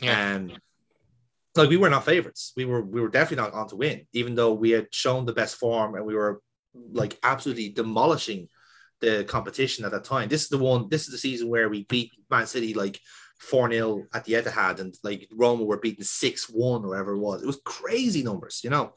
[0.00, 0.34] yeah.
[0.34, 0.52] um,
[1.56, 2.52] like we were not favourites.
[2.56, 5.32] We were we were definitely not on to win, even though we had shown the
[5.32, 6.40] best form and we were
[6.74, 8.48] like absolutely demolishing
[9.00, 10.28] the competition at that time.
[10.28, 10.88] This is the one.
[10.88, 13.00] This is the season where we beat Man City like
[13.38, 17.18] 4 0 at the Etihad and like Roma were beaten 6 1 or whatever it
[17.18, 17.42] was.
[17.42, 18.94] It was crazy numbers, you know.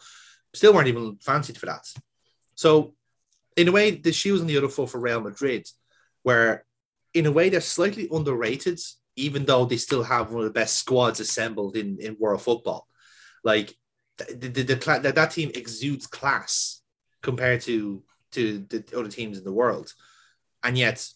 [0.54, 1.86] Still weren't even fancied for that.
[2.56, 2.96] So,
[3.56, 5.68] in a way, the shoes on the other foot for Real Madrid,
[6.24, 6.66] where
[7.14, 8.80] in a way they're slightly underrated,
[9.18, 12.88] even though they still have one of the best squads assembled in, in world football.
[13.44, 13.76] Like,
[14.18, 16.82] the, the, the, the that team exudes class
[17.22, 19.94] compared to to the other teams in the world.
[20.64, 21.08] And yet,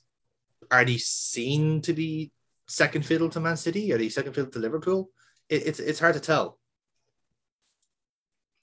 [0.70, 2.32] are they seen to be
[2.68, 3.92] second fiddle to Man City?
[3.92, 5.10] Are they second fiddle to Liverpool?
[5.50, 6.60] It, it's it's hard to tell.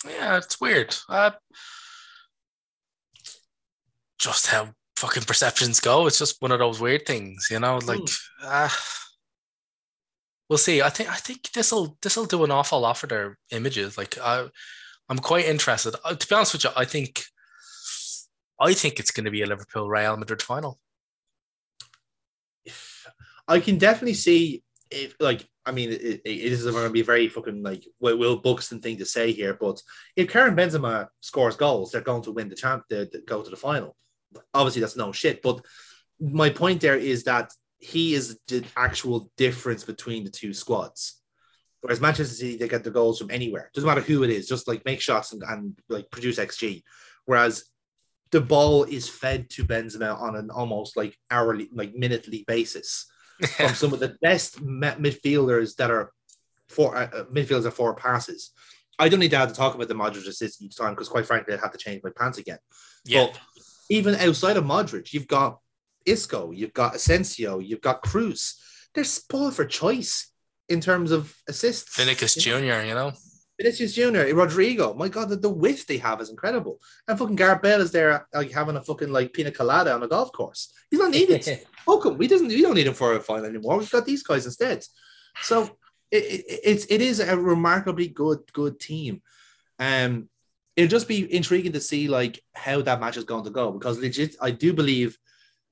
[0.06, 0.97] Yeah, it's weird.
[1.09, 1.32] Uh,
[4.19, 6.06] just how fucking perceptions go.
[6.06, 7.78] It's just one of those weird things, you know.
[7.78, 8.19] Like, mm.
[8.43, 8.69] uh,
[10.48, 10.82] we'll see.
[10.82, 13.98] I think I think this will this will do an awful lot for their images.
[13.98, 14.46] Like, I,
[15.08, 15.94] I'm quite interested.
[16.04, 17.22] Uh, to be honest with you, I think
[18.60, 20.78] I think it's going to be a Liverpool Real Madrid final.
[23.46, 27.28] I can definitely see if like I mean it, it is going to be very
[27.28, 29.80] fucking like Will Buxton thing to say here, but
[30.16, 33.56] if Karim Benzema scores goals, they're going to win the champ, to go to the
[33.56, 33.96] final.
[34.52, 35.40] Obviously, that's no shit.
[35.40, 35.64] But
[36.20, 41.20] my point there is that he is the actual difference between the two squads.
[41.80, 43.70] Whereas Manchester City, they get the goals from anywhere.
[43.72, 46.82] Doesn't matter who it is, just like make shots and, and like produce XG.
[47.24, 47.64] Whereas
[48.30, 53.06] the ball is fed to Benzema on an almost like hourly, like minutely basis
[53.56, 56.12] from some of the best midfielders that are
[56.68, 58.50] for uh, uh, midfielders are four passes.
[58.98, 61.24] I don't need to have to talk about the Modric assist each time because, quite
[61.24, 62.59] frankly, I'd have to change my pants again.
[63.05, 63.26] Yeah.
[63.26, 63.38] But
[63.88, 65.60] even outside of Modric, you've got
[66.09, 68.55] Isco, you've got Asensio, you've got Kroos.
[68.94, 70.32] They're spoiled for choice
[70.68, 71.97] in terms of assists.
[71.97, 73.12] Vinicius Jr., you know?
[73.60, 74.97] Vinicius Jr., Rodrygo.
[74.97, 76.80] My God, the, the width they have is incredible.
[77.09, 80.09] And fucking Gareth Bale is there like having a fucking like pina colada on a
[80.09, 80.72] golf course.
[80.90, 81.44] He's not needed.
[81.85, 82.18] Fuck him.
[82.18, 82.48] We doesn't.
[82.48, 83.78] We don't need him for a final anymore.
[83.78, 84.85] We've got these guys instead.
[85.43, 85.64] So
[86.10, 89.22] it, it, it's it is a remarkably good good team.
[89.80, 90.28] Um,
[90.76, 93.98] it'll just be intriguing to see like how that match is going to go because
[93.98, 95.18] legit, I do believe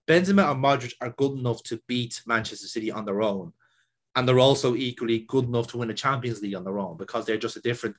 [0.07, 3.53] Benzema and Modric are good enough to beat Manchester City on their own
[4.17, 7.27] and they're also equally good enough to win a Champions League on their own because
[7.27, 7.95] they're just a different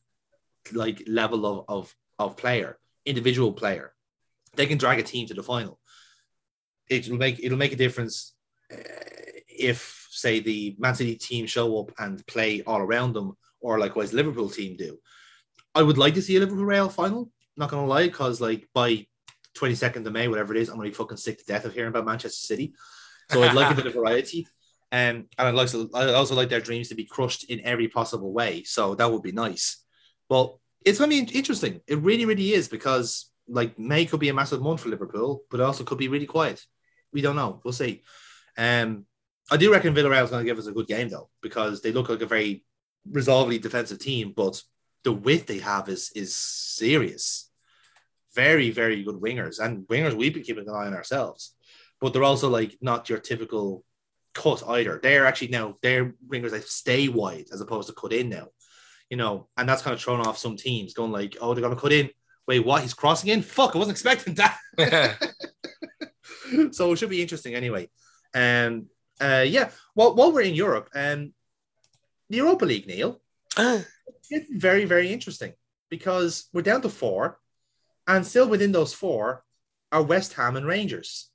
[0.74, 3.94] like level of of, of player, individual player.
[4.56, 5.80] They can drag a team to the final.
[6.90, 8.34] It'll make it'll make a difference
[8.74, 8.78] uh,
[9.48, 14.12] if say the Man City team show up and play all around them, or likewise
[14.12, 14.98] Liverpool team do.
[15.76, 17.30] I would like to see a Liverpool Real final.
[17.56, 19.06] Not gonna lie, because like by
[19.58, 21.90] 22nd of May, whatever it is, I'm gonna be fucking sick to death of hearing
[21.90, 22.74] about Manchester City.
[23.30, 24.48] So I'd like a bit of variety.
[24.92, 27.90] Um, and I'd like to, I also like their dreams to be crushed in every
[27.90, 28.64] possible way.
[28.64, 29.84] So that would be nice.
[30.30, 31.82] Well, it's going to be interesting.
[31.88, 35.60] It really, really is because like May could be a massive month for Liverpool, but
[35.60, 36.64] also could be really quiet.
[37.12, 37.62] We don't know.
[37.64, 38.04] We'll see.
[38.58, 39.06] Um,
[39.52, 41.92] I do reckon Villarreal is going to give us a good game though, because they
[41.92, 42.66] look like a very
[43.10, 44.62] resolvedly defensive team, but
[45.04, 47.47] the width they have is is serious.
[48.38, 51.56] Very, very good wingers, and wingers we've been keeping an eye on ourselves.
[52.00, 53.84] But they're also like not your typical
[54.36, 55.00] cut either.
[55.02, 58.48] They're actually now they're ringers that stay wide as opposed to cut in now.
[59.10, 61.76] you know, and that's kind of thrown off some teams going like, oh, they're to
[61.76, 62.10] cut in.
[62.48, 62.82] Wait, what?
[62.84, 63.42] He's crossing in?
[63.42, 64.58] Fuck, I wasn't expecting that.
[66.72, 67.90] so it should be interesting anyway.
[68.34, 68.88] Um,
[69.20, 69.70] uh, yeah.
[69.96, 71.34] Well, while we're in Europe, um,
[72.30, 73.20] the Europa League, Neil,
[73.58, 75.54] it's very, very interesting
[75.90, 77.40] because we're down to four,
[78.08, 79.44] and still within those four
[79.92, 81.30] are West Ham and Rangers.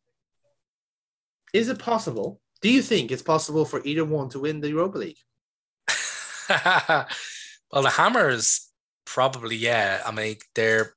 [1.53, 2.41] Is it possible?
[2.61, 5.19] Do you think it's possible for either one to win the Europa League?
[6.49, 8.71] well, the Hammers
[9.05, 10.01] probably, yeah.
[10.07, 10.95] I mean, they're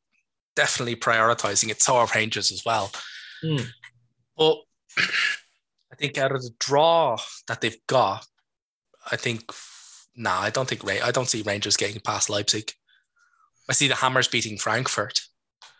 [0.56, 1.82] definitely prioritizing it.
[1.82, 2.92] So are Rangers as well.
[3.44, 3.66] Mm.
[4.38, 4.58] But
[4.98, 8.26] I think out of the draw that they've got,
[9.12, 9.52] I think
[10.16, 12.72] nah, I don't think I don't see Rangers getting past Leipzig.
[13.70, 15.22] I see the Hammers beating Frankfurt.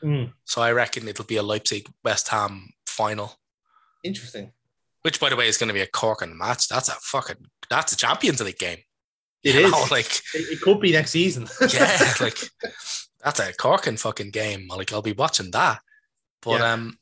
[0.06, 0.34] Mm.
[0.44, 3.34] So I reckon it'll be a Leipzig West Ham final.
[4.04, 4.52] Interesting.
[5.02, 6.68] Which, by the way, is going to be a corking match.
[6.68, 8.80] That's a fucking that's a Champions League game.
[9.44, 9.72] It you is.
[9.72, 11.48] Know, like it, it, could be next season.
[11.74, 12.38] yeah, like
[13.24, 14.68] that's a corking fucking game.
[14.70, 15.80] Like I'll be watching that.
[16.42, 16.74] But yeah.
[16.74, 16.98] um,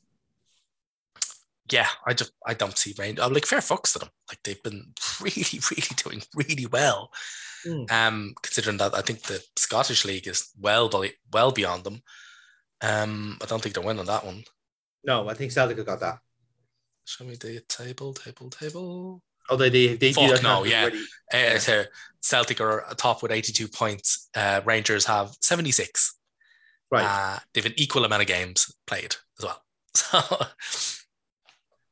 [1.70, 3.18] yeah, I just I don't see rain.
[3.20, 4.10] I'm like fair fucks to them.
[4.28, 7.10] Like they've been really, really doing really well.
[7.66, 7.90] Mm.
[7.90, 10.90] Um, considering that I think the Scottish League is well
[11.32, 12.02] well beyond them.
[12.80, 14.44] Um, I don't think they're winning that one.
[15.04, 16.18] No, I think Celtic have got that.
[17.04, 19.22] Show me the table, table, table.
[19.50, 20.88] Oh, they they, they Fuck no, yeah.
[21.32, 21.84] Uh, so
[22.20, 24.30] Celtic are top with 82 points.
[24.34, 26.18] Uh, Rangers have 76.
[26.90, 27.04] Right.
[27.04, 29.62] Uh, they've an equal amount of games played as well.
[29.96, 30.46] So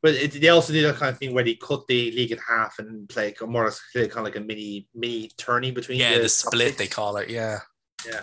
[0.02, 2.38] but it, they also did that kind of thing where they cut the league in
[2.38, 6.00] half and play more or less kind of like a mini mini tourney between.
[6.00, 7.30] Yeah, the, the split they call it.
[7.30, 7.60] Yeah.
[8.04, 8.22] Yeah.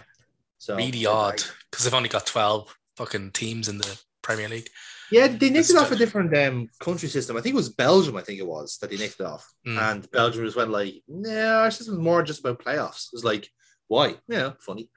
[0.60, 1.42] So really odd
[1.72, 4.70] because they've only got twelve fucking teams in the Premier League.
[5.12, 7.36] Yeah, they nicked it off a different um, country system.
[7.36, 8.16] I think it was Belgium.
[8.16, 9.78] I think it was that they nicked it off, mm.
[9.78, 13.24] and Belgium just went like, "No, our system is more just about playoffs." It was
[13.24, 13.50] like,
[13.88, 14.16] "Why?
[14.28, 14.90] Yeah, funny."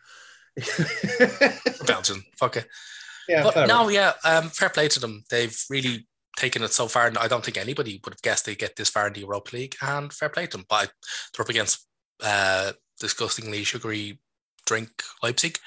[1.87, 2.67] Belgium, fuck it.
[3.29, 5.25] Yeah, but no, yeah, um, fair play to them.
[5.31, 6.07] They've really
[6.37, 7.07] taken it so far.
[7.07, 9.57] And I don't think anybody would have guessed they get this far in the Europa
[9.57, 9.77] League.
[9.81, 10.67] And fair play to them.
[10.69, 10.93] But
[11.35, 11.87] they're up against
[12.23, 14.21] uh, disgustingly sugary
[14.67, 14.91] drink
[15.23, 15.59] Leipzig.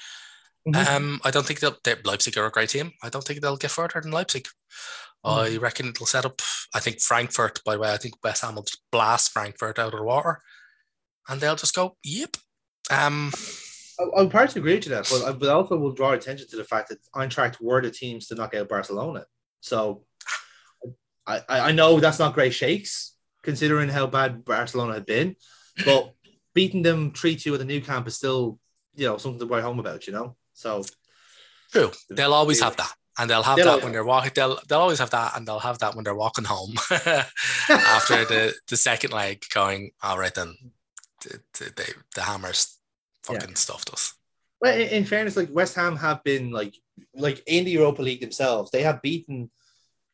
[0.68, 0.96] Mm-hmm.
[0.96, 2.92] Um, I don't think they'll, they, Leipzig are a great team.
[3.02, 4.46] I don't think they'll get further than Leipzig.
[5.24, 5.54] Mm.
[5.54, 6.42] I reckon it'll set up.
[6.74, 9.92] I think Frankfurt, by the way, I think West Ham will just blast Frankfurt out
[9.92, 10.42] of the water,
[11.28, 12.36] and they'll just go, "Yep."
[12.90, 13.32] Um,
[13.98, 16.64] I, I partly agree to that, but I but also will draw attention to the
[16.64, 19.24] fact that Eintracht were the teams to knock out Barcelona.
[19.60, 20.04] So
[21.26, 25.36] I, I know that's not great shakes considering how bad Barcelona had been,
[25.84, 26.12] but
[26.54, 28.58] beating them 3 2 at the new Camp is still,
[28.96, 30.36] you know, something to write home about, you know?
[30.54, 30.84] So
[31.72, 31.92] true.
[32.10, 32.92] They'll always have that.
[33.18, 34.32] And they'll have they'll that when they're walking.
[34.34, 36.74] They'll they'll always have that, and they'll have that when they're walking home
[37.70, 39.42] after the the second leg.
[39.54, 40.54] Going, all right, then
[41.22, 42.78] the the, the hammers
[43.22, 43.54] fucking yeah.
[43.54, 44.14] stuffed us.
[44.60, 46.74] Well, in, in fairness, like West Ham have been like
[47.14, 49.50] like in the Europa League themselves, they have beaten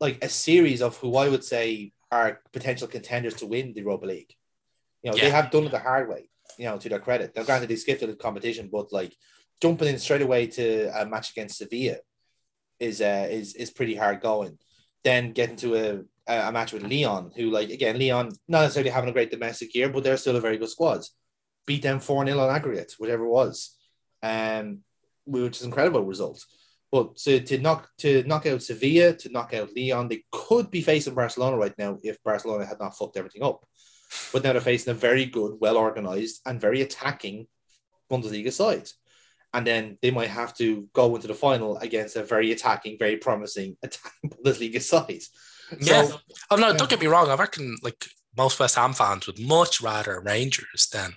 [0.00, 4.06] like a series of who I would say are potential contenders to win the Europa
[4.06, 4.34] League.
[5.02, 5.24] You know, yeah.
[5.24, 7.32] they have done it the hard way, you know, to their credit.
[7.34, 9.14] Now, granted, they skipped the competition, but like
[9.60, 11.96] jumping in straight away to a match against Sevilla
[12.80, 14.58] is uh, is is pretty hard going.
[15.04, 19.10] Then getting to a, a match with Lyon, who like again, Lyon not necessarily having
[19.10, 21.02] a great domestic year, but they're still a very good squad.
[21.66, 23.76] Beat them 4 0 on aggregate, whatever it was.
[24.22, 24.80] Um,
[25.24, 26.44] which is incredible result.
[26.90, 30.82] But to, to knock to knock out Sevilla, to knock out Lyon, they could be
[30.82, 33.64] facing Barcelona right now if Barcelona had not fucked everything up.
[34.32, 37.46] But now they're facing a very good, well organized, and very attacking
[38.10, 38.88] Bundesliga side.
[39.54, 43.16] And then they might have to go into the final against a very attacking, very
[43.16, 45.22] promising attacking Bundesliga side.
[45.80, 46.04] Yeah.
[46.04, 46.20] So,
[46.50, 46.76] oh no, yeah.
[46.76, 47.28] don't get me wrong.
[47.30, 48.06] I reckon like
[48.36, 51.14] most West Ham fans would much rather Rangers than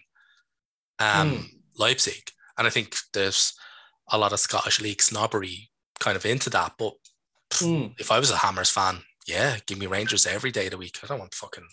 [1.00, 1.46] um, mm.
[1.78, 2.32] Leipzig.
[2.58, 3.54] And I think there's
[4.10, 5.70] a lot of Scottish League snobbery
[6.00, 6.74] kind of into that.
[6.78, 6.94] But
[7.52, 7.94] mm.
[8.00, 11.00] if I was a Hammers fan, yeah, give me Rangers every day of the week.
[11.04, 11.68] I don't want fucking,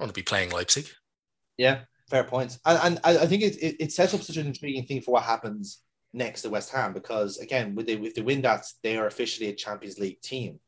[0.00, 0.86] I want to be playing Leipzig.
[1.56, 2.58] Yeah, fair points.
[2.64, 5.24] And, and I think it, it, it sets up such an intriguing thing for what
[5.24, 5.82] happens
[6.12, 9.50] next to West Ham because again, with the with the win that they are officially
[9.50, 10.58] a Champions League team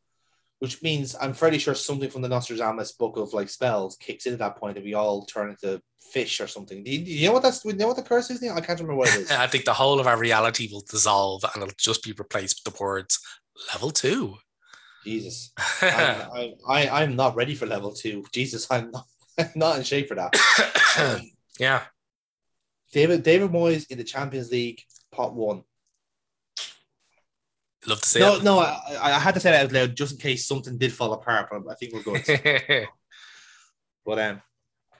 [0.62, 4.32] which means I'm fairly sure something from the Nostradamus book of like spells kicks in
[4.32, 5.82] at that point and we all turn into
[6.12, 6.84] fish or something.
[6.84, 7.64] Do you, do you know what that's?
[7.64, 8.40] Do you know what the curse is?
[8.44, 9.30] I can't remember what it is.
[9.32, 12.76] I think the whole of our reality will dissolve and it'll just be replaced with
[12.76, 13.18] the words
[13.74, 14.36] level two.
[15.04, 15.50] Jesus,
[15.82, 18.24] I, I, I, am not ready for level two.
[18.32, 19.04] Jesus, I'm not,
[19.54, 21.22] not in shape for that.
[21.58, 21.82] yeah.
[22.92, 25.62] David David Moyes in the Champions League part one.
[27.86, 28.44] Love to say no, it.
[28.44, 31.12] No, I, I had to say that out loud just in case something did fall
[31.14, 32.88] apart, but I think we're good.
[34.06, 34.42] but um,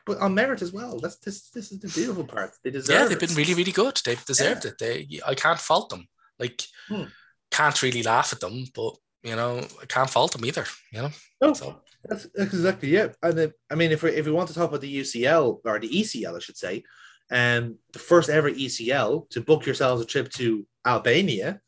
[0.05, 0.99] but on merit as well.
[0.99, 1.51] That's this.
[1.51, 2.51] This is the beautiful part.
[2.65, 2.95] They deserve.
[2.95, 4.01] Yeah, they've been really, really good.
[4.05, 4.79] They've deserved it.
[4.79, 6.09] They, I can't fault them.
[6.39, 7.05] Like, Hmm.
[7.51, 10.65] can't really laugh at them, but you know, I can't fault them either.
[10.93, 13.17] You know, No, so That's that's exactly it.
[13.23, 15.79] And then, I mean, if we if we want to talk about the UCL or
[15.79, 16.83] the ECL, I should say,
[17.31, 21.61] um, the first ever ECL to book yourselves a trip to Albania,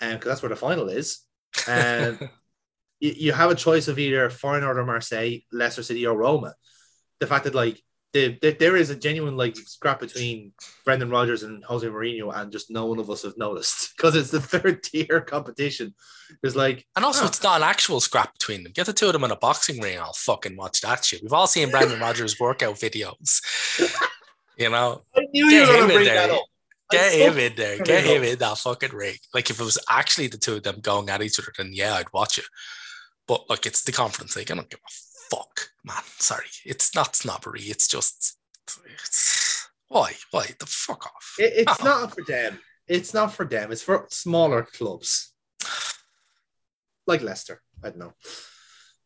[0.00, 1.20] and because that's where the final is,
[1.66, 2.18] and
[3.00, 6.54] you, you have a choice of either Feyenoord or Marseille, Leicester City or Roma.
[7.18, 7.82] The fact that like
[8.12, 10.52] the, the, there is a genuine like scrap between
[10.84, 14.30] Brendan Rodgers and Jose Mourinho, and just no one of us have noticed because it's
[14.30, 15.94] the third tier competition.
[16.42, 18.72] It's like and also it's not an actual scrap between them.
[18.72, 19.98] Get the two of them in a boxing ring.
[19.98, 21.22] I'll fucking watch that shit.
[21.22, 23.40] We've all seen Brendan Rodgers workout videos.
[24.56, 26.26] You know, I knew Get you were him going to in bring there.
[26.28, 26.44] that up.
[26.90, 27.78] get him in there.
[27.82, 29.16] Get him in that fucking ring.
[29.32, 31.94] Like if it was actually the two of them going at each other, then yeah,
[31.94, 32.44] I'd watch it.
[33.26, 34.50] But like it's the conference league.
[34.50, 34.92] I don't give a
[35.30, 36.02] fuck, man.
[36.18, 37.62] Sorry, it's not snobbery.
[37.62, 38.36] It's just
[38.86, 41.34] it's, why, why the fuck off.
[41.38, 41.84] It, it's Oh.
[41.84, 42.58] not for them.
[42.86, 43.70] It's not for them.
[43.72, 45.32] It's for smaller clubs
[47.06, 47.60] like Leicester.
[47.82, 48.12] I don't know.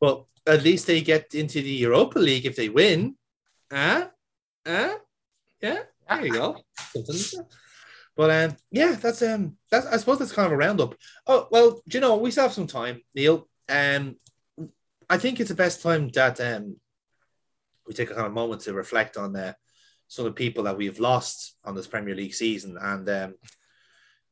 [0.00, 3.16] Well, at least they get into the Europa League if they win.
[3.72, 4.08] Huh?
[4.66, 4.98] Huh?
[5.62, 5.78] Yeah.
[6.08, 6.56] There you go.
[8.16, 10.94] But um, yeah, that's um, that's I suppose that's kind of a roundup.
[11.26, 13.48] Oh well, do you know we still have some time, Neil.
[13.68, 14.16] Um,
[15.14, 16.74] I think it's the best time that um,
[17.86, 19.52] we take a kind of moment to reflect on uh,
[20.08, 23.34] some of the people that we've lost on this Premier League season, and um,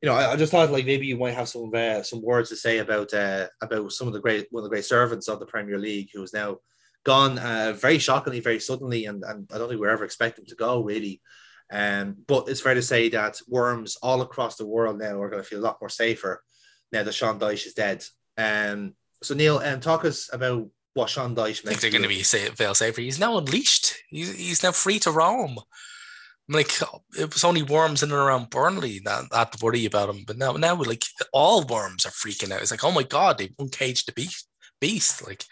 [0.00, 2.48] you know, I, I just thought like maybe you might have some uh, some words
[2.48, 5.38] to say about uh, about some of the great one of the great servants of
[5.38, 6.56] the Premier League who is now
[7.04, 10.46] gone uh, very shockingly, very suddenly, and, and I don't think we are ever expecting
[10.46, 11.20] to go really.
[11.70, 15.44] Um, but it's fair to say that worms all across the world now are going
[15.44, 16.42] to feel a lot more safer
[16.90, 18.04] now that Sean Dyche is dead.
[18.36, 22.08] Um, so Neil, um, talk us about what Sean Dyche I think they're going to
[22.08, 23.00] be say, fail safer.
[23.00, 23.94] He's now unleashed.
[24.10, 25.58] He's, he's now free to roam.
[26.48, 26.72] I'm like
[27.18, 30.24] it was only worms in and around Burnley that I had to worry about him,
[30.26, 32.60] but now now like all worms are freaking out.
[32.60, 34.48] It's like oh my god, they've uncaged the beast.
[34.80, 35.44] Beast like.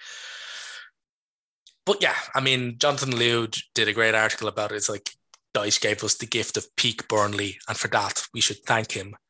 [1.87, 4.77] But yeah, I mean, Jonathan Liew did a great article about it.
[4.77, 5.11] It's like
[5.55, 9.15] Dyche gave us the gift of peak Burnley, and for that we should thank him.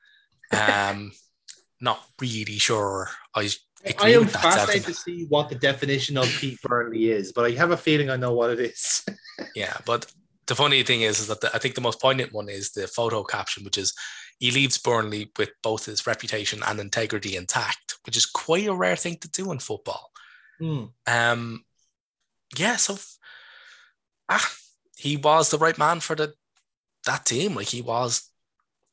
[0.53, 1.12] Um,
[1.81, 3.09] not really sure.
[3.37, 3.49] I
[4.01, 7.70] I am fascinated to see what the definition of Pete Burnley is, but I have
[7.70, 9.05] a feeling I know what it is.
[9.57, 10.05] Yeah, but
[10.48, 12.86] the funny thing is, is that the, I think the most poignant one is the
[12.86, 13.94] photo caption, which is
[14.39, 18.97] he leaves Burnley with both his reputation and integrity intact, which is quite a rare
[18.97, 20.11] thing to do in football.
[20.59, 20.85] Hmm.
[21.07, 21.65] Um,
[22.59, 22.98] yeah, so
[24.28, 24.52] ah,
[24.94, 26.35] he was the right man for the
[27.07, 27.55] that team.
[27.55, 28.31] Like he was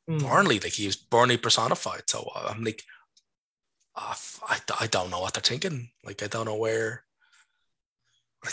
[0.07, 0.19] Hmm.
[0.19, 2.03] Burnley, like he was Burnley personified.
[2.09, 2.81] So uh, I'm like,
[3.97, 4.17] ah,
[4.47, 5.89] I, I don't know what they're thinking.
[6.05, 7.03] Like I don't know where.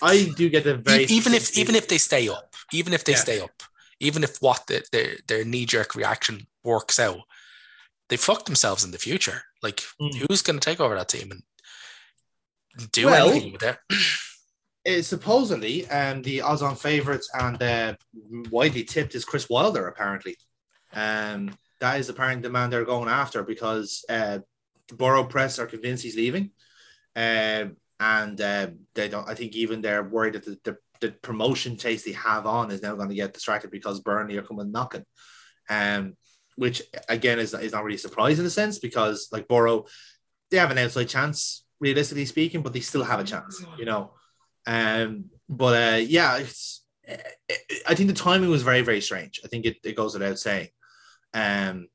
[0.03, 3.12] I do get a very even if even if they stay up, even if they
[3.12, 3.19] Yeah.
[3.19, 3.62] stay up,
[4.01, 7.21] even if what the, their their knee jerk reaction works out,
[8.09, 9.43] they fuck themselves in the future.
[9.62, 10.27] Like Mm.
[10.29, 11.43] who's going to take over that team and
[12.93, 13.79] do Well- anything with it?
[14.99, 17.95] uh, supposedly um, the odds-on favourites and uh,
[18.51, 19.87] widely tipped is Chris Wilder.
[19.89, 20.37] Apparently,
[20.93, 24.45] um, that is apparently the man they're going after because uh, the
[24.93, 26.51] Boro Press are convinced he's leaving,
[27.16, 29.28] um, and uh, they don't.
[29.28, 32.82] I think even they're worried that the, the, the promotion chase they have on is
[32.82, 35.05] now going to get distracted because Burnley are coming knocking,
[35.70, 36.16] um,
[36.56, 39.86] which again is is not really surprising in a sense because like Boro,
[40.51, 44.12] they have an outside chance realistically speaking, but they still have a chance, you know.
[44.66, 46.82] Um, but uh, yeah, it's.
[47.86, 49.40] I think the timing was very, very strange.
[49.44, 50.69] I think it, it goes without saying.
[51.35, 51.89] Um,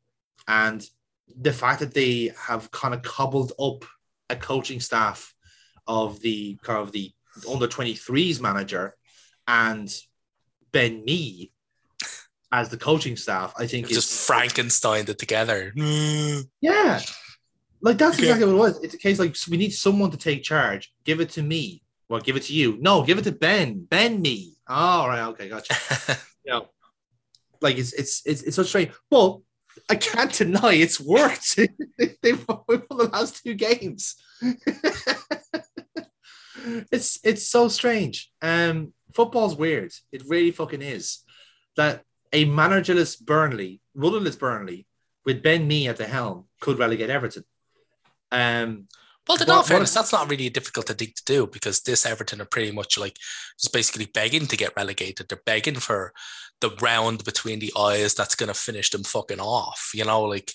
[0.48, 0.86] and
[1.38, 3.86] the fact that they have kind of cobbled up
[4.30, 5.34] a coaching staff
[5.88, 7.12] of the kind of the
[7.50, 8.96] under 23s manager
[9.48, 9.92] and
[10.72, 11.52] Ben Mee
[12.52, 15.72] as the coaching staff, I think It's just Frankenstein it together.
[15.76, 17.00] yeah.
[17.82, 18.24] Like that's Okay.
[18.28, 18.84] exactly what it was.
[18.84, 20.92] It's a case like we need someone to take charge.
[21.06, 21.82] Give it to me.
[22.10, 22.78] Well, give it to you.
[22.82, 23.86] No, give it to Ben.
[23.88, 24.56] Ben Mee.
[24.68, 25.76] All right, okay, gotcha.
[26.46, 26.68] You know,
[27.62, 28.92] like it's it's it's it's so strange.
[29.12, 29.40] But
[29.90, 31.56] I can't deny it's worked.
[31.98, 34.16] They've won the last two games.
[36.92, 38.32] it's it's so strange.
[38.42, 39.92] Um, football's weird.
[40.12, 41.24] It really fucking is.
[41.76, 44.86] That a managerless Burnley, rudderless Burnley,
[45.26, 47.44] with Ben Mee at the helm, could relegate Everton.
[48.32, 48.88] Um,
[49.28, 52.42] Well, to all fairness, that's not really a difficult thing to do because this Everton
[52.42, 53.16] are pretty much like
[53.60, 55.28] just basically begging to get relegated.
[55.30, 56.14] They're begging for
[56.62, 59.92] the round between the eyes that's going to finish them fucking off.
[59.94, 60.52] You know, like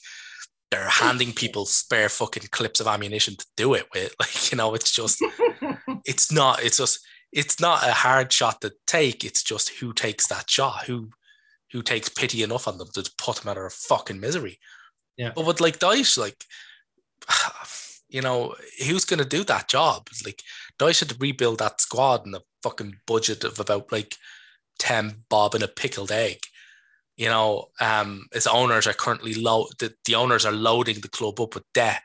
[0.70, 4.14] they're handing people spare fucking clips of ammunition to do it with.
[4.20, 5.22] Like, you know, it's just,
[6.04, 7.00] it's not, it's just,
[7.32, 9.24] it's not a hard shot to take.
[9.24, 11.10] It's just who takes that shot, who
[11.72, 14.60] who takes pity enough on them to put them out of fucking misery.
[15.16, 15.32] Yeah.
[15.34, 16.44] But with like Dyche, like
[18.08, 18.54] you know,
[18.86, 20.08] who's gonna do that job?
[20.24, 20.40] Like
[20.78, 24.16] Dyche had to rebuild that squad in a fucking budget of about like
[24.78, 26.38] 10 bob and a pickled egg.
[27.16, 29.66] You know, um, his owners are currently low.
[29.78, 32.00] The, the owners are loading the club up with debt.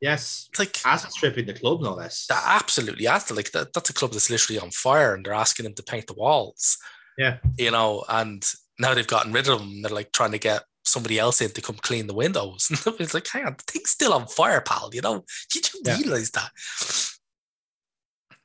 [0.00, 2.24] Yes, It's like asset stripping the club, no less.
[2.28, 3.74] that absolutely has to like that.
[3.74, 6.78] That's a club that's literally on fire, and they're asking him to paint the walls.
[7.18, 7.36] Yeah.
[7.58, 8.42] you know, and
[8.78, 9.82] now they've gotten rid of them.
[9.82, 12.68] They're like trying to get somebody else in to come clean the windows.
[12.70, 14.88] And it's like, hang on, the thing's still on fire, pal.
[14.94, 15.98] You know, did you Yeah.
[15.98, 16.50] realize that?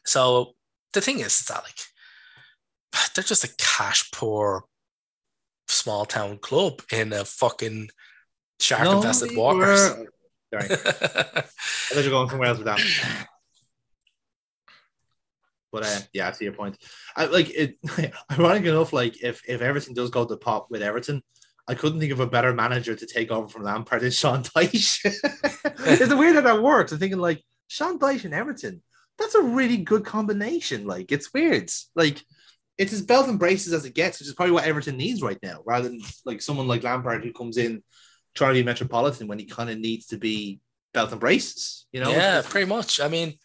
[0.06, 0.56] So
[0.94, 1.80] the thing is, is that like
[3.16, 4.66] they're just a cash poor
[5.68, 7.90] small town club in a fucking
[8.60, 9.90] shark No, infested waters.
[9.98, 10.12] were-
[10.54, 12.80] Sorry, I thought you were going somewhere else with that.
[15.72, 16.78] But uh, yeah, I see your point.
[17.18, 17.78] I like it.
[18.32, 21.22] Ironic enough, like if if Everton does go to pop with Everton,
[21.68, 25.00] I couldn't think of a better manager to take over from Lampard than Sean Dyche.
[25.80, 26.92] it's weird that that works.
[26.94, 28.82] I'm thinking like Sean Dyche and Everton.
[29.18, 30.86] That's a really good combination.
[30.86, 31.70] Like it's weird.
[31.96, 32.24] Like
[32.78, 35.40] it's as belt and braces as it gets, which is probably what Everton needs right
[35.42, 37.82] now, rather than like someone like Lampard who comes in
[38.34, 40.60] trying to be metropolitan when he kind of needs to be
[40.94, 41.86] belt and braces.
[41.92, 42.12] You know?
[42.12, 43.00] yeah, pretty much.
[43.00, 43.36] I mean,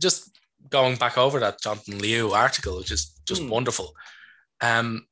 [0.00, 0.36] just
[0.68, 3.48] going back over that Jonathan Liew article, which is just Hmm.
[3.48, 3.94] wonderful.
[4.60, 5.06] Um,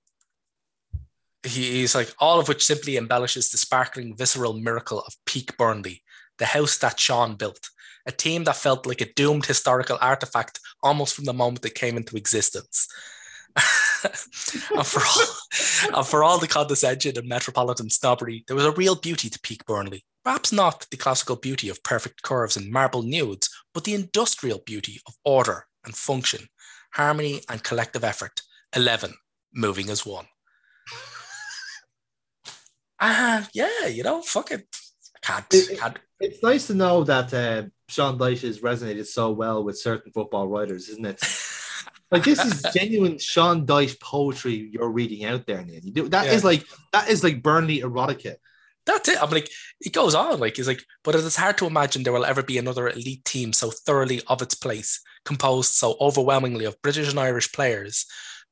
[1.44, 6.02] he, he's like all of which simply embellishes the sparkling, visceral miracle of peak Burnley,
[6.38, 7.70] the house that Sean built,
[8.06, 11.96] a team that felt like a doomed historical artifact almost from the moment it came
[11.96, 12.88] into existence.
[14.76, 18.94] and, for all, and for all the condescension and metropolitan snobbery, there was a real
[18.94, 20.04] beauty to peak Burnley.
[20.24, 25.00] Perhaps not the classical beauty of perfect curves and marble nudes, but the industrial beauty
[25.06, 26.46] of order and function,
[26.94, 28.42] harmony and collective effort.
[28.76, 29.14] 11,
[29.54, 30.26] moving as one.
[33.00, 34.66] Ah, yeah, you know, fuck it.
[35.16, 39.06] I can't, It- it- can't It's nice to know that uh, Sean Dyche has resonated
[39.06, 41.20] so well with certain football writers, isn't it?
[42.10, 46.48] Like this is genuine Sean Dyche poetry you're reading out there, do that is Yeah.
[46.48, 48.36] like that is like Burnley erotica.
[48.86, 49.22] That's it.
[49.22, 49.50] I'm like,
[49.82, 50.40] it goes on.
[50.40, 53.22] Like, he's like, but it is hard to imagine there will ever be another elite
[53.26, 58.06] team so thoroughly of its place, composed so overwhelmingly of British and Irish players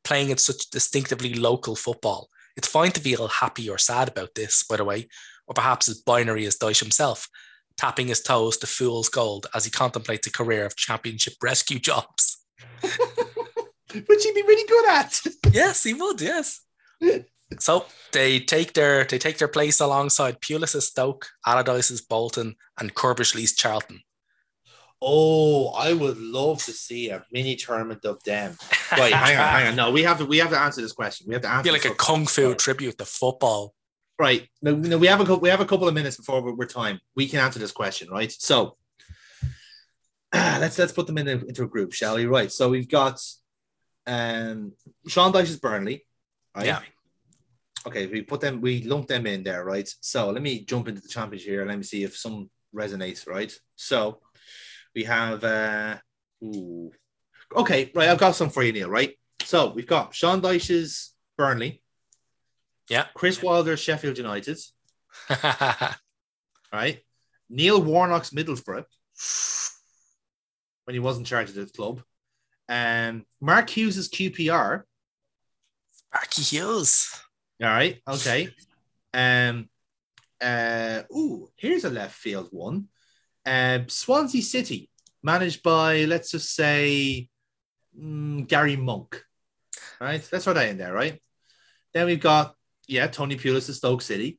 [0.05, 2.28] playing in such distinctively local football.
[2.55, 5.09] It's fine to feel happy or sad about this, by the way,
[5.47, 7.28] or perhaps as binary as Dyche himself,
[7.78, 12.45] tapping his toes to fool's gold as he contemplates a career of championship rescue jobs.
[13.93, 15.21] Which he'd be really good at.
[15.53, 16.21] yes, he would.
[16.21, 16.61] Yes.
[17.61, 23.55] So they take their they take their place alongside Pulis' Stoke, Allardyce's Bolton, and Curbishley's
[23.55, 24.01] Charlton.
[25.01, 28.57] Oh, I would love to see a mini tournament of them.
[28.93, 29.77] Right, hang on, hang on.
[29.77, 31.27] No, we have to we have to answer this question.
[31.27, 33.75] We have to answer Be like a this- kung fu tribute to football.
[34.19, 34.49] Right.
[34.63, 36.67] No, no, we have a couple, we have a couple of minutes before we're, we're
[36.67, 37.01] time.
[37.17, 38.33] We can answer this question, right?
[38.33, 38.77] So
[40.33, 42.27] let's let's put them in a, into a group, shall we?
[42.27, 42.51] Right.
[42.51, 43.21] So we've got
[44.07, 44.73] um
[45.09, 46.05] Sean Dyche's Burnley,
[46.55, 46.66] right?
[46.66, 46.81] Yeah.
[47.87, 49.89] Okay, we put them, we lump them in there, right?
[50.01, 51.65] So let me jump into the championship here.
[51.65, 53.53] Let me see if some resonates, right?
[53.77, 54.20] So
[54.95, 55.97] we have uh
[56.45, 56.91] ooh.
[57.55, 58.09] Okay, right.
[58.09, 59.16] I've got some for you, Neil, right?
[59.43, 61.81] So we've got Sean Dyche's Burnley,
[62.89, 63.07] Yeah.
[63.15, 64.59] Chris Wilder's Sheffield United,
[66.73, 67.01] right?
[67.49, 68.85] Neil Warnock's Middlesbrough
[70.85, 72.03] when he was in charge of the club.
[72.69, 74.83] Um, Mark Hughes's QPR.
[76.13, 77.11] Mark Hughes.
[77.63, 78.51] All right, okay.
[79.15, 79.69] Um,
[80.41, 82.89] uh, ooh, here's a left field one.
[83.45, 84.91] Uh, Swansea City,
[85.23, 87.29] managed by let's just say
[87.99, 89.23] mm, Gary Monk.
[90.01, 91.23] Right, let's throw that in there, right?
[91.95, 92.55] Then we've got
[92.87, 94.39] yeah, Tony Pulis of Stoke City.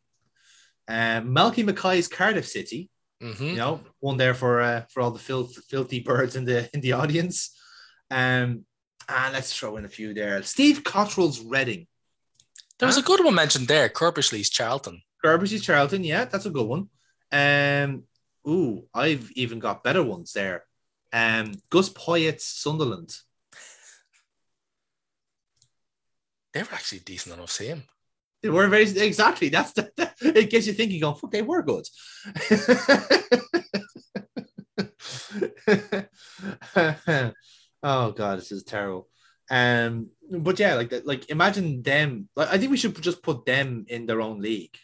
[0.87, 2.89] Um, Malky Mackay's Cardiff City.
[3.21, 6.69] hmm you know, one there for uh, for all the filth, filthy birds in the
[6.73, 7.56] in the audience.
[8.09, 8.65] Um,
[9.09, 10.41] and let's throw in a few there.
[10.43, 11.87] Steve Coppell's Reading,
[12.79, 13.89] There was a good one mentioned there.
[13.89, 15.01] Curbishley's Charlton.
[15.23, 16.03] Gerber's Charlton.
[16.03, 16.89] Yeah, that's a good one.
[17.31, 18.03] Um,
[18.47, 20.63] ooh, I've even got better ones there.
[21.11, 23.15] Um, Gus Poyet's Sunderland.
[26.53, 27.83] They were actually decent enough team.
[28.41, 29.49] They were very exactly.
[29.49, 31.01] That's the, it gets you thinking.
[31.01, 31.85] Going, fuck, they were good.
[37.83, 39.07] oh god, this is terrible.
[39.49, 41.07] Um, but yeah, like that.
[41.07, 42.29] Like imagine them.
[42.35, 44.77] Like I think we should just put them in their own league,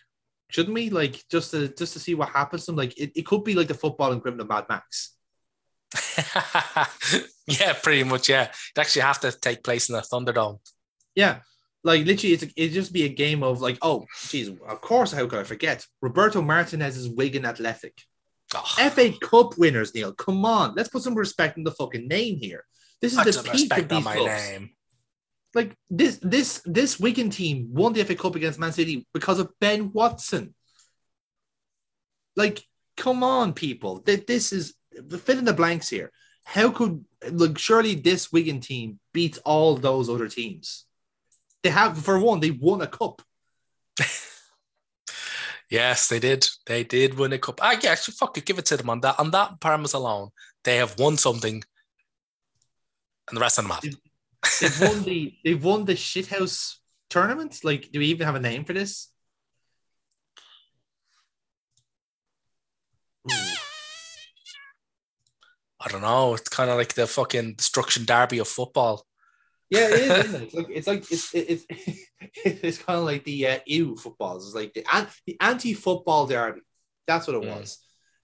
[0.50, 0.90] shouldn't we?
[0.90, 2.78] Like just to just to see what happens to them.
[2.78, 5.16] Like it, it could be like the football and criminal Mad Max.
[7.48, 8.30] yeah, pretty much.
[8.30, 10.60] Yeah, it actually have to take place in the Thunderdome.
[11.16, 11.40] Yeah,
[11.84, 15.28] like literally, it's it just be a game of like, oh, geez, of course, how
[15.28, 15.86] could I forget?
[16.02, 18.02] Roberto Martinez is Wigan Athletic.
[18.56, 20.14] Oh, FA Cup winners, Neil.
[20.14, 22.64] Come on, let's put some respect in the fucking name here.
[23.04, 24.50] This is I the peak of these my clubs.
[24.50, 24.70] name.
[25.54, 29.52] Like this, this, this Wigan team won the FA Cup against Man City because of
[29.60, 30.56] Ben Watson.
[32.36, 32.64] Like,
[32.98, 34.00] come on, people.
[34.00, 34.74] Th- This is
[35.20, 36.12] fill in the blanks here.
[36.46, 40.86] How could like surely this Wigan team beats all those other teams?
[41.62, 43.22] They have for one, they won a cup.
[45.70, 46.48] Yes, they did.
[46.68, 47.60] They did win a cup.
[47.82, 49.20] Yeah, actually, fuck it, give it to them on that.
[49.20, 50.30] On that premise alone,
[50.64, 51.64] they have won something,
[53.30, 53.84] and the rest of them have.
[54.60, 56.76] They've won the they've won the shithouse
[57.10, 57.60] tournament.
[57.64, 59.10] Like, do we even have a name for this?
[65.80, 66.34] I don't know.
[66.34, 69.06] It's kind of like the fucking destruction derby of football.
[69.70, 70.26] Yeah, it is.
[70.26, 70.44] Isn't it?
[70.44, 71.66] It's like it's like it's it's
[72.46, 74.46] it's kind of like the uh, ew footballs.
[74.46, 74.84] It's like the
[75.26, 76.62] the anti football derby.
[77.08, 77.58] That's what it Mm.
[77.60, 77.80] was.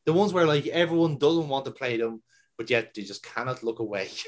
[0.06, 2.24] The ones where like everyone doesn't want to play them,
[2.58, 4.10] but yet they just cannot look away.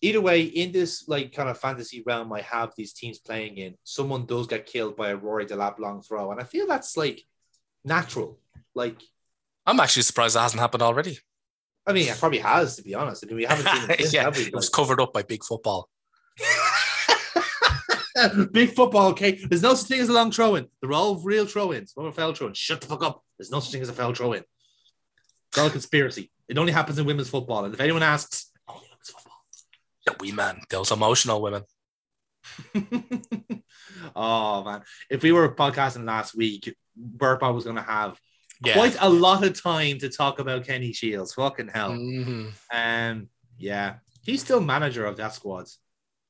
[0.00, 3.74] Either way, in this like kind of fantasy realm, I have these teams playing in.
[3.82, 7.22] Someone does get killed by a Rory Delap long throw, and I feel that's like
[7.84, 8.38] natural.
[8.74, 9.00] Like,
[9.66, 11.18] I'm actually surprised that hasn't happened already.
[11.86, 13.24] I mean, it probably has to be honest.
[13.24, 13.98] I mean, we haven't seen it.
[14.00, 14.44] Since, yeah, have we?
[14.44, 15.88] it was covered up by big football.
[18.50, 19.38] Big football, okay.
[19.48, 20.66] There's no such thing as a long throw in.
[20.80, 21.92] They're all real throw ins.
[21.94, 22.54] What a foul throw in?
[22.54, 23.22] Shut the fuck up.
[23.38, 24.42] There's no such thing as a foul throw in.
[25.50, 26.32] It's all a conspiracy.
[26.48, 27.64] It only happens in women's football.
[27.64, 28.47] And if anyone asks, only women's football.
[30.08, 31.64] The wee man, those emotional women.
[34.16, 34.82] oh, man.
[35.10, 38.18] If we were podcasting last week, Burpa was going to have
[38.64, 38.72] Yeah.
[38.74, 41.34] quite a lot of time to talk about Kenny Shiels.
[41.34, 41.90] Fucking hell.
[41.90, 42.52] Mhm.
[42.72, 43.28] Um,
[43.58, 43.96] yeah.
[44.22, 45.66] He's still manager of that squad.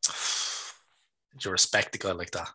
[1.32, 2.50] Did you respect a guy like that?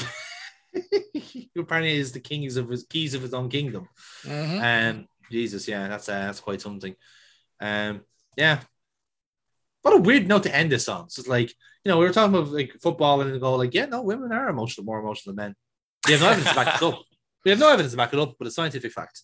[1.56, 3.88] Apparently, is the kings of his keys of his own kingdom.
[4.28, 6.94] Um, Jesus, yeah, that's uh, that's quite something.
[7.60, 8.02] Um,
[8.36, 8.60] yeah.
[9.82, 11.08] What a weird note to end this on.
[11.08, 11.50] So it's like,
[11.84, 14.48] you know, we were talking about like football and go like, yeah, no, women are
[14.48, 15.54] emotional, more emotional than men.
[16.06, 17.02] We have no evidence to back it up.
[17.44, 19.22] We have no evidence to back it up, but it's scientific fact.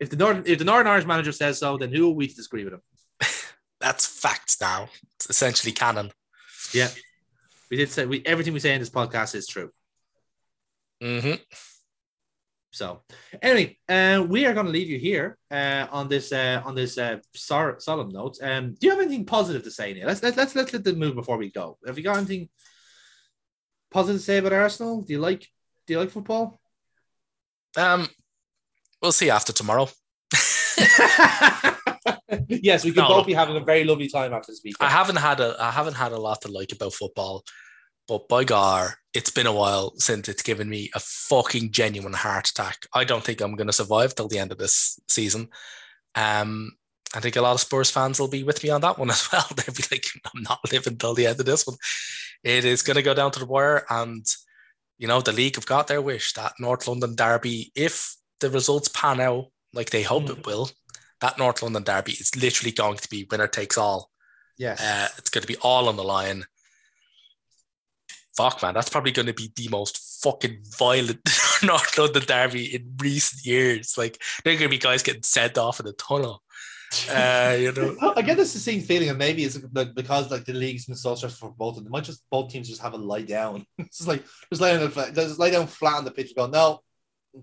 [0.00, 2.34] If the Northern if the Northern Irish manager says so, then who are we to
[2.34, 2.82] disagree with him?
[3.80, 4.88] That's facts now.
[5.14, 6.10] It's essentially canon.
[6.74, 6.88] Yeah.
[7.70, 9.70] We did say we everything we say in this podcast is true.
[11.00, 11.34] hmm
[12.70, 13.02] So
[13.40, 16.98] anyway, uh, we are going to leave you here uh, on this uh, on this
[16.98, 18.38] uh, sor- solemn note.
[18.42, 20.06] Um, do you have anything positive to say, Neil?
[20.06, 21.78] Let's let's let's let's let the move before we go.
[21.86, 22.48] Have you got anything
[23.90, 25.02] positive to say about Arsenal?
[25.02, 25.46] Do you like
[25.86, 26.60] do you like football?
[27.76, 28.08] Um,
[29.00, 29.88] we'll see after tomorrow.
[32.48, 34.76] yes, we can No, both be having a very lovely time after this week.
[34.80, 37.44] I haven't had a I haven't had a lot to like about football,
[38.08, 42.48] but by gar, it's been a while since it's given me a fucking genuine heart
[42.48, 42.86] attack.
[42.94, 45.48] I don't think I'm going to survive till the end of this season.
[46.14, 46.72] Um,
[47.14, 49.30] I think a lot of Spurs fans will be with me on that one as
[49.30, 49.46] well.
[49.54, 51.76] They'll be like, "I'm not living till the end of this one."
[52.42, 54.24] It is going to go down to the wire, and
[54.98, 57.72] you know the league have got their wish that North London derby.
[57.74, 60.70] If the results pan out like they hope it will,
[61.20, 64.10] that North London derby is literally going to be winner takes all.
[64.56, 64.80] yes.
[64.80, 66.44] Uh, it's going to be all on the line.
[68.38, 71.18] Fuck, man, that's probably going to be the most fucking violent
[71.64, 73.98] North London derby in recent years.
[73.98, 76.44] Like, there are going to be guys getting sent off in the tunnel.
[77.10, 80.44] Uh, you know, I get this the same feeling, and maybe it's like because like
[80.44, 81.86] the league's been so stressful for both of them.
[81.86, 83.66] They might just both teams just have a lie down.
[83.78, 86.46] it's just like just lay down, just lay down flat on the pitch and go,
[86.46, 86.80] no,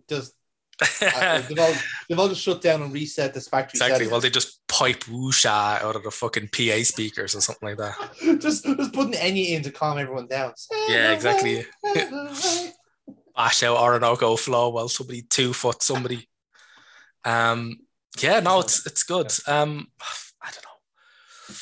[0.07, 0.33] just
[0.81, 1.73] uh, they've, all,
[2.07, 3.77] they've all just shut down and reset this factory.
[3.77, 3.95] exactly.
[3.95, 4.11] setting.
[4.11, 7.95] Well, they just pipe whoosha out of the fucking PA speakers or something like that.
[8.41, 10.53] just just putting any in to calm everyone down.
[10.89, 11.65] Yeah, exactly.
[13.35, 16.27] bash out Orinoco flow while somebody two foot somebody.
[17.23, 17.79] Um,
[18.19, 19.31] yeah, no, it's it's good.
[19.47, 19.87] Um,
[20.41, 21.55] I don't know.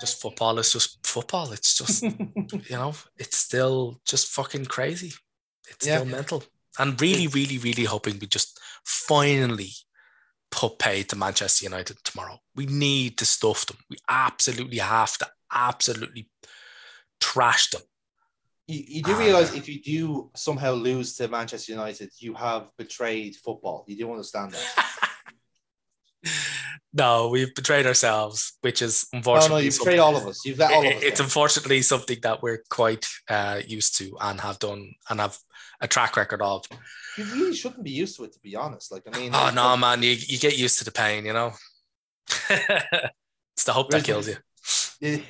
[0.00, 1.52] Just football is just football.
[1.52, 5.12] It's just you know, it's still just fucking crazy.
[5.68, 5.98] It's Yeah.
[5.98, 6.44] still mental.
[6.78, 9.70] And really, really, really hoping we just finally
[10.52, 12.38] put pay to Manchester United tomorrow.
[12.54, 13.78] We need to stuff them.
[13.90, 16.28] We absolutely have to absolutely
[17.20, 17.82] trash them.
[18.68, 23.34] You, you do realize if you do somehow lose to Manchester United, you have betrayed
[23.34, 23.84] football.
[23.88, 25.08] You do understand that.
[26.92, 29.62] no, we've betrayed ourselves, which is unfortunately.
[29.62, 30.44] no, you've betrayed all of us.
[30.44, 31.02] You've let all of us.
[31.02, 35.38] it's unfortunately something that we're quite uh, used to and have done and have
[35.80, 36.64] a track record of.
[37.18, 38.92] You really shouldn't be used to it, to be honest.
[38.92, 41.32] Like I mean, Oh no, like- man, you, you get used to the pain, you
[41.32, 41.52] know.
[42.50, 44.36] it's the hope that kills you.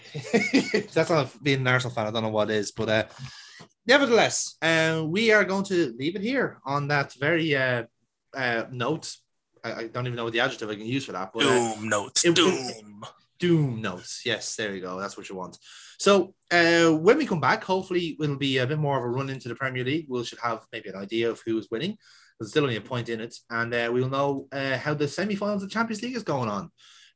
[0.93, 2.07] that's not being an Arsenal fan.
[2.07, 3.05] I don't know what is, but uh,
[3.87, 7.85] nevertheless, uh, we are going to leave it here on that very uh,
[8.37, 9.17] uh, note.
[9.65, 11.75] I, I don't even know what the adjective I can use for that, but uh,
[11.75, 13.05] Doom notes, it- doom.
[13.39, 14.23] doom notes.
[14.25, 14.99] Yes, there you go.
[14.99, 15.59] That's what you want.
[15.99, 19.31] So uh, when we come back, hopefully it'll be a bit more of a run
[19.31, 20.07] into the Premier League.
[20.09, 21.97] We should have maybe an idea of who's winning.
[22.39, 25.63] There's still only a point in it, and uh, we'll know uh, how the semi-finals
[25.63, 26.71] of the Champions League is going on.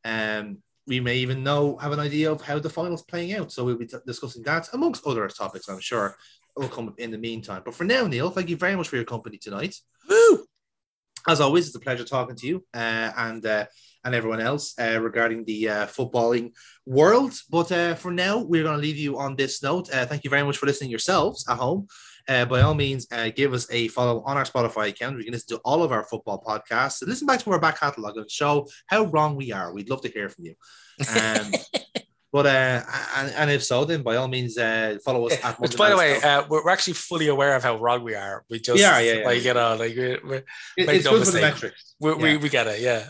[0.05, 3.51] Um, we may even know have an idea of how the finals playing out.
[3.51, 5.69] So we'll be t- discussing that amongst other topics.
[5.69, 6.17] I'm sure
[6.57, 7.63] will come up in the meantime.
[7.65, 9.75] But for now, Neil, thank you very much for your company tonight.
[11.29, 13.67] As always, it's a pleasure talking to you uh, and uh,
[14.05, 16.53] and everyone else uh, regarding the uh, footballing
[16.87, 17.35] world.
[17.51, 19.93] But uh, for now, we're going to leave you on this note.
[19.93, 21.89] Uh, thank you very much for listening yourselves at home.
[22.29, 25.17] By all means, give us a follow on our Spotify account.
[25.19, 28.17] You can listen to all of our football podcasts listen back to our back catalog
[28.17, 29.73] and show how wrong we are.
[29.73, 30.55] We'd love to hear from you.
[31.09, 31.53] Um,
[32.37, 32.83] but uh,
[33.17, 35.59] and, and if so, then by all means, uh, follow us at.
[35.59, 38.45] Which, by the way, uh, we're, we're actually fully aware of how wrong we are.
[38.51, 39.25] We just, Yeah, yeah, yeah.
[39.25, 40.45] like, you know, like, we, we, It-
[40.77, 41.95] it's no good for the metrics.
[41.99, 42.37] we, we, Yeah.
[42.37, 43.09] we get it, yeah.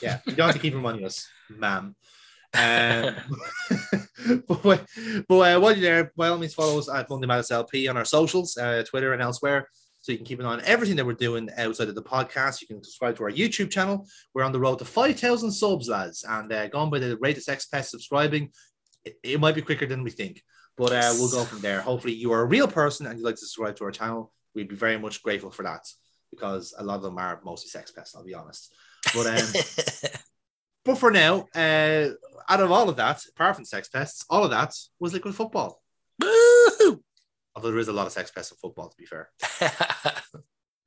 [0.00, 1.94] Yeah, you don't have to keep reminding us, ma'am.
[2.54, 3.16] Um,
[4.48, 4.86] but
[5.28, 7.98] but uh, while you're there, by all means, follow us at Monday Madness LP on
[7.98, 9.68] our socials, uh, Twitter and elsewhere,
[10.04, 12.60] so you can keep an eye on everything that we're doing outside of the podcast.
[12.60, 14.06] You can subscribe to our YouTube channel.
[14.34, 17.42] We're on the road to 5,000 subs, lads, and uh, going by the rate of
[17.42, 18.50] sex subscribing,
[19.06, 20.42] it, it might be quicker than we think,
[20.76, 21.80] but uh, we'll go from there.
[21.80, 24.30] Hopefully, you are a real person and you'd like to subscribe to our channel.
[24.54, 25.86] We'd be very much grateful for that
[26.30, 28.74] because a lot of them are mostly sex pests, I'll be honest.
[29.14, 30.10] But um,
[30.84, 32.08] but for now, uh,
[32.46, 35.80] out of all of that, apart from sex pests, all of that was liquid football.
[37.54, 39.30] Although there is a lot of sex pests in football, to be fair.